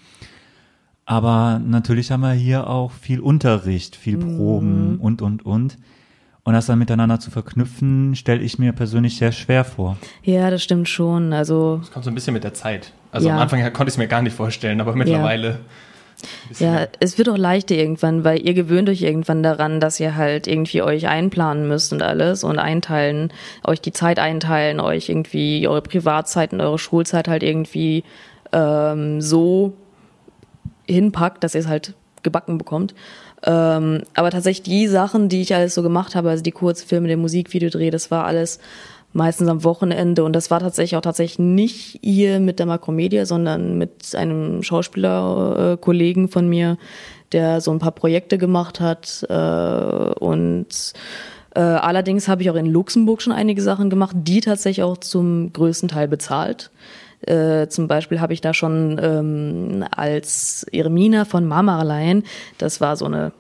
Aber 1.05 1.61
natürlich 1.65 2.11
haben 2.13 2.21
wir 2.21 2.33
hier 2.33 2.69
auch 2.69 2.93
viel 2.93 3.21
Unterricht, 3.21 3.97
viel 3.97 4.17
Proben 4.17 4.99
und, 5.01 5.23
und, 5.23 5.45
und. 5.45 5.77
Und 6.45 6.55
das 6.55 6.67
dann 6.67 6.79
miteinander 6.79 7.21
zu 7.21 7.31
verknüpfen, 7.31 8.15
stelle 8.15 8.41
ich 8.41 8.59
mir 8.59 8.73
persönlich 8.73 9.17
sehr 9.19 9.33
schwer 9.33 9.65
vor. 9.65 9.99
Ja, 10.23 10.51
das 10.51 10.63
stimmt 10.63 10.89
schon. 10.89 11.33
Also 11.33 11.79
Das 11.79 11.91
kommt 11.91 12.05
so 12.05 12.11
ein 12.11 12.15
bisschen 12.15 12.33
mit 12.33 12.45
der 12.45 12.55
Zeit. 12.55 12.93
Also 13.13 13.29
Ja. 13.29 13.35
am 13.35 13.41
Anfang 13.41 13.61
konnte 13.73 13.89
ich 13.91 13.95
es 13.95 13.99
mir 13.99 14.09
gar 14.09 14.23
nicht 14.23 14.35
vorstellen, 14.35 14.81
aber 14.81 14.95
mittlerweile. 14.95 15.49
Ja, 15.49 15.59
es 17.01 17.19
wird 17.19 17.29
auch 17.29 17.37
leichter 17.37 17.75
irgendwann, 17.75 18.25
weil 18.25 18.47
ihr 18.47 18.55
gewöhnt 18.55 18.89
euch 18.89 19.03
irgendwann 19.03 19.43
daran, 19.43 19.81
dass 19.81 20.01
ihr 20.01 20.17
halt 20.17 20.47
irgendwie 20.47 20.83
euch 20.83 21.09
einplanen 21.09 21.69
müsst 21.69 21.93
und 21.93 22.03
alles 22.03 22.45
und 22.45 22.59
einteilen, 22.59 23.33
euch 23.65 23.81
die 23.81 23.93
Zeit 23.93 24.19
einteilen, 24.19 24.81
euch 24.81 25.09
irgendwie 25.09 25.67
eure 25.69 25.83
Privatzeit 25.83 26.53
und 26.53 26.61
eure 26.61 26.79
Schulzeit 26.79 27.29
halt 27.29 27.43
irgendwie 27.43 28.05
ähm, 28.53 29.21
so 29.21 29.75
hinpackt, 30.87 31.45
dass 31.45 31.55
ihr 31.55 31.61
es 31.61 31.69
halt 31.69 31.95
gebacken 32.23 32.59
bekommt. 32.59 32.95
Ähm, 33.43 34.03
aber 34.15 34.31
tatsächlich 34.31 34.65
die 34.65 34.87
Sachen, 34.87 35.29
die 35.29 35.41
ich 35.41 35.55
alles 35.55 35.75
so 35.75 35.83
gemacht 35.83 36.15
habe, 36.15 36.31
also 36.31 36.43
die 36.43 36.53
Kurzfilme, 36.53 37.09
der 37.09 37.17
Musikvideodreh, 37.17 37.91
das 37.91 38.11
war 38.11 38.27
alles 38.27 38.61
meistens 39.13 39.49
am 39.49 39.65
Wochenende 39.65 40.25
und 40.25 40.35
das 40.35 40.51
war 40.51 40.61
tatsächlich 40.61 40.97
auch 40.97 41.03
tatsächlich 41.03 41.39
nicht 41.39 41.99
hier 42.03 42.41
mit 42.41 42.59
der 42.59 42.67
Makromedia, 42.67 43.27
sondern 43.27 43.77
mit 43.77 44.15
einem 44.15 44.63
Schauspielerkollegen 44.63 46.27
äh, 46.27 46.29
von 46.29 46.49
mir, 46.49 46.79
der 47.33 47.61
so 47.61 47.73
ein 47.73 47.79
paar 47.79 47.93
Projekte 47.93 48.39
gemacht 48.39 48.81
hat 48.81 49.27
äh, 49.29 49.35
und 49.35 50.93
äh, 51.55 51.61
allerdings 51.61 52.29
habe 52.29 52.43
ich 52.43 52.51
auch 52.51 52.57
in 52.57 52.67
Luxemburg 52.67 53.23
schon 53.23 53.33
einige 53.33 53.63
Sachen 53.63 53.91
gemacht, 53.91 54.15
die 54.21 54.41
tatsächlich 54.41 54.85
auch 54.85 54.99
zum 54.99 55.53
größten 55.53 55.89
Teil 55.89 56.07
bezahlt. 56.07 56.71
Äh, 57.23 57.67
zum 57.69 57.89
Beispiel 57.89 58.21
habe 58.21 58.33
ich 58.33 58.41
da 58.41 58.55
schon 58.55 58.99
ähm, 59.03 59.85
als 59.95 60.65
Eremina 60.73 61.25
von 61.25 61.47
Marmaralein, 61.47 62.23
das 62.59 62.81
war 62.81 62.97
so 62.97 63.05
eine 63.05 63.33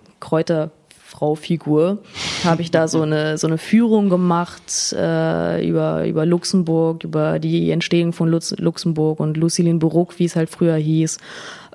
Kräuterfrau-Figur, 1.20 1.98
habe 2.44 2.62
ich 2.62 2.70
da 2.70 2.88
so 2.88 3.02
eine 3.02 3.38
so 3.38 3.46
eine 3.46 3.58
Führung 3.58 4.08
gemacht 4.08 4.94
äh, 4.96 5.66
über 5.66 6.06
über 6.06 6.26
Luxemburg, 6.26 7.04
über 7.04 7.38
die 7.38 7.70
Entstehung 7.70 8.12
von 8.12 8.28
Lutz, 8.28 8.54
Luxemburg 8.58 9.20
und 9.20 9.36
Lucilien 9.36 9.78
Baroque, 9.78 10.18
wie 10.18 10.24
es 10.24 10.36
halt 10.36 10.50
früher 10.50 10.76
hieß. 10.76 11.18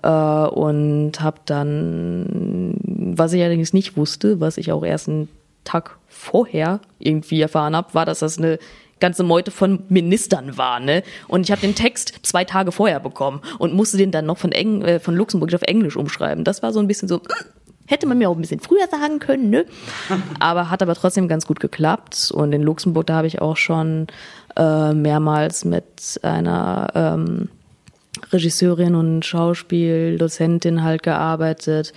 Äh, 0.03 0.09
und 0.09 1.13
habe 1.21 1.37
dann, 1.45 2.75
was 2.83 3.33
ich 3.33 3.41
allerdings 3.41 3.73
nicht 3.73 3.95
wusste, 3.95 4.39
was 4.39 4.57
ich 4.57 4.71
auch 4.71 4.83
erst 4.83 5.09
einen 5.09 5.29
Tag 5.63 5.97
vorher 6.09 6.79
irgendwie 6.99 7.41
erfahren 7.41 7.75
habe, 7.75 7.93
war, 7.93 8.05
dass 8.05 8.19
das 8.19 8.37
eine 8.37 8.59
ganze 8.99 9.23
Meute 9.23 9.51
von 9.51 9.83
Ministern 9.89 10.57
war, 10.57 10.79
ne? 10.79 11.03
Und 11.27 11.41
ich 11.43 11.51
habe 11.51 11.59
den 11.59 11.75
Text 11.75 12.13
zwei 12.21 12.45
Tage 12.45 12.71
vorher 12.71 13.01
bekommen 13.01 13.41
und 13.59 13.73
musste 13.73 13.97
den 13.97 14.11
dann 14.11 14.25
noch 14.25 14.37
von, 14.37 14.53
Eng 14.53 14.83
äh, 14.83 14.99
von 14.99 15.15
Luxemburg 15.15 15.53
auf 15.53 15.63
Englisch 15.63 15.97
umschreiben. 15.97 16.45
Das 16.45 16.63
war 16.63 16.71
so 16.71 16.79
ein 16.79 16.87
bisschen 16.87 17.09
so, 17.09 17.19
hätte 17.87 18.07
man 18.07 18.17
mir 18.17 18.29
auch 18.29 18.35
ein 18.35 18.41
bisschen 18.41 18.59
früher 18.59 18.87
sagen 18.87 19.19
können, 19.19 19.49
ne? 19.49 19.65
Aber 20.39 20.69
hat 20.69 20.81
aber 20.81 20.95
trotzdem 20.95 21.27
ganz 21.27 21.45
gut 21.45 21.59
geklappt. 21.59 22.31
Und 22.33 22.53
in 22.53 22.61
Luxemburg, 22.61 23.07
da 23.07 23.15
habe 23.15 23.27
ich 23.27 23.41
auch 23.41 23.57
schon 23.57 24.07
äh, 24.55 24.93
mehrmals 24.93 25.65
mit 25.65 26.19
einer 26.23 26.91
ähm, 26.95 27.49
Regisseurin 28.31 28.95
und 28.95 29.25
Schauspieldozentin 29.25 30.83
halt 30.83 31.03
gearbeitet. 31.03 31.93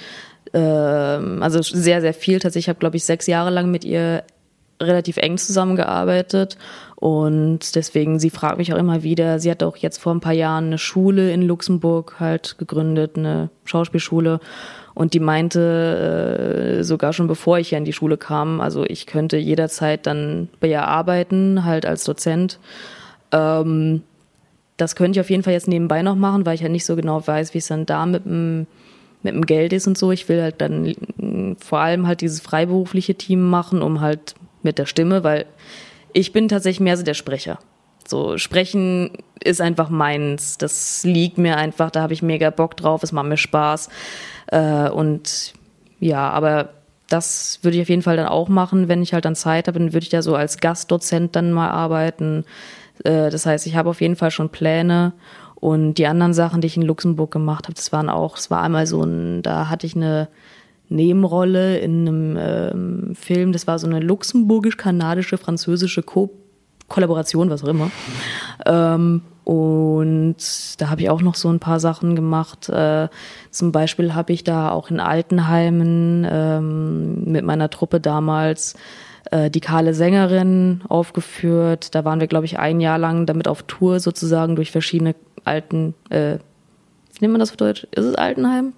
Ähm, 0.53 1.42
also 1.42 1.62
sehr, 1.62 2.01
sehr 2.01 2.14
viel. 2.14 2.38
Tatsächlich, 2.38 2.66
ich 2.66 2.68
habe, 2.68 2.81
glaube 2.81 2.96
ich, 2.96 3.05
sechs 3.05 3.27
Jahre 3.27 3.51
lang 3.51 3.70
mit 3.70 3.85
ihr 3.85 4.24
relativ 4.81 5.16
eng 5.16 5.38
zusammengearbeitet 5.38 6.57
und 6.94 7.74
deswegen, 7.77 8.18
sie 8.18 8.31
fragt 8.31 8.59
mich 8.59 8.72
auch 8.72 8.79
immer 8.79 9.03
wieder, 9.03 9.38
sie 9.38 9.51
hat 9.51 9.62
auch 9.62 9.77
jetzt 9.77 9.98
vor 9.98 10.14
ein 10.14 10.20
paar 10.20 10.33
Jahren 10.33 10.66
eine 10.66 10.79
Schule 10.79 11.33
in 11.33 11.42
Luxemburg 11.42 12.16
halt 12.18 12.57
gegründet, 12.59 13.16
eine 13.16 13.51
Schauspielschule 13.64 14.40
und 14.98 15.14
die 15.14 15.20
meinte 15.20 16.80
äh, 16.80 16.82
sogar 16.82 17.12
schon 17.12 17.28
bevor 17.28 17.61
ich 17.61 17.68
hier 17.68 17.78
in 17.78 17.84
die 17.84 17.92
Schule 17.92 18.16
kam, 18.16 18.61
also 18.61 18.85
ich 18.85 19.06
könnte 19.06 19.37
jederzeit 19.37 20.08
dann 20.08 20.48
bei 20.58 20.66
ihr 20.66 20.88
arbeiten, 20.88 21.64
halt 21.64 21.87
als 21.87 22.02
Dozent. 22.02 22.58
Ähm, 23.31 24.02
das 24.77 24.96
könnte 24.96 25.16
ich 25.16 25.20
auf 25.20 25.31
jeden 25.31 25.44
Fall 25.44 25.52
jetzt 25.52 25.68
nebenbei 25.68 26.02
noch 26.02 26.16
machen, 26.16 26.44
weil 26.44 26.56
ich 26.56 26.62
halt 26.62 26.73
nicht 26.73 26.85
so 26.85 26.96
genau 26.96 27.25
weiß, 27.25 27.54
wie 27.54 27.58
es 27.58 27.68
dann 27.68 27.87
da 27.87 28.06
mit 28.06 28.25
dem 28.25 28.66
mit 29.23 29.35
dem 29.35 29.46
Geld 29.46 29.73
ist 29.73 29.87
und 29.87 29.96
so. 29.96 30.10
Ich 30.10 30.29
will 30.29 30.42
halt 30.42 30.60
dann 30.60 30.92
mm, 31.16 31.58
vor 31.60 31.79
allem 31.79 32.08
halt 32.08 32.20
dieses 32.20 32.40
freiberufliche 32.40 33.14
Team 33.14 33.48
machen, 33.48 33.83
um 33.83 34.00
halt 34.00 34.35
mit 34.64 34.79
der 34.79 34.87
Stimme, 34.87 35.23
weil 35.23 35.46
ich 36.12 36.33
bin 36.33 36.48
tatsächlich 36.48 36.81
mehr 36.81 36.96
so 36.96 37.04
der 37.04 37.14
Sprecher. 37.14 37.60
So, 38.09 38.38
sprechen 38.38 39.11
ist 39.42 39.61
einfach 39.61 39.90
meins. 39.90 40.59
Das 40.59 41.04
liegt 41.04 41.38
mir 41.38 41.56
einfach, 41.56 41.90
da 41.90 42.02
habe 42.02 42.13
ich 42.13 42.23
mega 42.23 42.50
Bock 42.50 42.77
drauf, 42.77 43.02
es 43.02 43.13
macht 43.13 43.27
mir 43.27 43.37
Spaß. 43.37 43.88
Äh, 44.48 44.88
und 44.88 45.52
ja, 46.00 46.31
aber 46.31 46.71
das 47.09 47.61
würde 47.63 47.77
ich 47.77 47.83
auf 47.83 47.88
jeden 47.88 48.02
Fall 48.02 48.17
dann 48.17 48.29
auch 48.29 48.48
machen, 48.48 48.88
wenn 48.88 49.02
ich 49.02 49.15
halt 49.15 49.25
dann 49.25 49.35
Zeit 49.37 49.69
habe, 49.69 49.79
dann 49.79 49.92
würde 49.92 50.04
ich 50.04 50.11
da 50.11 50.23
so 50.23 50.35
als 50.35 50.59
Gastdozent 50.59 51.37
dann 51.37 51.52
mal 51.52 51.71
arbeiten. 51.71 52.44
Äh, 53.04 53.31
das 53.31 53.46
heißt, 53.46 53.67
ich 53.67 53.77
habe 53.77 53.90
auf 53.90 54.00
jeden 54.00 54.17
Fall 54.17 54.31
schon 54.31 54.50
Pläne. 54.50 55.13
Und 55.54 55.94
die 55.94 56.06
anderen 56.06 56.35
Sachen, 56.35 56.61
die 56.61 56.69
ich 56.69 56.77
in 56.77 56.83
Luxemburg 56.83 57.31
gemacht 57.31 57.65
habe, 57.65 57.75
das 57.75 57.92
waren 57.92 58.09
auch, 58.09 58.37
es 58.37 58.50
war 58.50 58.63
einmal 58.63 58.87
so 58.87 59.02
ein, 59.02 59.42
da 59.42 59.69
hatte 59.69 59.87
ich 59.87 59.96
eine, 59.96 60.29
Nebenrolle 60.90 61.79
in 61.79 62.09
einem 62.09 62.37
ähm, 62.40 63.15
Film, 63.15 63.52
das 63.52 63.67
war 63.67 63.79
so 63.79 63.87
eine 63.87 64.00
luxemburgisch-kanadische, 64.00 65.37
französische 65.37 66.02
Ko 66.02 66.31
Kollaboration, 66.88 67.50
was 67.50 67.64
auch 67.64 67.68
immer. 67.68 67.90
Ähm, 68.66 69.22
und 69.44 70.36
da 70.78 70.90
habe 70.90 71.00
ich 71.00 71.10
auch 71.10 71.22
noch 71.22 71.34
so 71.34 71.48
ein 71.48 71.60
paar 71.60 71.80
Sachen 71.80 72.16
gemacht. 72.16 72.68
Äh, 72.68 73.08
zum 73.50 73.72
Beispiel 73.72 74.14
habe 74.14 74.32
ich 74.32 74.44
da 74.44 74.70
auch 74.70 74.90
in 74.90 75.00
Altenheimen 75.00 76.26
ähm, 76.30 77.24
mit 77.24 77.44
meiner 77.44 77.70
Truppe 77.70 78.00
damals 78.00 78.74
äh, 79.30 79.50
die 79.50 79.60
kahle 79.60 79.94
Sängerin 79.94 80.82
aufgeführt. 80.88 81.94
Da 81.94 82.04
waren 82.04 82.20
wir, 82.20 82.26
glaube 82.26 82.46
ich, 82.46 82.58
ein 82.58 82.80
Jahr 82.80 82.98
lang 82.98 83.26
damit 83.26 83.48
auf 83.48 83.62
Tour 83.62 84.00
sozusagen 84.00 84.56
durch 84.56 84.70
verschiedene 84.70 85.14
alten, 85.44 85.94
äh, 86.10 86.38
wie 87.14 87.20
nennt 87.20 87.32
man 87.32 87.40
das 87.40 87.50
auf 87.50 87.56
Deutsch? 87.56 87.86
Ist 87.92 88.04
es 88.04 88.14
Altenheim? 88.14 88.72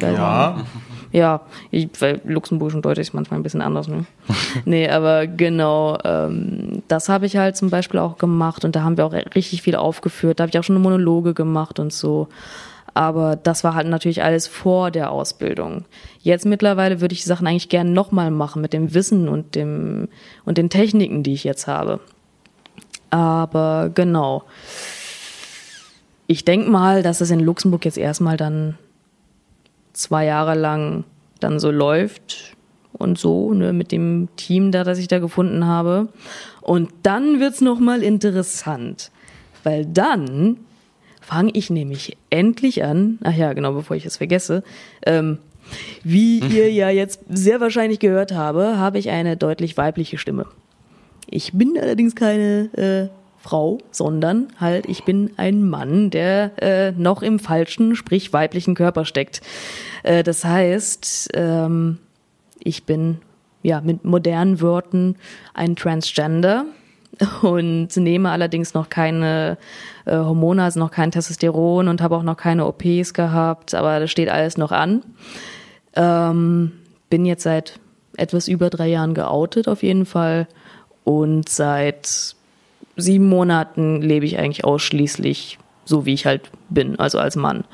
Ja. 0.00 0.64
Ja, 1.12 1.42
ich, 1.70 1.88
weil 2.00 2.22
Luxemburgisch 2.24 2.74
und 2.74 2.84
Deutsch 2.84 2.98
ist 2.98 3.12
manchmal 3.12 3.38
ein 3.38 3.42
bisschen 3.42 3.60
anders, 3.60 3.86
ne? 3.86 4.06
nee, 4.64 4.88
aber 4.88 5.26
genau, 5.26 5.98
ähm, 6.04 6.82
das 6.88 7.10
habe 7.10 7.26
ich 7.26 7.36
halt 7.36 7.54
zum 7.56 7.68
Beispiel 7.68 8.00
auch 8.00 8.16
gemacht 8.16 8.64
und 8.64 8.74
da 8.74 8.82
haben 8.82 8.96
wir 8.96 9.04
auch 9.04 9.12
richtig 9.12 9.60
viel 9.60 9.76
aufgeführt. 9.76 10.40
Da 10.40 10.44
habe 10.44 10.50
ich 10.50 10.58
auch 10.58 10.64
schon 10.64 10.80
Monologe 10.80 11.34
gemacht 11.34 11.78
und 11.78 11.92
so. 11.92 12.28
Aber 12.94 13.36
das 13.36 13.64
war 13.64 13.74
halt 13.74 13.88
natürlich 13.88 14.22
alles 14.22 14.46
vor 14.46 14.90
der 14.90 15.10
Ausbildung. 15.10 15.84
Jetzt 16.20 16.46
mittlerweile 16.46 17.00
würde 17.00 17.14
ich 17.14 17.22
die 17.22 17.28
Sachen 17.28 17.46
eigentlich 17.46 17.68
gerne 17.68 17.90
nochmal 17.90 18.30
machen 18.30 18.62
mit 18.62 18.72
dem 18.72 18.94
Wissen 18.94 19.28
und 19.28 19.54
dem 19.54 20.08
und 20.44 20.58
den 20.58 20.70
Techniken, 20.70 21.22
die 21.22 21.32
ich 21.32 21.44
jetzt 21.44 21.66
habe. 21.66 22.00
Aber 23.10 23.90
genau. 23.94 24.44
Ich 26.26 26.44
denke 26.44 26.70
mal, 26.70 27.02
dass 27.02 27.20
es 27.20 27.30
in 27.30 27.40
Luxemburg 27.40 27.84
jetzt 27.84 27.98
erstmal 27.98 28.36
dann 28.36 28.78
zwei 29.92 30.24
Jahre 30.24 30.54
lang 30.54 31.04
dann 31.40 31.58
so 31.58 31.70
läuft 31.70 32.56
und 32.92 33.18
so, 33.18 33.52
ne, 33.52 33.72
mit 33.72 33.92
dem 33.92 34.28
Team 34.36 34.72
da, 34.72 34.84
das 34.84 34.98
ich 34.98 35.08
da 35.08 35.18
gefunden 35.18 35.66
habe. 35.66 36.08
Und 36.60 36.90
dann 37.02 37.40
wird's 37.40 37.60
noch 37.60 37.80
mal 37.80 38.02
interessant, 38.02 39.10
weil 39.64 39.84
dann 39.86 40.58
fange 41.20 41.50
ich 41.54 41.70
nämlich 41.70 42.16
endlich 42.30 42.84
an, 42.84 43.18
ach 43.22 43.34
ja, 43.34 43.52
genau, 43.52 43.72
bevor 43.72 43.96
ich 43.96 44.06
es 44.06 44.16
vergesse, 44.16 44.62
ähm, 45.06 45.38
wie 46.04 46.40
ihr 46.54 46.70
ja 46.70 46.90
jetzt 46.90 47.20
sehr 47.28 47.60
wahrscheinlich 47.60 47.98
gehört 47.98 48.32
habe, 48.32 48.78
habe 48.78 48.98
ich 48.98 49.10
eine 49.10 49.36
deutlich 49.36 49.76
weibliche 49.76 50.18
Stimme. 50.18 50.46
Ich 51.28 51.52
bin 51.52 51.78
allerdings 51.80 52.14
keine 52.14 52.68
äh, 52.76 53.21
Frau, 53.42 53.78
sondern 53.90 54.48
halt 54.58 54.86
ich 54.86 55.04
bin 55.04 55.32
ein 55.36 55.68
Mann, 55.68 56.10
der 56.10 56.52
äh, 56.62 56.92
noch 56.92 57.22
im 57.22 57.38
falschen, 57.38 57.96
sprich 57.96 58.32
weiblichen 58.32 58.74
Körper 58.74 59.04
steckt. 59.04 59.40
Äh, 60.04 60.22
das 60.22 60.44
heißt, 60.44 61.30
ähm, 61.34 61.98
ich 62.62 62.84
bin 62.84 63.18
ja 63.62 63.80
mit 63.80 64.04
modernen 64.04 64.60
Worten 64.60 65.16
ein 65.54 65.74
Transgender 65.74 66.66
und 67.42 67.96
nehme 67.96 68.30
allerdings 68.30 68.74
noch 68.74 68.88
keine 68.88 69.58
äh, 70.04 70.16
Hormone, 70.16 70.62
also 70.62 70.78
noch 70.78 70.92
kein 70.92 71.10
Testosteron 71.10 71.88
und 71.88 72.00
habe 72.00 72.16
auch 72.16 72.22
noch 72.22 72.36
keine 72.36 72.66
OPs 72.66 73.12
gehabt, 73.12 73.74
aber 73.74 73.98
das 73.98 74.10
steht 74.10 74.28
alles 74.28 74.56
noch 74.56 74.70
an. 74.70 75.02
Ähm, 75.94 76.72
bin 77.10 77.26
jetzt 77.26 77.42
seit 77.42 77.80
etwas 78.16 78.46
über 78.46 78.70
drei 78.70 78.88
Jahren 78.88 79.14
geoutet 79.14 79.68
auf 79.68 79.82
jeden 79.82 80.06
Fall 80.06 80.46
und 81.04 81.48
seit 81.48 82.36
sieben 82.96 83.28
Monaten 83.28 84.02
lebe 84.02 84.26
ich 84.26 84.38
eigentlich 84.38 84.64
ausschließlich 84.64 85.58
so, 85.84 86.06
wie 86.06 86.14
ich 86.14 86.26
halt 86.26 86.50
bin, 86.68 86.98
also 86.98 87.18
als 87.18 87.36
Mann. 87.36 87.64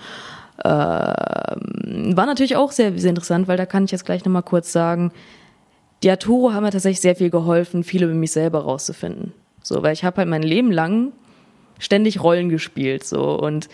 Ähm, 0.64 2.16
war 2.16 2.26
natürlich 2.26 2.56
auch 2.56 2.72
sehr, 2.72 2.98
sehr 2.98 3.10
interessant, 3.10 3.48
weil 3.48 3.56
da 3.56 3.66
kann 3.66 3.84
ich 3.84 3.90
jetzt 3.90 4.04
gleich 4.04 4.24
nochmal 4.24 4.42
kurz 4.42 4.72
sagen, 4.72 5.12
die 6.02 6.10
Arturo 6.10 6.52
haben 6.52 6.64
mir 6.64 6.70
tatsächlich 6.70 7.00
sehr 7.00 7.16
viel 7.16 7.30
geholfen, 7.30 7.84
viel 7.84 8.02
über 8.02 8.14
mich 8.14 8.32
selber 8.32 8.60
rauszufinden. 8.60 9.32
So, 9.62 9.82
weil 9.82 9.92
ich 9.92 10.04
habe 10.04 10.18
halt 10.18 10.28
mein 10.28 10.42
Leben 10.42 10.72
lang 10.72 11.12
ständig 11.78 12.22
Rollen 12.22 12.48
gespielt, 12.48 13.04
so 13.04 13.38
und 13.38 13.68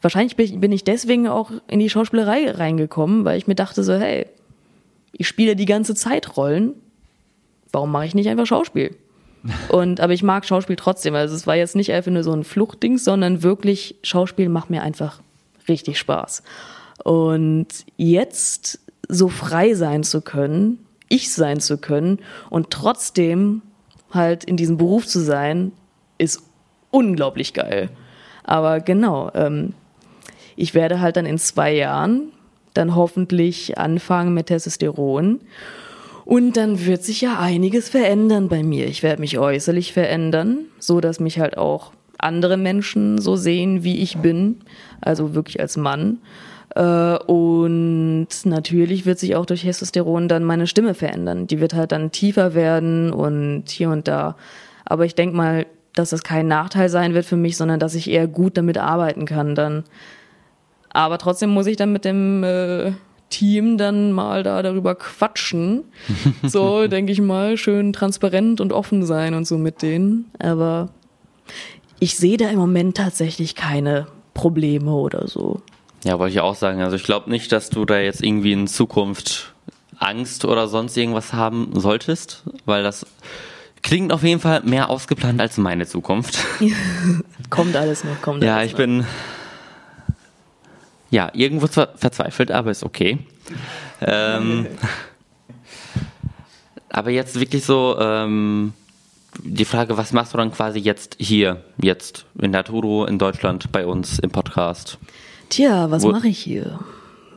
wahrscheinlich 0.00 0.36
bin 0.36 0.72
ich 0.72 0.84
deswegen 0.84 1.28
auch 1.28 1.52
in 1.66 1.78
die 1.80 1.90
Schauspielerei 1.90 2.50
reingekommen, 2.50 3.24
weil 3.24 3.38
ich 3.38 3.46
mir 3.46 3.54
dachte 3.54 3.82
so, 3.82 3.94
hey, 3.94 4.26
ich 5.12 5.28
spiele 5.28 5.56
die 5.56 5.66
ganze 5.66 5.94
Zeit 5.94 6.36
Rollen, 6.36 6.74
warum 7.72 7.90
mache 7.90 8.06
ich 8.06 8.14
nicht 8.14 8.28
einfach 8.28 8.46
Schauspiel? 8.46 8.96
Und, 9.68 10.00
aber 10.00 10.12
ich 10.12 10.22
mag 10.22 10.44
Schauspiel 10.44 10.76
trotzdem. 10.76 11.14
Also 11.14 11.34
es 11.34 11.46
war 11.46 11.56
jetzt 11.56 11.76
nicht 11.76 11.92
einfach 11.92 12.10
nur 12.10 12.24
so 12.24 12.32
ein 12.32 12.44
Fluchtding, 12.44 12.98
sondern 12.98 13.42
wirklich 13.42 13.96
Schauspiel 14.02 14.48
macht 14.48 14.70
mir 14.70 14.82
einfach 14.82 15.20
richtig 15.68 15.98
Spaß. 15.98 16.42
Und 17.04 17.68
jetzt 17.96 18.80
so 19.08 19.28
frei 19.28 19.74
sein 19.74 20.02
zu 20.02 20.20
können, 20.20 20.84
ich 21.08 21.32
sein 21.32 21.60
zu 21.60 21.78
können 21.78 22.18
und 22.50 22.70
trotzdem 22.70 23.62
halt 24.10 24.44
in 24.44 24.56
diesem 24.56 24.76
Beruf 24.76 25.06
zu 25.06 25.20
sein, 25.20 25.72
ist 26.18 26.42
unglaublich 26.90 27.54
geil. 27.54 27.90
Aber 28.44 28.80
genau, 28.80 29.30
ähm, 29.34 29.74
ich 30.56 30.74
werde 30.74 31.00
halt 31.00 31.16
dann 31.16 31.26
in 31.26 31.38
zwei 31.38 31.72
Jahren 31.72 32.32
dann 32.74 32.94
hoffentlich 32.94 33.78
anfangen 33.78 34.34
mit 34.34 34.46
Testosteron 34.46 35.40
und 36.28 36.58
dann 36.58 36.84
wird 36.84 37.02
sich 37.04 37.22
ja 37.22 37.38
einiges 37.38 37.88
verändern 37.88 38.50
bei 38.50 38.62
mir. 38.62 38.86
Ich 38.86 39.02
werde 39.02 39.22
mich 39.22 39.38
äußerlich 39.38 39.94
verändern, 39.94 40.66
so 40.78 41.00
dass 41.00 41.20
mich 41.20 41.40
halt 41.40 41.56
auch 41.56 41.92
andere 42.18 42.58
Menschen 42.58 43.18
so 43.18 43.34
sehen, 43.34 43.82
wie 43.82 44.02
ich 44.02 44.18
bin, 44.18 44.56
also 45.00 45.34
wirklich 45.34 45.58
als 45.58 45.78
Mann. 45.78 46.18
Äh, 46.74 47.16
und 47.16 48.28
natürlich 48.44 49.06
wird 49.06 49.18
sich 49.18 49.36
auch 49.36 49.46
durch 49.46 49.62
Testosteron 49.62 50.28
dann 50.28 50.44
meine 50.44 50.66
Stimme 50.66 50.92
verändern. 50.92 51.46
Die 51.46 51.60
wird 51.60 51.72
halt 51.72 51.92
dann 51.92 52.12
tiefer 52.12 52.52
werden 52.52 53.10
und 53.10 53.64
hier 53.70 53.88
und 53.88 54.06
da. 54.06 54.36
Aber 54.84 55.06
ich 55.06 55.14
denke 55.14 55.34
mal, 55.34 55.64
dass 55.94 56.10
das 56.10 56.24
kein 56.24 56.46
Nachteil 56.46 56.90
sein 56.90 57.14
wird 57.14 57.24
für 57.24 57.38
mich, 57.38 57.56
sondern 57.56 57.80
dass 57.80 57.94
ich 57.94 58.10
eher 58.10 58.26
gut 58.26 58.58
damit 58.58 58.76
arbeiten 58.76 59.24
kann 59.24 59.54
dann. 59.54 59.84
Aber 60.90 61.16
trotzdem 61.16 61.48
muss 61.48 61.66
ich 61.66 61.78
dann 61.78 61.90
mit 61.90 62.04
dem 62.04 62.44
äh, 62.44 62.92
Team 63.30 63.78
dann 63.78 64.12
mal 64.12 64.42
da 64.42 64.62
darüber 64.62 64.94
quatschen. 64.94 65.84
So, 66.42 66.86
denke 66.86 67.12
ich 67.12 67.20
mal, 67.20 67.56
schön 67.56 67.92
transparent 67.92 68.60
und 68.60 68.72
offen 68.72 69.04
sein 69.04 69.34
und 69.34 69.46
so 69.46 69.58
mit 69.58 69.82
denen. 69.82 70.30
Aber 70.38 70.88
ich 71.98 72.16
sehe 72.16 72.36
da 72.36 72.48
im 72.48 72.58
Moment 72.58 72.96
tatsächlich 72.96 73.54
keine 73.54 74.06
Probleme 74.34 74.92
oder 74.92 75.26
so. 75.26 75.60
Ja, 76.04 76.18
wollte 76.18 76.34
ich 76.34 76.40
auch 76.40 76.54
sagen. 76.54 76.80
Also 76.80 76.96
ich 76.96 77.04
glaube 77.04 77.30
nicht, 77.30 77.50
dass 77.52 77.70
du 77.70 77.84
da 77.84 77.98
jetzt 77.98 78.22
irgendwie 78.22 78.52
in 78.52 78.66
Zukunft 78.66 79.54
Angst 79.98 80.44
oder 80.44 80.68
sonst 80.68 80.96
irgendwas 80.96 81.32
haben 81.32 81.70
solltest, 81.74 82.44
weil 82.64 82.82
das 82.82 83.04
klingt 83.82 84.12
auf 84.12 84.22
jeden 84.22 84.40
Fall 84.40 84.62
mehr 84.62 84.90
ausgeplant 84.90 85.40
als 85.40 85.58
meine 85.58 85.86
Zukunft. 85.86 86.38
kommt 87.50 87.76
alles 87.76 88.04
noch, 88.04 88.20
kommt 88.22 88.42
Ja, 88.44 88.56
alles 88.56 88.70
ich 88.70 88.76
bin 88.76 89.04
ja 91.10 91.30
irgendwo 91.32 91.66
zwar 91.66 91.88
verzweifelt, 91.96 92.50
aber 92.50 92.70
ist 92.70 92.84
okay. 92.84 93.18
ähm, 94.00 94.66
aber 96.90 97.10
jetzt 97.10 97.38
wirklich 97.38 97.64
so 97.64 97.96
ähm, 97.98 98.72
die 99.42 99.64
Frage, 99.64 99.96
was 99.96 100.12
machst 100.12 100.34
du 100.34 100.38
dann 100.38 100.52
quasi 100.52 100.78
jetzt 100.78 101.16
hier, 101.18 101.62
jetzt 101.80 102.26
in 102.38 102.52
der 102.52 102.64
Turo 102.64 103.04
in 103.04 103.18
Deutschland 103.18 103.70
bei 103.72 103.86
uns 103.86 104.18
im 104.18 104.30
Podcast? 104.30 104.98
Tja, 105.48 105.90
was 105.90 106.04
mache 106.04 106.28
ich 106.28 106.38
hier? 106.38 106.80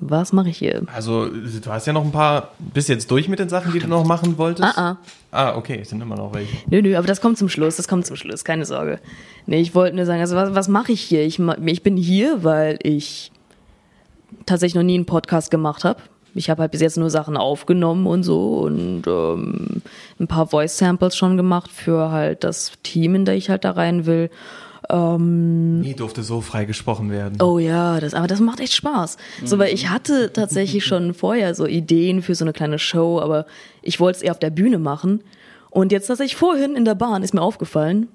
Was 0.03 0.33
mache 0.33 0.49
ich 0.49 0.57
hier? 0.57 0.81
Also, 0.91 1.27
du 1.27 1.71
hast 1.71 1.85
ja 1.85 1.93
noch 1.93 2.03
ein 2.03 2.11
paar, 2.11 2.49
bist 2.57 2.89
jetzt 2.89 3.11
durch 3.11 3.27
mit 3.27 3.37
den 3.37 3.49
Sachen, 3.49 3.71
die 3.71 3.77
du 3.77 3.87
noch 3.87 4.03
machen 4.03 4.35
wolltest? 4.39 4.75
Ah, 4.75 4.81
ah. 4.81 4.97
Ah, 5.31 5.55
okay, 5.55 5.79
es 5.79 5.89
sind 5.89 6.01
immer 6.01 6.15
noch 6.15 6.33
welche. 6.33 6.57
Nö, 6.67 6.81
nö, 6.81 6.97
aber 6.97 7.05
das 7.05 7.21
kommt 7.21 7.37
zum 7.37 7.49
Schluss, 7.49 7.75
das 7.75 7.87
kommt 7.87 8.07
zum 8.07 8.15
Schluss, 8.15 8.43
keine 8.43 8.65
Sorge. 8.65 8.99
Nee, 9.45 9.61
ich 9.61 9.75
wollte 9.75 9.95
nur 9.95 10.07
sagen, 10.07 10.19
also 10.19 10.35
was, 10.35 10.55
was 10.55 10.67
mache 10.69 10.91
ich 10.91 11.01
hier? 11.01 11.23
Ich, 11.23 11.39
ich 11.39 11.83
bin 11.83 11.97
hier, 11.97 12.43
weil 12.43 12.79
ich 12.81 13.31
tatsächlich 14.45 14.75
noch 14.75 14.83
nie 14.83 14.95
einen 14.95 15.05
Podcast 15.05 15.51
gemacht 15.51 15.83
habe. 15.83 16.01
Ich 16.33 16.49
habe 16.49 16.61
halt 16.61 16.71
bis 16.71 16.81
jetzt 16.81 16.97
nur 16.97 17.09
Sachen 17.09 17.35
aufgenommen 17.35 18.07
und 18.07 18.23
so 18.23 18.59
und 18.59 19.03
ähm, 19.05 19.81
ein 20.19 20.27
paar 20.27 20.47
Voice 20.47 20.77
Samples 20.77 21.15
schon 21.15 21.35
gemacht 21.35 21.69
für 21.69 22.09
halt 22.11 22.43
das 22.43 22.71
Team, 22.83 23.15
in 23.15 23.25
das 23.25 23.35
ich 23.35 23.49
halt 23.49 23.65
da 23.65 23.71
rein 23.71 24.05
will. 24.05 24.29
Nie 24.91 25.93
durfte 25.93 26.21
so 26.23 26.41
frei 26.41 26.65
gesprochen 26.65 27.11
werden. 27.11 27.41
Oh 27.41 27.59
ja, 27.59 27.99
das, 27.99 28.13
aber 28.13 28.27
das 28.27 28.41
macht 28.41 28.59
echt 28.59 28.73
Spaß. 28.73 29.17
So, 29.45 29.57
weil 29.57 29.73
ich 29.73 29.89
hatte 29.89 30.33
tatsächlich 30.33 30.85
schon 30.85 31.13
vorher 31.13 31.55
so 31.55 31.65
Ideen 31.65 32.21
für 32.21 32.35
so 32.35 32.43
eine 32.43 32.51
kleine 32.51 32.79
Show, 32.79 33.19
aber 33.21 33.45
ich 33.81 33.99
wollte 33.99 34.17
es 34.17 34.23
eher 34.23 34.31
auf 34.31 34.39
der 34.39 34.49
Bühne 34.49 34.79
machen. 34.79 35.23
Und 35.69 35.93
jetzt 35.93 36.07
tatsächlich 36.07 36.35
vorhin 36.35 36.75
in 36.75 36.83
der 36.83 36.95
Bahn 36.95 37.23
ist 37.23 37.33
mir 37.33 37.41
aufgefallen, 37.41 38.09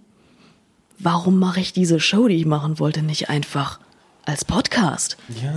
warum 0.98 1.38
mache 1.38 1.60
ich 1.60 1.72
diese 1.72 1.98
Show, 1.98 2.28
die 2.28 2.36
ich 2.36 2.46
machen 2.46 2.78
wollte, 2.78 3.02
nicht 3.02 3.30
einfach 3.30 3.80
als 4.26 4.44
Podcast? 4.44 5.16
Ja. 5.42 5.52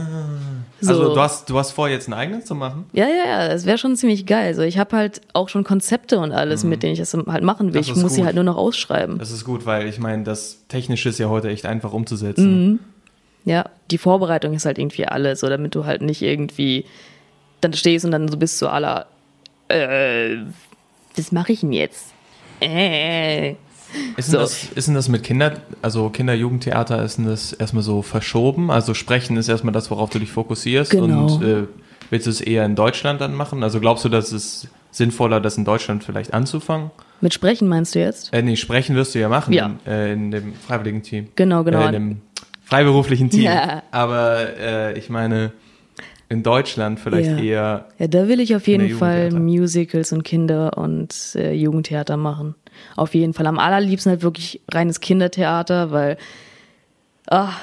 So. 0.80 0.92
Also, 0.92 1.14
du 1.16 1.20
hast, 1.20 1.50
du 1.50 1.58
hast 1.58 1.72
vor, 1.72 1.90
jetzt 1.90 2.08
ein 2.08 2.14
eigenes 2.14 2.46
zu 2.46 2.56
machen? 2.56 2.86
Ja, 2.94 3.08
ja, 3.08 3.26
ja, 3.28 3.48
das 3.50 3.66
wäre 3.66 3.78
schon 3.78 3.96
ziemlich 3.96 4.26
geil. 4.26 4.54
So, 4.56 4.62
ich 4.62 4.78
habe 4.78 4.96
halt 4.96 5.22
auch 5.34 5.50
schon 5.50 5.64
Konzepte 5.64 6.20
und 6.20 6.32
alles, 6.32 6.64
mit 6.64 6.84
denen 6.84 6.94
ich 6.94 7.00
das 7.00 7.14
halt 7.14 7.44
machen 7.44 7.74
will. 7.74 7.82
Das 7.82 7.90
Ich 7.90 7.96
muss 7.96 8.14
sie 8.14 8.18
gut. 8.20 8.26
halt 8.28 8.36
nur 8.36 8.44
noch 8.46 8.58
ausschreiben. 8.58 9.18
Das 9.18 9.32
ist 9.32 9.44
gut, 9.44 9.66
weil 9.66 9.88
ich 9.88 10.00
meine, 10.00 10.24
das 10.24 10.60
Technische 10.68 11.10
ist 11.10 11.18
ja 11.18 11.28
heute 11.30 11.50
echt 11.50 11.66
einfach 11.66 11.92
umzusetzen. 11.92 12.80
Ja, 13.44 13.66
die 13.90 13.98
Vorbereitung 13.98 14.54
ist 14.54 14.66
halt 14.66 14.78
irgendwie 14.78 15.08
alles, 15.08 15.40
so 15.40 15.50
damit 15.50 15.74
du 15.74 15.86
halt 15.86 16.02
nicht 16.02 16.22
irgendwie 16.22 16.86
dann 17.62 17.74
stehst 17.74 18.06
und 18.06 18.12
dann 18.12 18.28
so 18.28 18.38
bist 18.38 18.62
du 18.62 18.68
aller, 18.68 19.08
äh, 19.68 20.38
was 21.16 21.32
mache 21.32 21.54
ich 21.54 21.62
denn 21.62 21.74
jetzt? 21.74 22.14
Äh. 22.62 23.56
Ist 24.18 24.28
denn, 24.28 24.34
So. 24.34 24.38
das, 24.40 24.64
ist 24.76 24.88
denn 24.88 24.96
das 24.96 25.08
mit 25.10 25.24
Kinder, 25.24 25.54
also 25.82 26.10
Kinder-Jugendtheater, 26.10 27.04
ist 27.04 27.18
denn 27.18 27.26
das 27.26 27.54
erstmal 27.54 27.84
so 27.84 28.02
verschoben? 28.02 28.70
Also 28.72 28.94
Sprechen 28.94 29.38
ist 29.38 29.48
erstmal 29.50 29.74
das, 29.74 29.90
worauf 29.92 30.10
du 30.10 30.20
dich 30.20 30.32
fokussierst 30.32 30.92
Genau. 30.92 31.36
und 31.36 31.44
äh, 31.44 31.64
willst 32.10 32.26
du 32.28 32.32
es 32.32 32.42
eher 32.42 32.66
in 32.66 32.76
Deutschland 32.76 33.22
dann 33.22 33.34
machen? 33.36 33.64
Also 33.64 33.80
glaubst 33.80 34.06
du, 34.06 34.10
dass 34.10 34.32
es 34.32 34.68
sinnvoller, 34.92 35.40
das 35.40 35.58
in 35.58 35.66
Deutschland 35.66 36.04
vielleicht 36.04 36.34
anzufangen? 36.34 36.92
Mit 37.22 37.34
Sprechen 37.34 37.68
meinst 37.68 37.96
du 37.96 38.00
jetzt? 38.00 38.34
Äh, 38.34 38.42
nee, 38.42 38.56
Sprechen 38.56 38.96
wirst 38.96 39.16
du 39.16 39.20
ja 39.20 39.30
machen 39.30 39.54
Ja. 39.54 39.66
In, 39.86 39.92
äh, 39.92 40.14
in 40.14 40.32
dem 40.32 40.54
freiwilligen 40.54 41.02
Team. 41.04 41.28
Genau, 41.36 41.64
genau. 41.64 41.82
Äh, 41.82 41.88
in 41.88 41.92
dem 41.94 42.22
freiberuflichen 42.64 43.30
Team. 43.30 43.44
Ja. 43.44 43.84
Aber 43.92 44.58
äh, 44.60 44.98
ich 44.98 45.10
meine, 45.10 45.52
in 46.30 46.44
Deutschland 46.44 47.00
vielleicht 47.00 47.30
Ja. 47.32 47.38
eher 47.44 47.86
Ja, 47.98 48.08
da 48.08 48.28
will 48.28 48.40
ich 48.40 48.56
auf 48.56 48.68
jeden 48.68 48.92
Fall. 48.98 49.32
Musicals 49.32 50.12
und 50.14 50.24
Kinder- 50.24 50.78
und 50.78 51.14
äh, 51.36 51.54
Jugendtheater 51.54 52.18
machen. 52.18 52.54
Auf 52.96 53.14
jeden 53.14 53.34
Fall. 53.34 53.48
Am 53.48 53.60
allerliebsten 53.60 54.12
halt 54.12 54.24
wirklich 54.24 54.62
reines 54.72 55.00
Kindertheater, 55.00 55.92
weil 55.92 56.18
ach, 57.28 57.60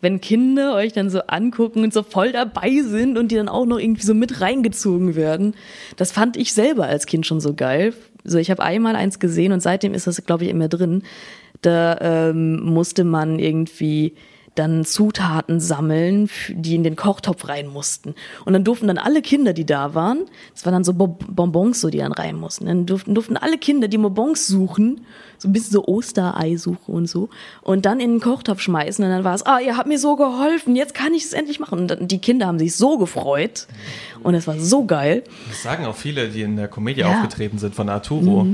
wenn 0.00 0.20
Kinder 0.20 0.74
euch 0.74 0.92
dann 0.92 1.10
so 1.10 1.20
angucken 1.26 1.82
und 1.82 1.92
so 1.92 2.02
voll 2.02 2.32
dabei 2.32 2.80
sind 2.82 3.18
und 3.18 3.32
die 3.32 3.36
dann 3.36 3.48
auch 3.48 3.66
noch 3.66 3.78
irgendwie 3.78 4.04
so 4.04 4.14
mit 4.14 4.40
reingezogen 4.40 5.16
werden, 5.16 5.54
das 5.96 6.12
fand 6.12 6.36
ich 6.36 6.52
selber 6.52 6.86
als 6.86 7.06
Kind 7.06 7.26
schon 7.26 7.40
so 7.40 7.54
geil. 7.54 7.94
So, 8.22 8.38
ich 8.38 8.50
habe 8.50 8.62
einmal 8.62 8.96
eins 8.96 9.18
gesehen 9.18 9.52
und 9.52 9.60
seitdem 9.60 9.94
ist 9.94 10.06
das, 10.06 10.24
glaube 10.24 10.44
ich, 10.44 10.50
immer 10.50 10.68
drin. 10.68 11.02
Da 11.62 11.98
ähm, 12.00 12.60
musste 12.62 13.04
man 13.04 13.38
irgendwie 13.38 14.14
dann 14.56 14.84
Zutaten 14.84 15.60
sammeln, 15.60 16.28
die 16.50 16.74
in 16.74 16.82
den 16.82 16.96
Kochtopf 16.96 17.46
rein 17.48 17.68
mussten. 17.68 18.14
Und 18.44 18.52
dann 18.54 18.64
durften 18.64 18.88
dann 18.88 18.98
alle 18.98 19.22
Kinder, 19.22 19.52
die 19.52 19.64
da 19.66 19.94
waren, 19.94 20.24
das 20.52 20.64
waren 20.66 20.72
dann 20.72 20.84
so 20.84 20.92
Bo- 20.94 21.18
Bonbons, 21.28 21.80
so 21.80 21.90
die 21.90 21.98
dann 21.98 22.12
rein 22.12 22.36
mussten. 22.36 22.66
Dann 22.66 22.86
durften, 22.86 23.14
durften 23.14 23.36
alle 23.36 23.58
Kinder 23.58 23.86
die 23.88 23.98
Bonbons 23.98 24.46
suchen, 24.48 25.02
so 25.38 25.48
ein 25.48 25.52
bisschen 25.52 25.72
so 25.72 25.86
Ostereisuche 25.86 26.90
und 26.90 27.06
so, 27.06 27.28
und 27.62 27.84
dann 27.86 28.00
in 28.00 28.12
den 28.12 28.20
Kochtopf 28.20 28.60
schmeißen. 28.60 29.04
Und 29.04 29.10
dann 29.10 29.24
war 29.24 29.34
es, 29.34 29.44
ah, 29.44 29.60
ihr 29.60 29.76
habt 29.76 29.86
mir 29.88 29.98
so 29.98 30.16
geholfen, 30.16 30.74
jetzt 30.74 30.94
kann 30.94 31.12
ich 31.14 31.24
es 31.24 31.32
endlich 31.32 31.60
machen. 31.60 31.78
Und 31.80 31.88
dann, 31.88 32.08
die 32.08 32.18
Kinder 32.18 32.46
haben 32.46 32.58
sich 32.58 32.74
so 32.74 32.98
gefreut. 32.98 33.66
Und 34.22 34.34
es 34.34 34.46
war 34.46 34.58
so 34.58 34.84
geil. 34.86 35.22
Das 35.48 35.62
sagen 35.62 35.84
auch 35.86 35.94
viele, 35.96 36.28
die 36.28 36.42
in 36.42 36.56
der 36.56 36.68
Komödie 36.68 37.00
Ja. 37.02 37.08
Mhm. 37.08 37.14
aufgetreten 37.16 37.58
sind 37.58 37.74
von 37.74 37.88
Arturo. 37.88 38.46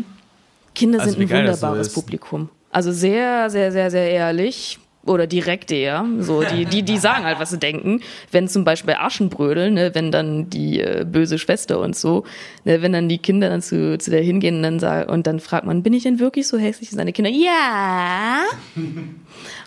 Kinder 0.75 1.01
Also 1.01 1.13
sind 1.15 1.31
ein 1.31 1.39
wunderbares. 1.39 1.93
Publikum. 1.93 2.49
Also 2.71 2.91
sehr, 2.91 3.51
sehr, 3.51 3.71
sehr, 3.71 3.91
sehr 3.91 4.11
ehrlich. 4.11 4.79
Oder 5.05 5.27
direkt 5.27 5.73
eher. 5.73 6.07
So, 6.21 6.45
die, 6.45 6.65
die, 6.65 6.85
die 6.85 6.97
sagen 6.97 7.25
halt, 7.25 7.41
was 7.41 7.51
sie 7.51 7.59
denken. 7.59 8.01
Wenn 8.31 8.47
zum 8.47 8.63
Beispiel 8.63 8.95
Aschenbrödel, 8.95 9.73
ne, 9.73 9.91
wenn 9.95 10.13
dann 10.13 10.49
die 10.49 10.81
äh, 10.81 11.05
böse 11.05 11.39
Schwester 11.39 11.81
und 11.81 11.97
so, 11.97 12.23
ne, 12.65 12.83
wenn 12.83 12.93
dann 12.93 13.09
die 13.09 13.19
Kinder 13.19 13.49
dann 13.49 13.63
zu, 13.63 13.99
zu 13.99 14.13
der 14.13 14.23
hingehen 14.23 14.57
und 14.57 14.63
dann, 14.63 14.79
sagen, 14.79 15.11
und 15.11 15.27
dann 15.27 15.41
fragt 15.41 15.67
man, 15.67 15.83
bin 15.83 15.93
ich 15.93 16.05
denn 16.05 16.21
wirklich 16.21 16.47
so 16.47 16.57
hässlich? 16.57 16.93
Und 16.93 16.99
seine 16.99 17.13
Kinder, 17.13 17.33
ja. 17.33 18.45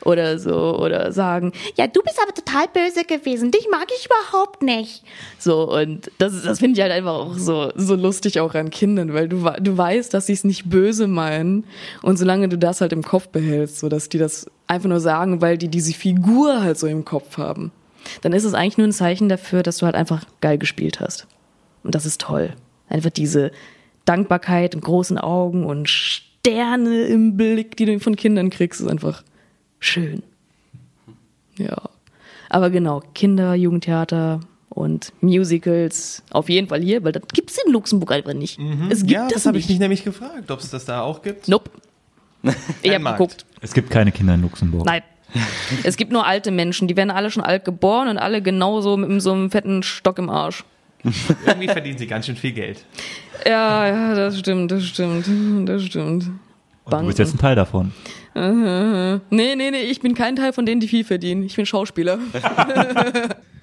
oder 0.06 0.40
so, 0.40 0.80
oder 0.80 1.12
sagen, 1.12 1.52
ja, 1.76 1.88
du 1.88 2.02
bist 2.02 2.18
aber 2.24 2.34
total 2.34 2.68
böse 2.74 3.04
gewesen, 3.04 3.52
dich 3.52 3.68
mag 3.70 3.88
ich 3.94 4.06
überhaupt 4.06 4.62
nicht. 4.62 5.04
So, 5.38 5.70
und 5.70 6.12
das, 6.18 6.44
das 6.44 6.60
finde 6.60 6.78
ich 6.78 6.82
halt 6.82 6.94
einfach 6.94 7.14
auch 7.14 7.38
so, 7.38 7.74
so 7.76 7.96
lustig 7.96 8.40
auch 8.40 8.54
an 8.54 8.70
Kindern, 8.70 9.14
weil 9.14 9.28
du, 9.28 9.44
du 9.60 9.78
weißt, 9.78 10.14
dass 10.14 10.28
sie 10.28 10.34
es 10.34 10.46
nicht 10.46 10.70
böse 10.70 11.08
meinen. 11.08 11.66
Und 12.02 12.16
solange 12.16 12.48
du 12.48 12.58
das 12.58 12.80
halt 12.80 12.94
im 12.94 13.04
Kopf 13.04 13.28
behältst, 13.28 13.80
so 13.80 13.90
dass 13.90 14.08
die 14.08 14.18
das 14.18 14.46
einfach 14.68 14.90
nur 14.90 15.00
sagen, 15.00 15.42
weil 15.42 15.58
die 15.58 15.68
diese 15.68 15.94
Figur 15.94 16.62
halt 16.62 16.78
so 16.78 16.88
im 16.88 17.06
Kopf 17.06 17.38
haben, 17.38 17.72
dann 18.22 18.34
ist 18.34 18.44
es 18.44 18.54
eigentlich 18.54 18.78
nur 18.78 18.88
ein 18.88 18.92
Zeichen 18.94 19.30
dafür, 19.30 19.64
dass 19.64 19.78
du 19.78 19.86
halt 19.86 19.96
einfach 19.96 20.24
geil 20.42 20.58
gespielt 20.58 21.00
hast. 21.00 21.28
Und 21.84 21.96
das 21.96 22.06
ist 22.06 22.22
toll. 22.22 22.54
Einfach 22.90 23.10
diese 23.10 23.52
Dankbarkeit 24.06 24.76
in 24.76 24.82
großen 24.82 25.18
Augen 25.18 25.66
und 25.66 25.90
Sterne 25.90 27.04
im 27.06 27.38
Blick, 27.38 27.76
die 27.76 27.86
du 27.86 28.00
von 28.00 28.16
Kindern 28.16 28.50
kriegst, 28.50 28.80
ist 28.82 28.88
einfach 28.88 29.24
schön. 29.80 30.24
Ja. 31.58 31.90
Aber 32.50 32.70
genau, 32.70 33.02
Kinder, 33.14 33.56
Jugendtheater 33.56 34.42
und 34.70 35.14
Musicals 35.22 36.22
auf 36.32 36.50
jeden 36.50 36.68
Fall 36.68 36.82
hier, 36.82 37.04
weil 37.04 37.12
das 37.14 37.24
gibt's 37.34 37.58
in 37.66 37.72
Luxemburg 37.72 38.12
einfach 38.12 38.34
nicht. 38.34 38.60
Es 38.90 39.00
gibt 39.00 39.04
Mhm. 39.04 39.10
Ja, 39.10 39.24
das, 39.24 39.34
das 39.34 39.46
habe 39.48 39.58
ich 39.58 39.66
nicht. 39.66 39.76
mich 39.76 39.80
nämlich 39.80 40.04
gefragt, 40.04 40.52
ob 40.52 40.60
es 40.60 40.70
das 40.70 40.86
da 40.86 41.02
auch 41.02 41.22
gibt. 41.22 41.48
Nope. 41.48 41.72
Ich 42.82 42.94
habe 42.94 43.04
geguckt. 43.04 43.46
Es 43.62 43.74
gibt 43.74 43.90
keine 43.90 44.12
Kinder 44.12 44.36
in 44.36 44.42
Luxemburg. 44.42 44.86
Nein. 44.86 45.02
es 45.84 45.98
gibt 45.98 46.12
nur 46.12 46.26
alte 46.26 46.52
Menschen, 46.52 46.88
die 46.88 46.96
werden 46.96 47.12
alle 47.12 47.32
schon 47.32 47.44
alt 47.44 47.66
geboren 47.66 48.08
und 48.08 48.18
alle 48.18 48.42
genauso 48.42 48.96
mit 48.96 49.22
so 49.22 49.34
einem 49.34 49.52
fetten 49.52 49.84
Stock 49.84 50.18
im 50.18 50.30
Arsch. 50.30 50.64
Irgendwie 51.46 51.68
verdienen 51.68 51.98
sie 51.98 52.08
ganz 52.08 52.26
schön 52.26 52.36
viel 52.36 52.54
Geld. 52.54 52.84
Ja, 53.46 53.88
ja, 53.88 54.16
das 54.16 54.40
stimmt, 54.40 54.72
das 54.72 54.86
stimmt, 54.86 55.68
das 55.68 55.84
stimmt. 55.84 56.32
Und 56.86 56.94
du 56.94 57.06
bist 57.08 57.20
jetzt 57.20 57.36
ein 57.36 57.40
Teil 57.40 57.56
davon. 57.56 57.92
Nee, 58.34 59.20
nee, 59.56 59.72
nee, 59.72 59.82
ich 59.82 60.02
bin 60.02 60.14
kein 60.14 60.36
Teil 60.36 60.54
von 60.54 60.66
denen, 60.66 60.82
die 60.82 60.88
viel 60.88 61.04
verdienen. 61.04 61.44
Ich 61.44 61.56
bin 61.56 61.66
Schauspieler. 61.66 62.20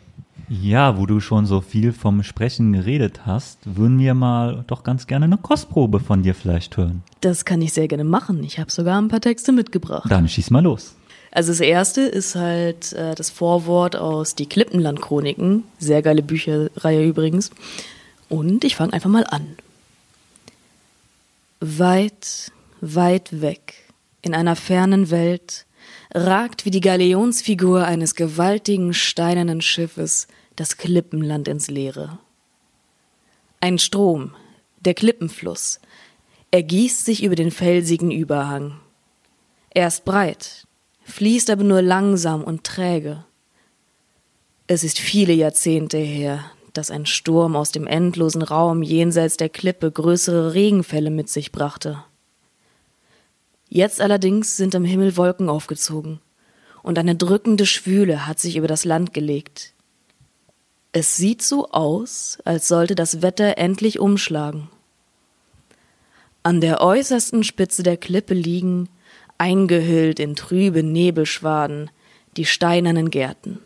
Ja, 0.60 0.98
wo 0.98 1.06
du 1.06 1.18
schon 1.20 1.46
so 1.46 1.62
viel 1.62 1.94
vom 1.94 2.22
Sprechen 2.22 2.74
geredet 2.74 3.24
hast, 3.24 3.58
würden 3.64 3.98
wir 3.98 4.12
mal 4.12 4.64
doch 4.66 4.84
ganz 4.84 5.06
gerne 5.06 5.24
eine 5.24 5.38
Kostprobe 5.38 5.98
von 5.98 6.22
dir 6.22 6.34
vielleicht 6.34 6.76
hören. 6.76 7.02
Das 7.22 7.46
kann 7.46 7.62
ich 7.62 7.72
sehr 7.72 7.88
gerne 7.88 8.04
machen. 8.04 8.44
Ich 8.44 8.58
habe 8.58 8.70
sogar 8.70 9.00
ein 9.00 9.08
paar 9.08 9.22
Texte 9.22 9.50
mitgebracht. 9.50 10.10
Dann 10.10 10.28
schieß 10.28 10.50
mal 10.50 10.62
los. 10.62 10.94
Also 11.30 11.52
das 11.52 11.60
erste 11.60 12.02
ist 12.02 12.34
halt 12.34 12.92
äh, 12.92 13.14
das 13.14 13.30
Vorwort 13.30 13.96
aus 13.96 14.34
Die 14.34 14.44
Klippenland-Chroniken. 14.44 15.64
Sehr 15.78 16.02
geile 16.02 16.22
Bücherreihe 16.22 17.02
übrigens. 17.02 17.50
Und 18.28 18.62
ich 18.62 18.76
fange 18.76 18.92
einfach 18.92 19.08
mal 19.08 19.24
an. 19.24 19.56
Weit, 21.60 22.52
weit 22.82 23.40
weg, 23.40 23.72
in 24.20 24.34
einer 24.34 24.56
fernen 24.56 25.10
Welt, 25.10 25.64
ragt 26.14 26.66
wie 26.66 26.70
die 26.70 26.82
Galeonsfigur 26.82 27.86
eines 27.86 28.14
gewaltigen 28.16 28.92
steinernen 28.92 29.62
Schiffes 29.62 30.28
das 30.56 30.76
Klippenland 30.76 31.48
ins 31.48 31.70
Leere. 31.70 32.18
Ein 33.60 33.78
Strom, 33.78 34.34
der 34.80 34.94
Klippenfluss, 34.94 35.80
ergießt 36.50 37.04
sich 37.04 37.22
über 37.22 37.34
den 37.34 37.50
felsigen 37.50 38.10
Überhang. 38.10 38.80
Er 39.70 39.88
ist 39.88 40.04
breit, 40.04 40.66
fließt 41.04 41.50
aber 41.50 41.64
nur 41.64 41.82
langsam 41.82 42.44
und 42.44 42.64
träge. 42.64 43.24
Es 44.66 44.84
ist 44.84 44.98
viele 44.98 45.32
Jahrzehnte 45.32 45.98
her, 45.98 46.44
dass 46.72 46.90
ein 46.90 47.06
Sturm 47.06 47.56
aus 47.56 47.72
dem 47.72 47.86
endlosen 47.86 48.42
Raum 48.42 48.82
jenseits 48.82 49.36
der 49.36 49.48
Klippe 49.48 49.90
größere 49.90 50.54
Regenfälle 50.54 51.10
mit 51.10 51.28
sich 51.28 51.52
brachte. 51.52 52.04
Jetzt 53.68 54.00
allerdings 54.00 54.56
sind 54.56 54.74
am 54.74 54.84
Himmel 54.84 55.16
Wolken 55.16 55.48
aufgezogen, 55.48 56.20
und 56.82 56.98
eine 56.98 57.14
drückende 57.14 57.64
Schwüle 57.64 58.26
hat 58.26 58.38
sich 58.40 58.56
über 58.56 58.66
das 58.66 58.84
Land 58.84 59.14
gelegt. 59.14 59.71
Es 60.94 61.16
sieht 61.16 61.40
so 61.40 61.70
aus, 61.70 62.38
als 62.44 62.68
sollte 62.68 62.94
das 62.94 63.22
Wetter 63.22 63.56
endlich 63.56 63.98
umschlagen. 63.98 64.68
An 66.42 66.60
der 66.60 66.82
äußersten 66.82 67.44
Spitze 67.44 67.82
der 67.82 67.96
Klippe 67.96 68.34
liegen, 68.34 68.90
eingehüllt 69.38 70.20
in 70.20 70.36
trübe 70.36 70.82
Nebelschwaden, 70.82 71.90
die 72.36 72.44
steinernen 72.44 73.10
Gärten. 73.10 73.60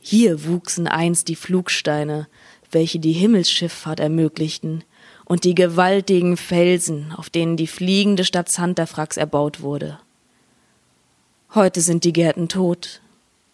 Hier 0.00 0.46
wuchsen 0.46 0.86
einst 0.86 1.28
die 1.28 1.36
Flugsteine, 1.36 2.28
welche 2.70 2.98
die 2.98 3.12
Himmelsschifffahrt 3.12 4.00
ermöglichten, 4.00 4.84
und 5.24 5.44
die 5.44 5.54
gewaltigen 5.54 6.36
Felsen, 6.36 7.12
auf 7.16 7.30
denen 7.30 7.56
die 7.56 7.66
fliegende 7.66 8.24
Stadt 8.24 8.50
Santafrax 8.50 9.16
erbaut 9.16 9.62
wurde. 9.62 9.98
Heute 11.54 11.80
sind 11.80 12.04
die 12.04 12.12
Gärten 12.12 12.48
tot, 12.48 13.00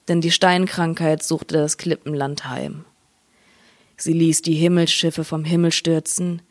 denn 0.08 0.20
die 0.20 0.30
Steinkrankheit 0.30 1.22
suchte 1.22 1.58
das 1.58 1.76
Klippenland 1.76 2.46
heim. 2.46 2.84
Sie 3.96 4.12
ließ 4.12 4.42
die 4.42 4.54
Himmelsschiffe 4.54 5.24
vom 5.24 5.44
Himmel 5.44 5.72
stürzen, 5.72 6.42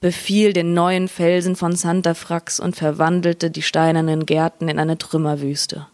befiel 0.00 0.52
den 0.52 0.74
neuen 0.74 1.08
Felsen 1.08 1.56
von 1.56 1.74
Santafrax 1.74 2.60
und 2.60 2.76
verwandelte 2.76 3.50
die 3.50 3.62
steinernen 3.62 4.26
Gärten 4.26 4.68
in 4.68 4.78
eine 4.78 4.98
Trümmerwüste. 4.98 5.86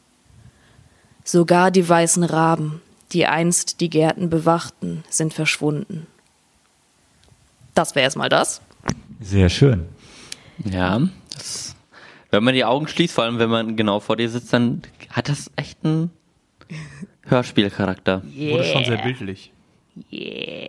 Sogar 1.25 1.71
die 1.71 1.89
weißen 1.89 2.25
Raben, 2.25 2.83
die 3.13 3.27
einst 3.27 3.81
die 3.81 3.89
Gärten 3.89 4.29
bewachten, 4.29 5.05
sind 5.09 5.33
verschwunden. 5.33 6.07
Das 7.75 7.95
wäre 7.95 8.05
erstmal 8.05 8.29
das. 8.29 8.61
Sehr 9.21 9.49
schön. 9.49 9.87
Ja, 10.65 11.01
das, 11.35 11.75
wenn 12.31 12.45
man 12.45 12.55
die 12.55 12.65
Augen 12.65 12.89
schließt, 12.89 13.15
vor 13.15 13.25
allem 13.25 13.39
wenn 13.39 13.51
man 13.51 13.77
genau 13.77 14.01
vor 14.01 14.17
dir 14.17 14.29
sitzt, 14.29 14.53
dann 14.53 14.83
hat 15.11 15.29
das 15.29 15.51
echt 15.57 15.79
einen 15.85 16.11
Hörspielcharakter. 17.27 18.23
Wurde 18.37 18.65
schon 18.65 18.85
sehr 18.85 18.99
bildlich. 18.99 19.53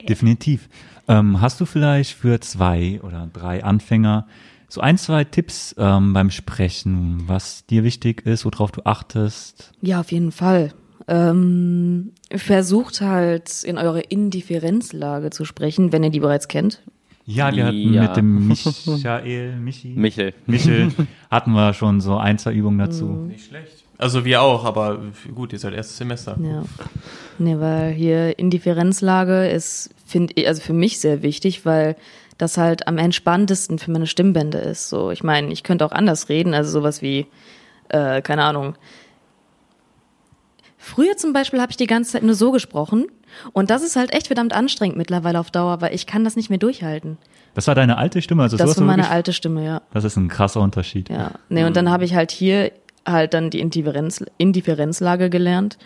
Definitiv. 0.08 0.70
Ähm, 1.08 1.41
hast 1.41 1.60
du 1.62 1.66
vielleicht 1.66 2.14
für 2.14 2.39
zwei 2.41 2.99
oder 3.03 3.30
drei 3.32 3.64
Anfänger 3.64 4.28
so 4.68 4.82
ein, 4.82 4.97
zwei 4.97 5.24
Tipps 5.24 5.76
ähm, 5.78 6.14
beim 6.14 6.32
Sprechen, 6.32 7.24
was 7.28 7.66
dir 7.68 7.84
wichtig 7.84 8.26
ist, 8.26 8.45
worauf 8.45 8.72
du 8.72 8.82
achtest? 8.86 9.72
Ja, 9.82 9.99
auf 9.99 10.12
jeden 10.12 10.32
Fall. 10.32 10.74
Ähm, 11.08 12.12
versucht 12.36 13.01
halt 13.01 13.64
in 13.64 13.78
eure 13.78 14.01
Indifferenzlage 14.01 15.30
zu 15.30 15.45
sprechen, 15.45 15.91
wenn 15.91 16.03
ihr 16.03 16.10
die 16.10 16.20
bereits 16.20 16.47
kennt. 16.47 16.82
Ja, 17.28 17.56
wir 17.56 17.66
hatten 17.66 17.93
Ja. 17.93 18.01
mit 18.03 18.18
dem 18.18 18.47
Michael, 18.86 19.56
Michi, 19.60 19.89
Michel. 19.95 20.34
Michel, 20.47 20.91
hatten 21.30 21.51
wir 21.53 21.74
schon 21.74 22.01
so 22.01 22.18
ein, 22.18 22.38
zwei 22.39 22.53
Übungen 22.53 22.80
dazu. 22.80 23.06
Nicht 23.06 23.45
schlecht. 23.45 23.84
Also 23.98 24.26
wir 24.26 24.41
auch, 24.41 24.66
aber 24.66 25.00
gut, 25.34 25.54
ihr 25.54 25.60
seid 25.60 25.74
erstes 25.74 25.98
Semester. 25.98 26.38
Ja. 26.41 26.64
Nee, 27.38 27.60
weil 27.60 27.91
hier 27.93 28.38
Indifferenzlage 28.38 29.48
ist, 29.48 29.89
finde 30.06 30.34
ich, 30.36 30.48
also 30.48 30.62
für 30.62 30.74
mich 30.74 31.00
sehr 31.00 31.22
wichtig, 31.22 31.66
weil 31.66 31.96
das 32.38 32.58
halt 32.58 32.88
am 32.88 32.98
entspanntesten 32.98 33.80
für 33.80 33.91
meine 33.91 34.08
Stimmbänder 34.08 34.62
ist. 34.62 34.89
So, 34.89 35.12
ich 35.12 35.24
meine, 35.24 35.52
ich 35.54 35.64
könnte 35.64 35.86
auch 35.86 35.93
anders 35.93 36.28
reden, 36.30 36.54
also 36.54 36.70
sowas 36.72 37.02
wie, 37.02 37.28
äh, 37.89 38.22
keine 38.22 38.43
Ahnung. 38.43 38.76
Früher 40.78 41.18
zum 41.18 41.34
Beispiel 41.34 41.60
habe 41.62 41.72
ich 41.72 41.78
die 41.78 41.88
ganze 41.88 42.12
Zeit 42.12 42.24
nur 42.24 42.36
so 42.36 42.52
gesprochen 42.52 43.08
und 43.54 43.70
das 43.70 43.82
ist 43.82 43.96
halt 43.96 44.14
echt 44.14 44.28
verdammt 44.28 44.54
anstrengend 44.54 44.98
mittlerweile 44.98 45.39
auf 45.39 45.50
Dauer, 45.50 45.82
weil 45.82 45.96
ich 45.96 46.06
kann 46.06 46.24
das 46.24 46.36
nicht 46.36 46.50
mehr 46.50 46.60
durchhalten. 46.60 47.18
Das 47.56 47.68
war 47.68 47.74
deine 47.76 47.98
alte 47.98 48.22
Stimme, 48.22 48.43
also 48.43 48.58
Das 48.58 48.78
war 48.78 48.84
meine 48.84 49.04
wirklich- 49.04 49.12
alte 49.14 49.34
Stimme, 49.34 49.66
ja. 49.66 49.82
Das 49.93 50.04
ist 50.04 50.16
ein 50.18 50.28
krasser 50.28 50.62
Unterschied. 50.62 51.10
Ja, 51.10 51.32
nee, 51.50 51.64
und 51.64 51.76
dann 51.76 51.89
habe 51.89 52.04
ich 52.06 52.14
halt 52.14 52.32
hier 52.32 52.72
halt 53.06 53.34
dann 53.34 53.49
die 53.49 53.60
Indifferenz, 53.60 54.24
Indifferenzlage 54.38 55.30
gelernt. 55.30 55.78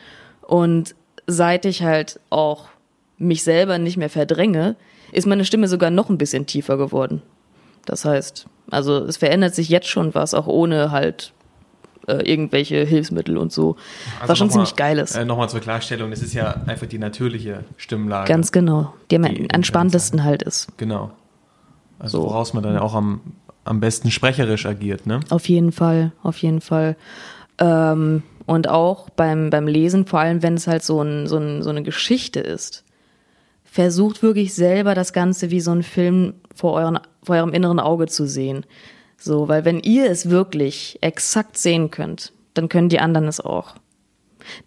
Und 0.41 0.95
seit 1.27 1.65
ich 1.65 1.83
halt 1.83 2.19
auch 2.29 2.69
mich 3.17 3.43
selber 3.43 3.77
nicht 3.77 3.97
mehr 3.97 4.09
verdränge, 4.09 4.75
ist 5.11 5.27
meine 5.27 5.45
Stimme 5.45 5.67
sogar 5.67 5.89
noch 5.89 6.09
ein 6.09 6.17
bisschen 6.17 6.45
tiefer 6.45 6.77
geworden. 6.77 7.21
Das 7.85 8.05
heißt, 8.05 8.47
also 8.71 8.97
es 9.03 9.17
verändert 9.17 9.55
sich 9.55 9.69
jetzt 9.69 9.87
schon 9.87 10.13
was, 10.13 10.33
auch 10.33 10.47
ohne 10.47 10.91
halt 10.91 11.33
äh, 12.07 12.29
irgendwelche 12.29 12.83
Hilfsmittel 12.83 13.37
und 13.37 13.51
so. 13.51 13.75
was 14.25 14.37
schon 14.37 14.49
ziemlich 14.49 14.71
mal, 14.71 14.77
geil 14.77 14.99
ist. 14.99 15.15
Äh, 15.15 15.25
Nochmal 15.25 15.49
zur 15.49 15.59
Klarstellung, 15.59 16.11
es 16.11 16.21
ist 16.21 16.33
ja 16.33 16.55
einfach 16.65 16.87
die 16.87 16.97
natürliche 16.99 17.63
Stimmlage. 17.77 18.27
Ganz 18.27 18.51
genau. 18.51 18.93
Die 19.11 19.15
am 19.15 19.25
entspanntesten 19.25 20.23
halt 20.23 20.43
ist. 20.43 20.67
Genau. 20.77 21.11
Also 21.99 22.21
So. 22.21 22.27
woraus 22.27 22.53
man 22.53 22.63
dann 22.63 22.77
auch 22.77 22.95
am, 22.95 23.21
am 23.63 23.79
besten 23.79 24.11
sprecherisch 24.11 24.65
agiert, 24.65 25.05
ne? 25.05 25.19
Auf 25.29 25.47
jeden 25.49 25.71
Fall, 25.71 26.11
auf 26.23 26.37
jeden 26.37 26.61
Fall. 26.61 26.95
Ähm, 27.59 28.23
und 28.45 28.67
auch 28.67 29.09
beim, 29.09 29.49
beim 29.49 29.67
Lesen, 29.67 30.05
vor 30.05 30.19
allem 30.19 30.41
wenn 30.41 30.55
es 30.55 30.67
halt 30.67 30.83
so, 30.83 31.01
ein, 31.01 31.27
so, 31.27 31.37
ein, 31.37 31.61
so 31.61 31.69
eine 31.69 31.83
Geschichte 31.83 32.39
ist, 32.39 32.83
versucht 33.63 34.23
wirklich 34.23 34.53
selber 34.53 34.95
das 34.95 35.13
Ganze 35.13 35.51
wie 35.51 35.59
so 35.59 35.71
ein 35.71 35.83
Film 35.83 36.33
vor, 36.55 36.73
euren, 36.73 36.99
vor 37.21 37.35
eurem 37.35 37.53
inneren 37.53 37.79
Auge 37.79 38.07
zu 38.07 38.25
sehen. 38.25 38.65
So, 39.17 39.47
weil 39.47 39.65
wenn 39.65 39.79
ihr 39.79 40.09
es 40.09 40.29
wirklich 40.29 40.97
exakt 41.01 41.57
sehen 41.57 41.91
könnt, 41.91 42.33
dann 42.53 42.69
können 42.69 42.89
die 42.89 42.99
anderen 42.99 43.27
es 43.27 43.39
auch. 43.39 43.75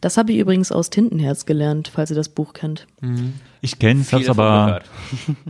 Das 0.01 0.17
habe 0.17 0.33
ich 0.33 0.39
übrigens 0.39 0.73
aus 0.73 0.91
Tintenherz 0.91 1.47
gelernt, 1.47 1.91
falls 1.93 2.11
ihr 2.11 2.17
das 2.17 2.29
Buch 2.29 2.53
kennt. 2.53 2.87
Ich 3.61 3.79
kenne 3.79 4.01
es, 4.01 4.13
hab's 4.13 4.29
aber 4.29 4.81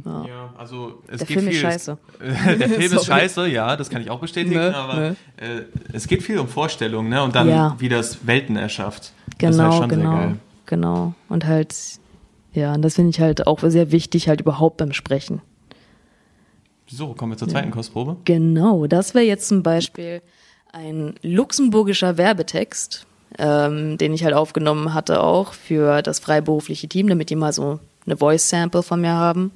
gehört. 0.05 0.27
Ja, 0.29 0.53
also 0.59 1.03
es 1.09 1.19
Der 1.19 1.27
geht 1.27 1.37
Film 1.39 1.49
ist 1.49 1.55
viel. 1.57 1.61
scheiße. 1.63 1.99
Der 2.59 2.69
Film 2.69 2.93
ist 2.93 3.07
scheiße, 3.07 3.47
ja, 3.49 3.77
das 3.77 3.89
kann 3.91 4.03
ich 4.03 4.11
auch 4.11 4.21
bestätigen, 4.21 4.55
Ne, 4.57 4.75
aber 4.77 4.95
ne. 4.95 5.17
Äh, 5.37 5.63
es 5.93 6.07
geht 6.09 6.23
viel 6.23 6.39
um 6.39 6.49
Vorstellungen, 6.49 7.09
ne? 7.09 7.23
Und 7.23 7.35
dann 7.35 7.49
Ja. 7.49 7.77
wie 7.79 7.89
das 7.89 8.27
Welten 8.27 8.57
erschafft. 8.57 9.13
das 9.39 9.51
ist 9.51 9.57
Genau, 9.59 9.81
halt 9.81 9.89
genau, 9.91 10.17
geil. 10.17 10.37
genau. 10.67 11.15
Und 11.29 11.47
halt, 11.47 11.75
ja, 12.53 12.75
und 12.75 12.83
das 12.83 12.95
finde 12.97 13.11
ich 13.11 13.21
halt 13.21 13.47
auch 13.47 13.61
sehr 13.61 13.93
wichtig, 13.93 14.29
halt 14.29 14.41
überhaupt 14.43 14.77
beim 14.77 14.93
Sprechen. 14.93 15.41
So, 16.87 17.15
kommen 17.15 17.33
wir 17.33 17.39
zur 17.39 17.49
zweiten 17.49 17.71
Kostprobe. 17.71 18.17
Genau, 18.27 18.87
das 18.87 19.15
wäre 19.15 19.25
jetzt 19.25 19.49
zum 19.49 19.63
Beispiel 19.63 20.21
ein 20.73 21.15
luxemburgischer 21.23 22.19
Werbetext, 22.19 23.07
ähm, 23.39 23.99
den 23.99 24.13
ich 24.15 24.25
halt 24.25 24.35
aufgenommen 24.35 24.95
hatte 24.95 25.23
auch 25.23 25.53
für 25.53 26.03
das 26.03 26.19
freiberufliche 26.19 26.89
Team, 26.89 27.09
damit 27.09 27.31
die 27.31 27.37
mal 27.37 27.53
so 27.53 27.81
eine 28.07 28.17
Voice 28.17 28.49
Sample 28.49 28.83
von 28.83 29.01
mir 29.01 29.13
haben. 29.13 29.53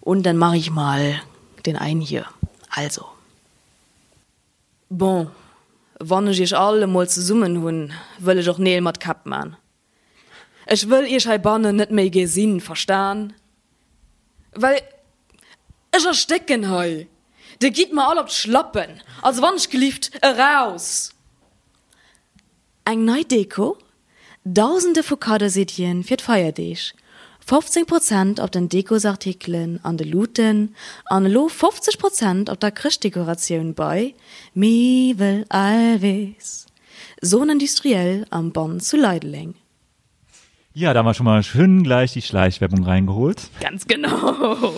Und 0.00 0.24
dann 0.24 0.36
mache 0.36 0.56
ich 0.56 0.70
mal 0.70 1.20
den 1.66 1.76
einen 1.76 2.00
hier. 2.00 2.26
Also. 2.70 3.06
Bon, 4.88 5.30
wann 5.98 6.26
ich 6.28 6.40
euch 6.40 6.56
alle 6.56 6.86
mal 6.86 7.08
zusammen 7.08 7.62
hun, 7.62 7.92
will 8.18 8.38
ich 8.38 8.48
auch 8.48 8.58
Neil 8.58 8.80
mat 8.80 9.00
Kap 9.00 9.26
man. 9.26 9.56
Ich 10.66 10.88
will 10.88 11.06
ihr 11.06 11.20
Scheibanne 11.20 11.72
net 11.72 11.90
mehr 11.90 12.10
gesinn 12.10 12.60
verstehen. 12.60 13.34
Weil 14.52 14.80
ich 15.96 16.04
erstecken 16.04 16.70
hei. 16.70 17.08
Der 17.60 17.70
geht 17.70 17.92
mal 17.92 18.08
all 18.08 18.18
op 18.18 18.30
schlappen, 18.30 19.02
als 19.20 19.42
wann 19.42 19.56
ich 19.56 19.68
gelieft 19.68 20.12
raus. 20.24 21.12
Eng 22.90 23.04
Neideko? 23.04 23.78
Tausende 24.42 25.04
Fokadesidien 25.04 26.02
fir 26.02 26.18
feierdech. 26.18 26.92
15 27.46 27.86
Prozent 27.86 28.40
auf 28.40 28.50
den 28.50 28.68
Dekosartikeln 28.68 29.78
an 29.84 29.96
de 29.96 30.08
Luten, 30.08 30.74
an 31.04 31.24
lo 31.26 31.46
50 31.46 31.98
Prozent 31.98 32.50
auf 32.50 32.56
der 32.56 32.72
Christdekoration 32.72 33.74
bei, 33.74 34.14
mi 34.54 35.14
will 35.16 35.46
allwes. 35.50 36.66
So 37.20 37.44
industriell 37.44 38.26
am 38.30 38.50
Bonn 38.50 38.80
zu 38.80 38.96
Leideling. 38.96 39.54
ja, 40.74 40.92
da 40.92 41.00
haben 41.00 41.06
wir 41.06 41.14
schon 41.14 41.26
mal 41.26 41.42
schön 41.44 41.84
gleich 41.84 42.12
die 42.12 42.22
Schleichwerbung 42.22 42.82
reingeholt. 42.82 43.50
Ganz 43.60 43.86
genau. 43.86 44.72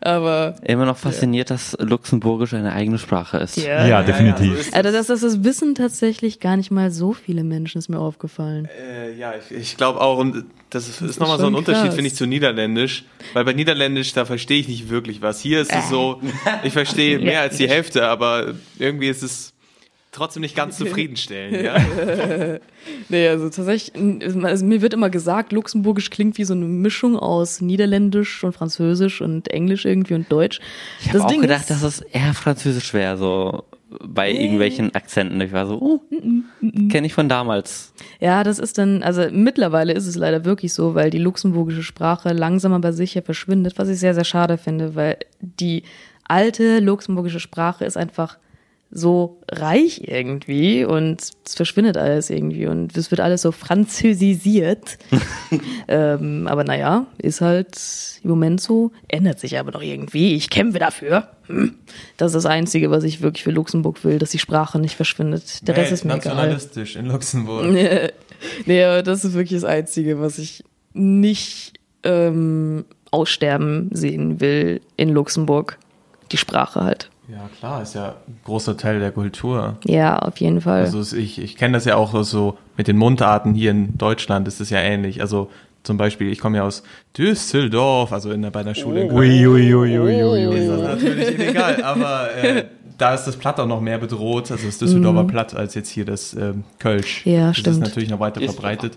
Aber 0.00 0.56
Immer 0.62 0.86
noch 0.86 0.96
fasziniert, 0.96 1.50
dass 1.50 1.76
Luxemburgisch 1.78 2.54
eine 2.54 2.72
eigene 2.72 2.98
Sprache 2.98 3.38
ist. 3.38 3.56
Ja, 3.56 4.02
definitiv. 4.02 4.70
Also 4.72 4.92
das, 4.92 5.06
das, 5.06 5.20
das 5.20 5.44
wissen 5.44 5.74
tatsächlich 5.74 6.40
gar 6.40 6.56
nicht 6.56 6.70
mal 6.70 6.90
so 6.90 7.12
viele 7.12 7.44
Menschen, 7.44 7.78
ist 7.78 7.88
mir 7.88 7.98
aufgefallen. 7.98 8.68
Äh, 8.92 9.16
ja, 9.16 9.32
ich, 9.34 9.56
ich 9.56 9.76
glaube 9.76 10.00
auch, 10.00 10.18
und 10.18 10.44
das 10.70 10.88
ist, 10.88 11.00
ist 11.00 11.10
ist 11.10 11.20
nochmal 11.20 11.38
so 11.38 11.46
ein 11.46 11.54
Unterschied, 11.54 11.92
finde 11.92 12.08
ich, 12.08 12.14
zu 12.14 12.26
Niederländisch. 12.26 13.04
Weil 13.32 13.44
bei 13.44 13.52
Niederländisch, 13.52 14.12
da 14.12 14.24
verstehe 14.24 14.60
ich 14.60 14.68
nicht 14.68 14.88
wirklich 14.90 15.22
was. 15.22 15.40
Hier 15.40 15.60
ist 15.60 15.72
es 15.72 15.88
so, 15.88 16.20
ich 16.62 16.72
verstehe 16.72 17.18
mehr 17.20 17.40
als 17.40 17.56
die 17.56 17.68
Hälfte, 17.68 18.06
aber 18.08 18.54
irgendwie 18.78 19.08
ist 19.08 19.22
es 19.22 19.53
trotzdem 20.14 20.42
nicht 20.42 20.56
ganz 20.56 20.78
zufriedenstellend. 20.78 21.62
Ja? 21.62 22.58
Nee, 23.08 23.28
also 23.28 23.48
tatsächlich, 23.48 23.92
also 24.44 24.64
mir 24.64 24.82
wird 24.82 24.92
immer 24.92 25.08
gesagt, 25.08 25.52
Luxemburgisch 25.52 26.10
klingt 26.10 26.36
wie 26.36 26.44
so 26.44 26.52
eine 26.52 26.66
Mischung 26.66 27.18
aus 27.18 27.60
Niederländisch 27.60 28.44
und 28.44 28.52
Französisch 28.52 29.22
und 29.22 29.48
Englisch 29.48 29.84
irgendwie 29.86 30.14
und 30.14 30.30
Deutsch. 30.30 30.60
Ich 31.00 31.08
habe 31.08 31.24
auch 31.24 31.40
gedacht, 31.40 31.70
dass 31.70 31.82
es 31.82 32.00
eher 32.00 32.34
Französisch 32.34 32.92
wäre, 32.92 33.16
so 33.16 33.64
bei 34.02 34.30
irgendwelchen 34.30 34.94
Akzenten. 34.94 35.40
Ich 35.40 35.52
war 35.52 35.66
so, 35.66 35.80
oh, 35.80 36.00
kenne 36.90 37.06
ich 37.06 37.14
von 37.14 37.28
damals. 37.28 37.92
Ja, 38.20 38.44
das 38.44 38.58
ist 38.58 38.78
dann, 38.78 39.02
also 39.02 39.26
mittlerweile 39.30 39.92
ist 39.92 40.06
es 40.06 40.16
leider 40.16 40.44
wirklich 40.44 40.72
so, 40.74 40.94
weil 40.94 41.10
die 41.10 41.18
luxemburgische 41.18 41.82
Sprache 41.82 42.32
langsam 42.32 42.72
aber 42.72 42.92
sicher 42.92 43.22
verschwindet, 43.22 43.78
was 43.78 43.88
ich 43.88 43.98
sehr, 43.98 44.14
sehr 44.14 44.24
schade 44.24 44.58
finde, 44.58 44.94
weil 44.94 45.18
die 45.40 45.84
alte 46.24 46.80
luxemburgische 46.80 47.40
Sprache 47.40 47.84
ist 47.84 47.96
einfach 47.96 48.38
so 48.96 49.40
reich 49.50 50.02
irgendwie 50.06 50.84
und 50.84 51.20
es 51.20 51.54
verschwindet 51.54 51.96
alles 51.96 52.30
irgendwie 52.30 52.66
und 52.66 52.96
es 52.96 53.10
wird 53.10 53.20
alles 53.20 53.42
so 53.42 53.50
französisiert. 53.50 54.98
ähm, 55.88 56.46
aber 56.46 56.62
naja, 56.62 57.06
ist 57.18 57.40
halt 57.40 57.76
im 58.22 58.30
Moment 58.30 58.60
so, 58.60 58.92
ändert 59.08 59.40
sich 59.40 59.58
aber 59.58 59.72
noch 59.72 59.82
irgendwie. 59.82 60.34
Ich 60.34 60.48
kämpfe 60.48 60.78
dafür. 60.78 61.28
Hm. 61.48 61.74
Das 62.16 62.28
ist 62.28 62.36
das 62.36 62.46
Einzige, 62.46 62.92
was 62.92 63.02
ich 63.02 63.20
wirklich 63.20 63.42
für 63.42 63.50
Luxemburg 63.50 64.04
will, 64.04 64.20
dass 64.20 64.30
die 64.30 64.38
Sprache 64.38 64.78
nicht 64.78 64.94
verschwindet. 64.94 65.66
Der 65.66 65.76
Rest 65.76 65.90
ist 65.90 66.04
mir 66.04 66.14
egal. 66.14 66.34
nationalistisch 66.34 66.96
in 66.96 67.06
Luxemburg. 67.06 67.64
Nee, 67.74 68.10
nee, 68.66 69.02
das 69.02 69.24
ist 69.24 69.32
wirklich 69.32 69.60
das 69.60 69.68
Einzige, 69.68 70.20
was 70.20 70.38
ich 70.38 70.64
nicht 70.92 71.74
ähm, 72.02 72.84
aussterben 73.10 73.88
sehen 73.92 74.40
will 74.40 74.80
in 74.96 75.08
Luxemburg. 75.08 75.78
Die 76.30 76.36
Sprache 76.36 76.82
halt. 76.82 77.10
Ja, 77.34 77.50
klar, 77.58 77.82
ist 77.82 77.94
ja 77.94 78.14
ein 78.28 78.38
großer 78.44 78.76
Teil 78.76 79.00
der 79.00 79.10
Kultur. 79.10 79.76
Ja, 79.84 80.20
auf 80.20 80.36
jeden 80.36 80.60
Fall. 80.60 80.82
Also 80.82 81.16
ich, 81.16 81.42
ich 81.42 81.56
kenne 81.56 81.72
das 81.72 81.84
ja 81.84 81.96
auch 81.96 82.22
so 82.22 82.56
mit 82.76 82.86
den 82.86 82.96
Mundarten 82.96 83.54
hier 83.54 83.72
in 83.72 83.98
Deutschland 83.98 84.46
ist 84.46 84.60
es 84.60 84.70
ja 84.70 84.78
ähnlich. 84.78 85.20
Also 85.20 85.50
zum 85.82 85.96
Beispiel, 85.96 86.30
ich 86.30 86.38
komme 86.38 86.58
ja 86.58 86.64
aus 86.64 86.84
Düsseldorf, 87.18 88.12
also 88.12 88.30
in 88.30 88.42
der, 88.42 88.50
bei 88.50 88.62
der 88.62 88.74
Schule 88.74 89.02
in 89.02 89.08
Köln. 89.08 89.18
Ui, 89.18 89.46
ui, 89.48 89.74
ui, 89.74 89.98
ui, 89.98 90.22
ui, 90.22 90.46
ui. 90.46 90.58
ist 90.58 90.68
das 90.68 90.80
natürlich 90.80 91.34
illegal, 91.34 91.82
aber 91.82 92.32
äh, 92.36 92.66
da 92.98 93.14
ist 93.14 93.24
das 93.24 93.36
Platt 93.36 93.58
auch 93.58 93.66
noch 93.66 93.80
mehr 93.80 93.98
bedroht, 93.98 94.52
also 94.52 94.66
das 94.66 94.78
Düsseldorfer 94.78 95.24
Platt, 95.24 95.56
als 95.56 95.74
jetzt 95.74 95.90
hier 95.90 96.04
das 96.04 96.34
ähm, 96.34 96.62
Kölsch. 96.78 97.26
Ja, 97.26 97.48
das 97.48 97.58
stimmt. 97.58 97.76
ist 97.78 97.82
natürlich 97.82 98.10
noch 98.10 98.20
weiter 98.20 98.40
verbreitet. 98.42 98.94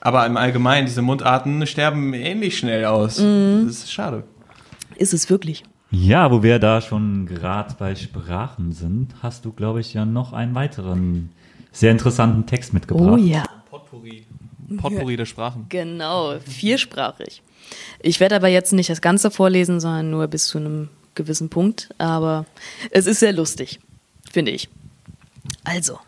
Aber 0.00 0.24
im 0.24 0.38
Allgemeinen, 0.38 0.86
diese 0.86 1.02
Mundarten 1.02 1.66
sterben 1.66 2.14
ähnlich 2.14 2.56
schnell 2.56 2.86
aus. 2.86 3.20
Mhm. 3.20 3.64
Das 3.66 3.76
ist 3.76 3.92
schade. 3.92 4.24
ist 4.96 5.12
es 5.12 5.28
wirklich. 5.28 5.64
Ja, 5.94 6.32
wo 6.32 6.42
wir 6.42 6.58
da 6.58 6.80
schon 6.80 7.24
gerade 7.24 7.72
bei 7.78 7.94
Sprachen 7.94 8.72
sind, 8.72 9.14
hast 9.22 9.44
du, 9.44 9.52
glaube 9.52 9.80
ich, 9.80 9.94
ja 9.94 10.04
noch 10.04 10.32
einen 10.32 10.56
weiteren 10.56 11.30
sehr 11.70 11.92
interessanten 11.92 12.46
Text 12.46 12.74
mitgebracht. 12.74 13.12
Oh 13.12 13.16
ja. 13.16 13.44
Potpourri. 13.70 14.26
Potpourri 14.76 15.16
der 15.16 15.24
Sprachen. 15.24 15.66
Genau, 15.68 16.36
viersprachig. 16.40 17.42
Ich 18.00 18.18
werde 18.18 18.34
aber 18.34 18.48
jetzt 18.48 18.72
nicht 18.72 18.90
das 18.90 19.00
Ganze 19.00 19.30
vorlesen, 19.30 19.78
sondern 19.78 20.10
nur 20.10 20.26
bis 20.26 20.48
zu 20.48 20.58
einem 20.58 20.88
gewissen 21.14 21.48
Punkt. 21.48 21.90
Aber 21.98 22.44
es 22.90 23.06
ist 23.06 23.20
sehr 23.20 23.32
lustig, 23.32 23.78
finde 24.32 24.50
ich. 24.50 24.68
Also. 25.62 26.00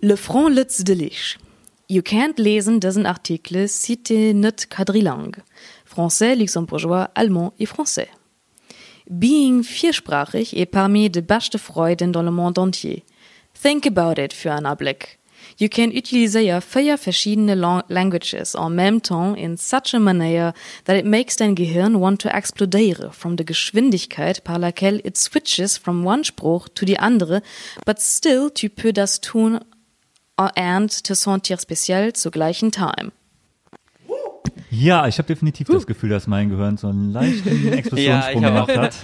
Le 0.00 0.16
front 0.16 0.54
lutz 0.54 0.84
de 0.84 0.94
lich. 0.94 1.38
You 1.88 2.02
can't 2.02 2.40
lesen 2.40 2.78
diesen 2.78 3.04
Artikel 3.04 3.66
si 3.66 3.96
t'es 3.96 4.32
nicht 4.32 4.70
quadrilingue. 4.70 5.42
Français, 5.84 6.36
luxembourgeois, 6.36 7.08
allemand 7.14 7.52
et 7.58 7.68
français. 7.68 8.06
Being 9.10 9.62
viersprachig 9.62 10.54
est 10.54 10.66
parmi 10.66 11.10
de 11.10 11.20
beste 11.20 11.58
Freuden 11.58 12.10
dans 12.10 12.22
le 12.22 12.30
monde 12.30 12.58
entier. 12.58 13.04
Think 13.60 13.86
about 13.86 14.20
it 14.20 14.32
für 14.32 14.52
einen 14.52 14.76
Blick. 14.76 15.18
You 15.58 15.68
can 15.68 15.90
utiliser 15.90 16.60
vier 16.60 16.96
verschiedene 16.96 17.54
lang 17.54 17.82
languages 17.88 18.54
en 18.54 18.70
même 18.70 19.02
temps 19.02 19.36
in 19.36 19.56
such 19.56 19.94
a 19.94 19.98
manner 19.98 20.52
that 20.86 20.96
it 20.96 21.04
makes 21.04 21.36
dein 21.36 21.54
Gehirn 21.54 21.96
want 21.96 22.20
to 22.22 22.28
explodere 22.28 23.12
from 23.12 23.36
the 23.36 23.44
Geschwindigkeit 23.44 24.42
par 24.42 24.58
laquelle 24.58 25.00
it 25.04 25.16
switches 25.16 25.76
from 25.76 26.04
one 26.04 26.24
Spruch 26.24 26.68
to 26.74 26.84
die 26.84 26.98
andere, 26.98 27.42
but 27.84 28.00
still 28.00 28.50
tu 28.50 28.68
peux 28.68 28.92
das 28.92 29.20
tun 29.20 29.60
and 30.36 30.88
te 30.88 31.14
sentir 31.14 31.60
spécial 31.60 32.14
zur 32.14 32.32
gleichen 32.32 32.72
Time. 32.72 33.12
Ja, 34.76 35.06
ich 35.06 35.18
habe 35.18 35.26
definitiv 35.26 35.68
das 35.68 35.86
Gefühl, 35.86 36.10
dass 36.10 36.26
mein 36.26 36.50
Gehirn 36.50 36.76
so 36.76 36.88
einen 36.88 37.12
leichten 37.12 37.68
Explosionssprung 37.72 38.42
Ja, 38.42 38.48
gemacht 38.48 38.76
hat. 38.76 38.96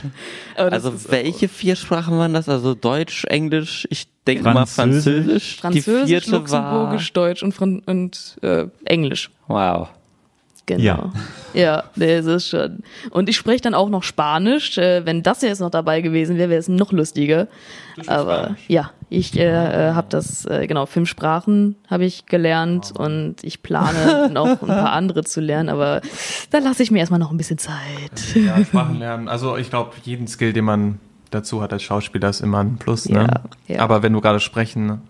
Also 0.56 0.92
welche 1.10 1.48
vier 1.48 1.76
Sprachen 1.76 2.18
waren 2.18 2.34
das? 2.34 2.48
Also 2.48 2.74
Deutsch, 2.74 3.24
Englisch, 3.26 3.86
ich 3.90 4.08
denke 4.26 4.44
mal 4.44 4.66
Französisch. 4.66 5.58
Französisch. 5.60 5.84
Die 5.84 6.06
vierte 6.06 6.32
war. 6.32 6.38
Luxemburgisch, 6.38 7.12
Deutsch 7.12 7.42
und, 7.42 7.52
Fran 7.52 7.82
und 7.86 8.38
äh, 8.42 8.66
Englisch. 8.84 9.30
Wow. 9.46 9.88
Genau. 10.76 10.82
Ja. 10.82 11.12
Ja, 11.52 11.84
nee, 11.96 12.14
es 12.14 12.26
ist 12.26 12.48
schon. 12.48 12.84
Und 13.10 13.28
ich 13.28 13.36
spreche 13.36 13.62
dann 13.62 13.74
auch 13.74 13.88
noch 13.88 14.02
Spanisch. 14.04 14.78
Äh, 14.78 15.04
wenn 15.04 15.22
das 15.22 15.42
jetzt 15.42 15.60
noch 15.60 15.70
dabei 15.70 16.00
gewesen 16.00 16.36
wäre, 16.36 16.50
wäre 16.50 16.60
es 16.60 16.68
noch 16.68 16.92
lustiger. 16.92 17.48
Aber 18.06 18.56
ja, 18.68 18.92
ich 19.08 19.36
äh, 19.36 19.44
äh, 19.44 19.92
habe 19.92 20.06
das, 20.10 20.46
äh, 20.46 20.66
genau, 20.66 20.86
fünf 20.86 21.08
Sprachen 21.08 21.76
habe 21.88 22.04
ich 22.04 22.26
gelernt 22.26 22.92
und 22.96 23.36
ich 23.42 23.62
plane 23.62 24.30
noch 24.32 24.62
ein 24.62 24.68
paar 24.68 24.92
andere 24.92 25.24
zu 25.24 25.40
lernen, 25.40 25.68
aber 25.68 26.00
da 26.50 26.58
lasse 26.58 26.82
ich 26.82 26.90
mir 26.90 27.00
erstmal 27.00 27.18
noch 27.18 27.32
ein 27.32 27.36
bisschen 27.36 27.58
Zeit. 27.58 27.74
Ja, 28.34 28.64
Sprachen 28.64 28.98
lernen. 28.98 29.28
Also 29.28 29.56
ich 29.56 29.70
glaube, 29.70 29.92
jeden 30.04 30.28
Skill, 30.28 30.52
den 30.52 30.64
man 30.64 31.00
dazu 31.30 31.62
hat 31.62 31.72
als 31.72 31.82
Schauspieler, 31.82 32.28
ist 32.28 32.40
immer 32.40 32.58
ein 32.58 32.76
Plus. 32.76 33.08
Ne? 33.08 33.26
Ja, 33.66 33.74
ja. 33.74 33.80
Aber 33.82 34.02
wenn 34.02 34.12
du 34.12 34.20
gerade 34.20 34.40
sprechen, 34.40 35.02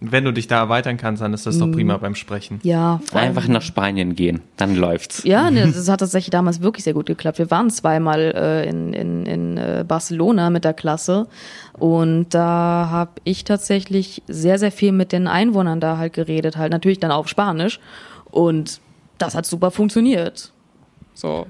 wenn 0.00 0.24
du 0.24 0.32
dich 0.32 0.46
da 0.48 0.58
erweitern 0.58 0.96
kannst, 0.96 1.22
dann 1.22 1.32
ist 1.32 1.46
das 1.46 1.58
doch 1.58 1.70
prima 1.70 1.96
beim 1.96 2.14
Sprechen. 2.14 2.60
Ja, 2.62 3.00
vor 3.06 3.20
allem- 3.20 3.28
Einfach 3.30 3.48
nach 3.48 3.62
Spanien 3.62 4.14
gehen, 4.14 4.40
dann 4.56 4.76
läuft's. 4.76 5.22
Ja, 5.24 5.50
ne, 5.50 5.66
das 5.72 5.88
hat 5.88 6.00
tatsächlich 6.00 6.30
damals 6.30 6.60
wirklich 6.60 6.84
sehr 6.84 6.92
gut 6.94 7.06
geklappt. 7.06 7.38
Wir 7.38 7.50
waren 7.50 7.70
zweimal 7.70 8.20
äh, 8.20 8.68
in, 8.68 8.92
in, 8.92 9.24
in 9.26 9.56
äh, 9.56 9.84
Barcelona 9.86 10.50
mit 10.50 10.64
der 10.64 10.74
Klasse 10.74 11.26
und 11.78 12.26
da 12.34 12.88
habe 12.90 13.12
ich 13.24 13.44
tatsächlich 13.44 14.22
sehr, 14.28 14.58
sehr 14.58 14.72
viel 14.72 14.92
mit 14.92 15.12
den 15.12 15.26
Einwohnern 15.26 15.80
da 15.80 15.96
halt 15.96 16.12
geredet, 16.12 16.56
halt 16.56 16.72
natürlich 16.72 16.98
dann 17.00 17.10
auf 17.10 17.28
Spanisch 17.28 17.80
und 18.30 18.80
das 19.18 19.34
hat 19.34 19.46
super 19.46 19.70
funktioniert. 19.70 20.52
So. 21.14 21.46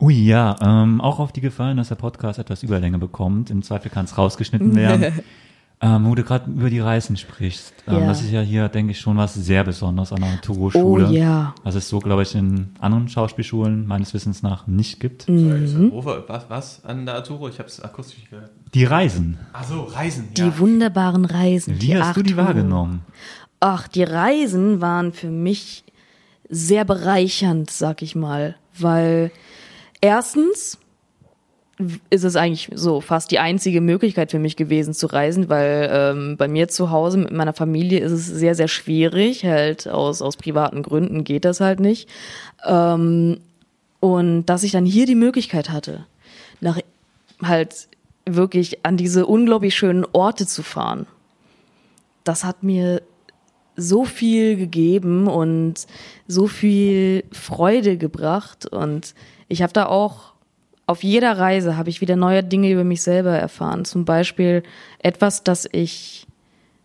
Ui, 0.00 0.14
ja, 0.14 0.56
ähm, 0.62 1.00
auch 1.00 1.20
auf 1.20 1.32
die 1.32 1.40
Gefallen, 1.40 1.76
dass 1.76 1.88
der 1.88 1.94
Podcast 1.94 2.38
etwas 2.38 2.62
Überlänge 2.62 2.98
bekommt. 2.98 3.50
Im 3.50 3.62
Zweifel 3.62 3.90
kann 3.90 4.04
es 4.06 4.18
rausgeschnitten 4.18 4.74
werden. 4.74 5.20
ähm, 5.80 6.06
wo 6.06 6.14
du 6.14 6.22
gerade 6.24 6.50
über 6.50 6.70
die 6.70 6.80
Reisen 6.80 7.16
sprichst. 7.16 7.74
Ähm, 7.86 7.94
Ja. 8.00 8.06
Das 8.06 8.22
ist 8.22 8.30
ja 8.30 8.40
hier, 8.40 8.68
denke 8.68 8.92
ich, 8.92 9.00
schon 9.00 9.16
was 9.18 9.34
sehr 9.34 9.62
Besonderes 9.62 10.10
an 10.12 10.22
einer 10.22 10.40
Turo-Schule. 10.40 11.08
Oh 11.08 11.10
ja. 11.12 11.54
Was 11.64 11.74
es 11.74 11.88
so, 11.88 11.98
glaube 11.98 12.22
ich, 12.22 12.34
in 12.34 12.70
anderen 12.80 13.08
Schauspielschulen 13.08 13.86
meines 13.86 14.14
Wissens 14.14 14.42
nach 14.42 14.66
nicht 14.66 15.00
gibt. 15.00 15.28
Mhm. 15.28 15.92
Uwe, 15.92 16.24
was, 16.26 16.48
was 16.48 16.84
an 16.84 17.04
der 17.04 17.16
Arturo? 17.16 17.48
Ich 17.48 17.58
habe 17.58 17.68
es 17.68 17.80
akustisch 17.82 18.18
nicht 18.18 18.30
gehört. 18.30 18.50
Die 18.72 18.84
Reisen. 18.84 19.38
Ach 19.52 19.64
so, 19.64 19.82
Reisen. 19.82 20.32
Die 20.34 20.58
wunderbaren 20.58 21.24
Reisen. 21.26 21.80
Wie 21.80 21.96
hast 21.96 22.16
du 22.16 22.22
die 22.22 22.32
Arturo. 22.32 22.46
wahrgenommen? 22.46 23.00
Ach, 23.60 23.86
die 23.88 24.02
Reisen 24.04 24.80
waren 24.80 25.12
für 25.12 25.30
mich 25.30 25.84
sehr 26.48 26.84
bereichernd, 26.84 27.70
sag 27.70 28.02
ich 28.02 28.14
mal, 28.16 28.56
weil 28.78 29.30
erstens 30.00 30.78
ist 32.08 32.24
es 32.24 32.36
eigentlich 32.36 32.70
so 32.74 33.00
fast 33.00 33.30
die 33.30 33.38
einzige 33.38 33.80
Möglichkeit 33.80 34.30
für 34.30 34.38
mich 34.38 34.56
gewesen 34.56 34.94
zu 34.94 35.06
reisen, 35.08 35.48
weil 35.48 35.88
ähm, 35.92 36.36
bei 36.38 36.48
mir 36.48 36.68
zu 36.68 36.90
Hause 36.90 37.18
mit 37.18 37.32
meiner 37.32 37.52
Familie 37.52 38.00
ist 38.00 38.12
es 38.12 38.26
sehr, 38.26 38.54
sehr 38.54 38.68
schwierig, 38.68 39.44
halt 39.44 39.86
aus, 39.86 40.22
aus 40.22 40.36
privaten 40.36 40.82
Gründen 40.82 41.24
geht 41.24 41.44
das 41.44 41.60
halt 41.60 41.80
nicht. 41.80 42.08
Ähm, 42.64 43.40
und 44.00 44.46
dass 44.46 44.62
ich 44.62 44.72
dann 44.72 44.86
hier 44.86 45.04
die 45.06 45.14
Möglichkeit 45.14 45.68
hatte, 45.68 46.06
nach 46.60 46.78
halt 47.42 47.88
wirklich 48.24 48.84
an 48.84 48.96
diese 48.96 49.26
unglaublich 49.26 49.74
schönen 49.74 50.06
Orte 50.12 50.46
zu 50.46 50.62
fahren, 50.62 51.06
das 52.24 52.42
hat 52.44 52.62
mir 52.62 53.02
so 53.76 54.04
viel 54.06 54.56
gegeben 54.56 55.26
und 55.26 55.86
so 56.26 56.46
viel 56.46 57.24
Freude 57.30 57.98
gebracht 57.98 58.64
und 58.66 59.14
ich 59.48 59.60
habe 59.62 59.74
da 59.74 59.86
auch 59.86 60.35
auf 60.86 61.02
jeder 61.02 61.36
Reise 61.36 61.76
habe 61.76 61.90
ich 61.90 62.00
wieder 62.00 62.16
neue 62.16 62.44
Dinge 62.44 62.70
über 62.70 62.84
mich 62.84 63.02
selber 63.02 63.36
erfahren. 63.36 63.84
Zum 63.84 64.04
Beispiel 64.04 64.62
etwas, 65.00 65.42
das 65.42 65.68
ich, 65.70 66.26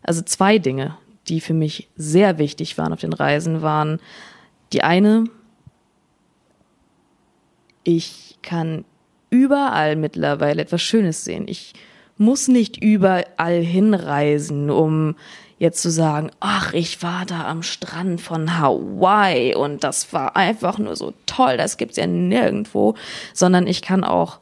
also 0.02 0.22
zwei 0.24 0.58
Dinge, 0.58 0.98
die 1.28 1.40
für 1.40 1.54
mich 1.54 1.88
sehr 1.96 2.40
wichtig 2.40 2.78
waren 2.78 2.94
auf 2.94 3.00
den 3.00 3.14
Reisen, 3.14 3.62
waren 3.62 4.00
die 4.74 4.84
eine, 4.84 5.26
ich 7.84 8.38
kann 8.42 8.86
überall 9.30 9.96
mittlerweile 9.96 10.62
etwas 10.62 10.82
Schönes 10.82 11.24
sehen. 11.24 11.48
Ich 11.48 11.74
muss 12.18 12.48
nicht 12.48 12.82
überall 12.82 13.62
hinreisen, 13.62 14.70
um 14.70 15.16
jetzt 15.62 15.84
zu 15.84 15.92
sagen, 15.92 16.32
ach, 16.40 16.74
ich 16.74 17.04
war 17.04 17.24
da 17.28 17.48
am 17.48 17.62
Strand 17.62 18.20
von 18.20 18.58
Hawaii 18.58 19.54
und 19.54 19.84
das 19.84 20.12
war 20.12 20.36
einfach 20.36 20.80
nur 20.80 20.96
so 20.96 21.14
toll, 21.28 21.56
das 21.56 21.78
gibt's 21.78 21.98
ja 21.98 22.08
nirgendwo, 22.08 22.96
sondern 23.36 23.68
ich 23.68 23.84
kann 23.84 24.04
auch 24.04 24.40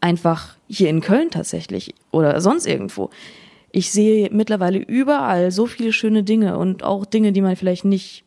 einfach 0.00 0.56
hier 0.66 0.90
in 0.90 1.02
Köln 1.02 1.30
tatsächlich 1.30 1.94
oder 2.10 2.40
sonst 2.40 2.66
irgendwo. 2.66 3.10
Ich 3.70 3.92
sehe 3.92 4.28
mittlerweile 4.32 4.78
überall 4.78 5.52
so 5.52 5.66
viele 5.66 5.92
schöne 5.92 6.24
Dinge 6.24 6.58
und 6.58 6.82
auch 6.82 7.06
Dinge, 7.06 7.30
die 7.30 7.42
man 7.42 7.54
vielleicht 7.54 7.84
nicht 7.84 8.24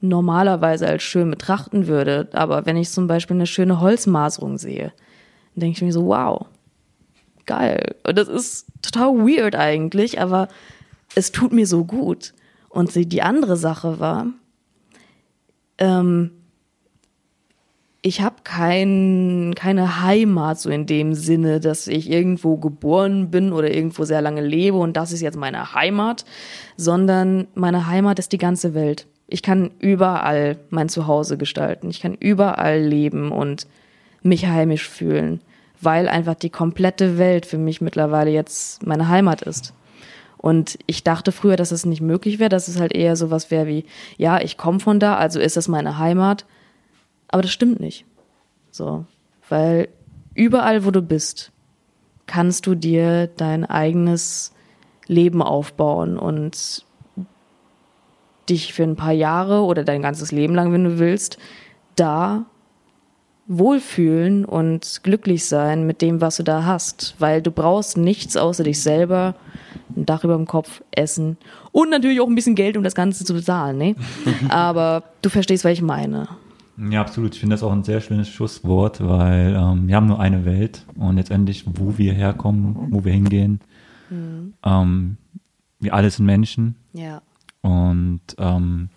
normalerweise 0.00 0.88
als 0.88 1.04
schön 1.04 1.30
betrachten 1.30 1.86
würde. 1.86 2.28
Aber 2.32 2.66
wenn 2.66 2.76
ich 2.76 2.90
zum 2.90 3.06
Beispiel 3.06 3.36
eine 3.36 3.46
schöne 3.46 3.78
Holzmaserung 3.78 4.58
sehe, 4.58 4.92
dann 5.54 5.60
denke 5.60 5.76
ich 5.76 5.82
mir 5.82 5.92
so, 5.92 6.06
wow, 6.06 6.46
geil. 7.46 7.94
Und 8.04 8.18
das 8.18 8.26
ist 8.26 8.66
total 8.82 9.14
weird 9.18 9.54
eigentlich, 9.54 10.20
aber 10.20 10.48
es 11.14 11.32
tut 11.32 11.52
mir 11.52 11.66
so 11.66 11.84
gut. 11.84 12.34
Und 12.68 12.94
die, 12.94 13.22
andere 13.22 13.56
Sache 13.56 14.00
war, 14.00 14.26
ähm, 15.78 16.30
ich 18.00 18.20
habe 18.20 18.36
kein, 18.42 19.54
keine 19.54 20.02
Heimat 20.02 20.58
so 20.58 20.70
in 20.70 20.86
dem 20.86 21.14
Sinne, 21.14 21.60
dass 21.60 21.86
ich 21.86 22.10
irgendwo 22.10 22.56
geboren 22.56 23.30
bin 23.30 23.52
oder 23.52 23.72
irgendwo 23.72 24.04
sehr 24.04 24.22
lange 24.22 24.40
lebe 24.40 24.76
und 24.76 24.96
das 24.96 25.12
ist 25.12 25.20
jetzt 25.20 25.36
meine 25.36 25.74
Heimat, 25.74 26.24
sondern 26.76 27.46
meine 27.54 27.86
Heimat 27.86 28.18
ist 28.18 28.32
die 28.32 28.38
ganze 28.38 28.74
Welt. 28.74 29.06
Ich 29.28 29.42
kann 29.42 29.70
überall 29.78 30.58
mein 30.70 30.88
Zuhause 30.88 31.38
gestalten. 31.38 31.90
Ich 31.90 32.00
kann 32.00 32.14
überall 32.14 32.80
leben 32.80 33.30
und 33.30 33.68
mich 34.22 34.46
heimisch 34.46 34.88
fühlen, 34.88 35.40
weil 35.80 36.08
einfach 36.08 36.34
die 36.34 36.50
komplette 36.50 37.18
Welt 37.18 37.46
für 37.46 37.58
mich 37.58 37.80
mittlerweile 37.80 38.30
jetzt 38.30 38.84
meine 38.84 39.08
Heimat 39.08 39.42
ist. 39.42 39.74
Und 40.42 40.76
ich 40.86 41.04
dachte 41.04 41.30
früher, 41.30 41.56
dass 41.56 41.70
es 41.70 41.86
nicht 41.86 42.00
möglich 42.00 42.40
wäre, 42.40 42.50
dass 42.50 42.66
es 42.66 42.78
halt 42.78 42.92
eher 42.92 43.14
sowas 43.14 43.50
wäre 43.52 43.68
wie, 43.68 43.86
ja, 44.18 44.40
ich 44.40 44.58
komme 44.58 44.80
von 44.80 44.98
da, 44.98 45.16
also 45.16 45.38
ist 45.38 45.56
das 45.56 45.68
meine 45.68 45.98
Heimat. 45.98 46.44
Aber 47.28 47.42
das 47.42 47.52
stimmt 47.52 47.78
nicht. 47.78 48.04
So, 48.72 49.06
weil 49.48 49.88
überall, 50.34 50.84
wo 50.84 50.90
du 50.90 51.00
bist, 51.00 51.52
kannst 52.26 52.66
du 52.66 52.74
dir 52.74 53.28
dein 53.28 53.64
eigenes 53.64 54.52
Leben 55.06 55.42
aufbauen 55.42 56.18
und 56.18 56.84
dich 58.48 58.74
für 58.74 58.82
ein 58.82 58.96
paar 58.96 59.12
Jahre 59.12 59.62
oder 59.62 59.84
dein 59.84 60.02
ganzes 60.02 60.32
Leben 60.32 60.56
lang, 60.56 60.72
wenn 60.72 60.84
du 60.84 60.98
willst, 60.98 61.38
da 61.94 62.46
wohlfühlen 63.58 64.44
und 64.44 65.00
glücklich 65.02 65.44
sein 65.46 65.86
mit 65.86 66.02
dem, 66.02 66.20
was 66.20 66.36
du 66.36 66.42
da 66.42 66.64
hast, 66.64 67.14
weil 67.18 67.42
du 67.42 67.50
brauchst 67.50 67.96
nichts 67.96 68.36
außer 68.36 68.64
dich 68.64 68.80
selber, 68.82 69.34
ein 69.96 70.06
Dach 70.06 70.24
über 70.24 70.36
dem 70.36 70.46
Kopf, 70.46 70.82
Essen 70.90 71.36
und 71.70 71.90
natürlich 71.90 72.20
auch 72.20 72.26
ein 72.28 72.34
bisschen 72.34 72.54
Geld, 72.54 72.76
um 72.76 72.82
das 72.84 72.94
Ganze 72.94 73.24
zu 73.24 73.34
bezahlen, 73.34 73.78
ne? 73.78 73.94
Aber 74.48 75.04
du 75.22 75.28
verstehst, 75.28 75.64
was 75.64 75.72
ich 75.72 75.82
meine. 75.82 76.28
Ja, 76.90 77.02
absolut. 77.02 77.34
Ich 77.34 77.40
finde 77.40 77.54
das 77.54 77.62
auch 77.62 77.70
ein 77.72 77.84
sehr 77.84 78.00
schönes 78.00 78.28
Schusswort, 78.28 79.06
weil 79.06 79.54
ähm, 79.54 79.86
wir 79.88 79.94
haben 79.96 80.06
nur 80.06 80.18
eine 80.20 80.44
Welt 80.46 80.86
und 80.96 81.16
letztendlich, 81.16 81.64
wo 81.66 81.98
wir 81.98 82.14
herkommen, 82.14 82.88
wo 82.90 83.04
wir 83.04 83.12
hingehen, 83.12 83.60
ähm, 84.64 85.16
wir 85.80 85.94
alle 85.94 86.10
sind 86.10 86.26
Menschen 86.26 86.76
Ja. 86.92 87.22
und 87.62 88.20
ähm, 88.38 88.88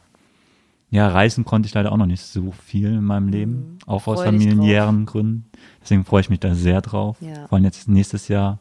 ja, 0.95 1.09
reisen 1.09 1.45
konnte 1.45 1.67
ich 1.67 1.73
leider 1.73 1.91
auch 1.91 1.97
noch 1.97 2.05
nicht 2.05 2.21
so 2.23 2.51
viel 2.51 2.87
in 2.87 3.03
meinem 3.03 3.27
Leben, 3.27 3.77
auch 3.85 4.07
aus 4.07 4.19
Freu 4.19 4.25
familiären 4.25 5.05
Gründen. 5.05 5.45
Deswegen 5.81 6.05
freue 6.05 6.21
ich 6.21 6.29
mich 6.29 6.39
da 6.39 6.55
sehr 6.55 6.81
drauf. 6.81 7.17
Ja. 7.21 7.47
Vor 7.47 7.57
allem 7.57 7.65
jetzt 7.65 7.87
nächstes 7.87 8.27
Jahr 8.27 8.59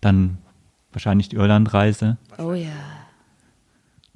dann 0.00 0.38
wahrscheinlich 0.92 1.28
die 1.28 1.36
Irlandreise. 1.36 2.18
Oh 2.38 2.52
ja. 2.52 2.68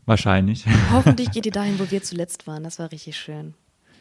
Wahrscheinlich. 0.05 0.67
Hoffentlich 0.93 1.31
geht 1.31 1.47
ihr 1.47 1.53
dahin, 1.61 1.79
wo 1.79 1.91
wir 1.91 2.03
zuletzt 2.03 2.47
waren. 2.47 2.65
Das 2.65 2.79
war 2.79 2.91
richtig 2.93 3.17
schön. 3.17 3.55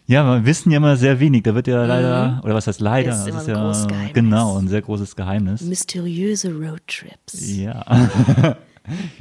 Ja, 0.08 0.26
wir 0.26 0.46
wissen 0.46 0.72
ja 0.72 0.78
immer 0.78 0.98
sehr 0.98 1.20
wenig. 1.20 1.44
Da 1.44 1.56
wird 1.56 1.68
ja 1.68 1.86
leider, 1.86 2.42
oder 2.44 2.56
was 2.56 2.68
heißt 2.68 2.82
leider? 2.82 3.12
Ist 3.12 3.28
Das 3.28 3.48
immer 3.48 3.58
ein 3.58 3.64
großes 3.66 3.82
ja 3.84 3.88
Geheimnis. 3.88 4.14
genau 4.14 4.58
ein 4.58 4.68
sehr 4.68 4.82
großes 4.82 5.16
Geheimnis. 5.16 5.62
Mysteriöse 5.62 6.52
Roadtrips. 6.54 7.56
Ja. 7.56 7.86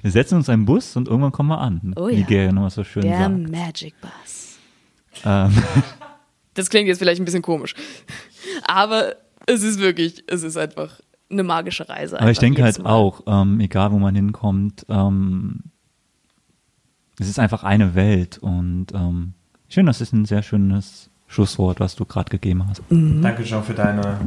wir 0.02 0.10
setzen 0.10 0.36
uns 0.36 0.48
einen 0.48 0.64
Bus 0.64 0.96
und 0.96 1.08
irgendwann 1.08 1.32
kommen 1.32 1.48
wir 1.48 1.58
an. 1.60 1.92
Oh 1.96 2.08
wie 2.08 2.20
ja. 2.20 2.26
Gary 2.26 2.52
nochmal 2.52 2.70
so 2.70 2.84
schön 2.84 3.02
Der 3.02 3.18
sagt. 3.18 3.50
Magic 3.50 3.94
Bus. 4.00 4.58
Ähm, 5.24 5.50
Das 6.54 6.68
klingt 6.68 6.88
jetzt 6.88 6.98
vielleicht 6.98 7.20
ein 7.20 7.24
bisschen 7.24 7.42
komisch. 7.42 7.74
Aber 8.66 9.14
es 9.46 9.62
ist 9.62 9.78
wirklich, 9.78 10.24
es 10.26 10.42
ist 10.42 10.56
einfach 10.56 11.00
eine 11.30 11.44
magische 11.44 11.88
Reise. 11.88 12.20
aber 12.20 12.30
ich 12.32 12.38
denke 12.40 12.62
halt 12.64 12.82
Mal. 12.82 12.90
auch, 12.90 13.22
ähm, 13.26 13.60
egal 13.60 13.92
wo 13.92 13.98
man 13.98 14.14
hinkommt, 14.16 14.84
ähm, 14.88 15.60
es 17.20 17.28
ist 17.28 17.38
einfach 17.38 17.62
eine 17.62 17.94
Welt 17.94 18.38
und 18.38 18.86
ähm, 18.94 19.34
schön, 19.68 19.86
das 19.86 20.00
ist 20.00 20.12
ein 20.12 20.24
sehr 20.24 20.42
schönes 20.42 21.08
Schlusswort, 21.28 21.78
was 21.78 21.94
du 21.94 22.04
gerade 22.04 22.30
gegeben 22.30 22.66
hast. 22.68 22.82
Danke 22.90 23.46
schon 23.46 23.62
für 23.62 23.74
deine 23.74 24.18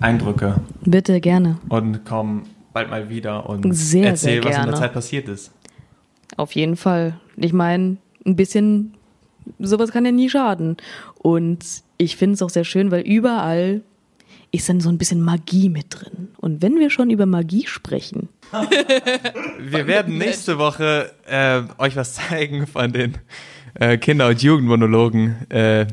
Eindrücke 0.00 0.60
Bitte, 0.84 1.20
gerne. 1.22 1.58
und 1.70 2.04
komm 2.04 2.42
bald 2.76 2.90
mal 2.90 3.08
wieder 3.08 3.48
und 3.48 3.72
Sehr, 3.74 4.08
erzähl, 4.08 4.42
sehr 4.42 4.44
was 4.44 4.58
in 4.58 4.70
der. 4.70 4.74
Zeit 4.74 4.92
passiert 4.92 5.28
ist. 5.28 5.50
Auf 6.36 6.52
jeden 6.52 6.76
Fall. 6.76 7.18
Ich 7.36 7.54
meine, 7.54 7.96
ein 8.26 8.36
bisschen, 8.36 8.92
sowas 9.58 9.92
kann 9.92 10.04
ja 10.04 10.12
nie 10.12 10.28
schaden. 10.28 10.76
Und 11.18 11.64
ich 11.96 12.16
finde 12.16 12.34
es 12.34 12.42
auch 12.42 12.50
sehr 12.50 12.64
schön, 12.64 12.90
weil 12.90 13.00
überall 13.00 13.80
ist 14.52 14.68
dann 14.68 14.80
so 14.80 14.90
ein 14.90 14.98
bisschen 14.98 15.22
Magie 15.22 15.70
mit 15.70 15.86
drin. 15.88 16.28
Und 16.36 16.60
wenn 16.60 16.78
wir 16.78 16.90
schon 16.90 17.08
über 17.08 17.24
Magie 17.24 17.66
sprechen, 17.66 18.28
Wir 19.58 19.86
werden 19.86 20.18
nächste 20.18 20.58
Woche 20.58 21.10
äh, 21.26 21.62
euch 21.78 21.96
was 21.96 22.12
zeigen 22.14 22.66
von 22.66 22.92
den 22.92 23.16
äh, 23.72 23.96
Kinder- 23.96 24.28
und 24.28 24.42
Jugendmonologen 24.42 25.50
äh, 25.50 25.86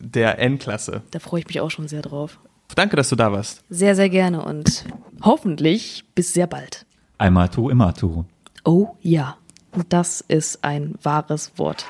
der 0.00 0.38
N-Klasse. 0.38 1.02
da 1.10 1.18
freue 1.18 1.40
ich 1.40 1.46
mich 1.48 1.60
auch 1.60 1.70
schon 1.70 1.86
sehr 1.86 2.00
drauf. 2.00 2.38
Danke, 2.74 2.96
dass 2.96 3.10
du 3.10 3.16
da 3.16 3.30
warst. 3.30 3.62
Sehr, 3.68 3.94
sehr 3.94 4.08
gerne 4.08 4.42
und 4.44 4.84
hoffentlich 5.22 6.04
bis 6.14 6.34
sehr 6.34 6.46
bald. 6.46 6.86
Einmal 7.18 7.48
tu, 7.48 7.68
immer 7.70 7.94
tu. 7.94 8.24
Oh 8.64 8.96
ja, 9.00 9.36
das 9.88 10.20
ist 10.20 10.64
ein 10.64 10.94
wahres 11.02 11.52
Wort. 11.56 11.84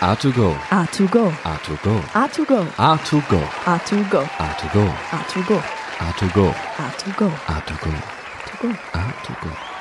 A2Go. 0.00 0.56
A2Go. 0.70 1.32
A2Go. 1.44 2.00
A2Go. 2.12 2.66
A2Go. 2.76 3.40
A2Go. 3.68 4.20
A2Go. 4.38 4.88
A2Go. 5.20 5.62
A2Go. 6.00 6.54
A2Go. 6.78 7.30
A2Go. 7.46 7.92
A2Go. 8.58 8.74
A2Go. 8.92 9.71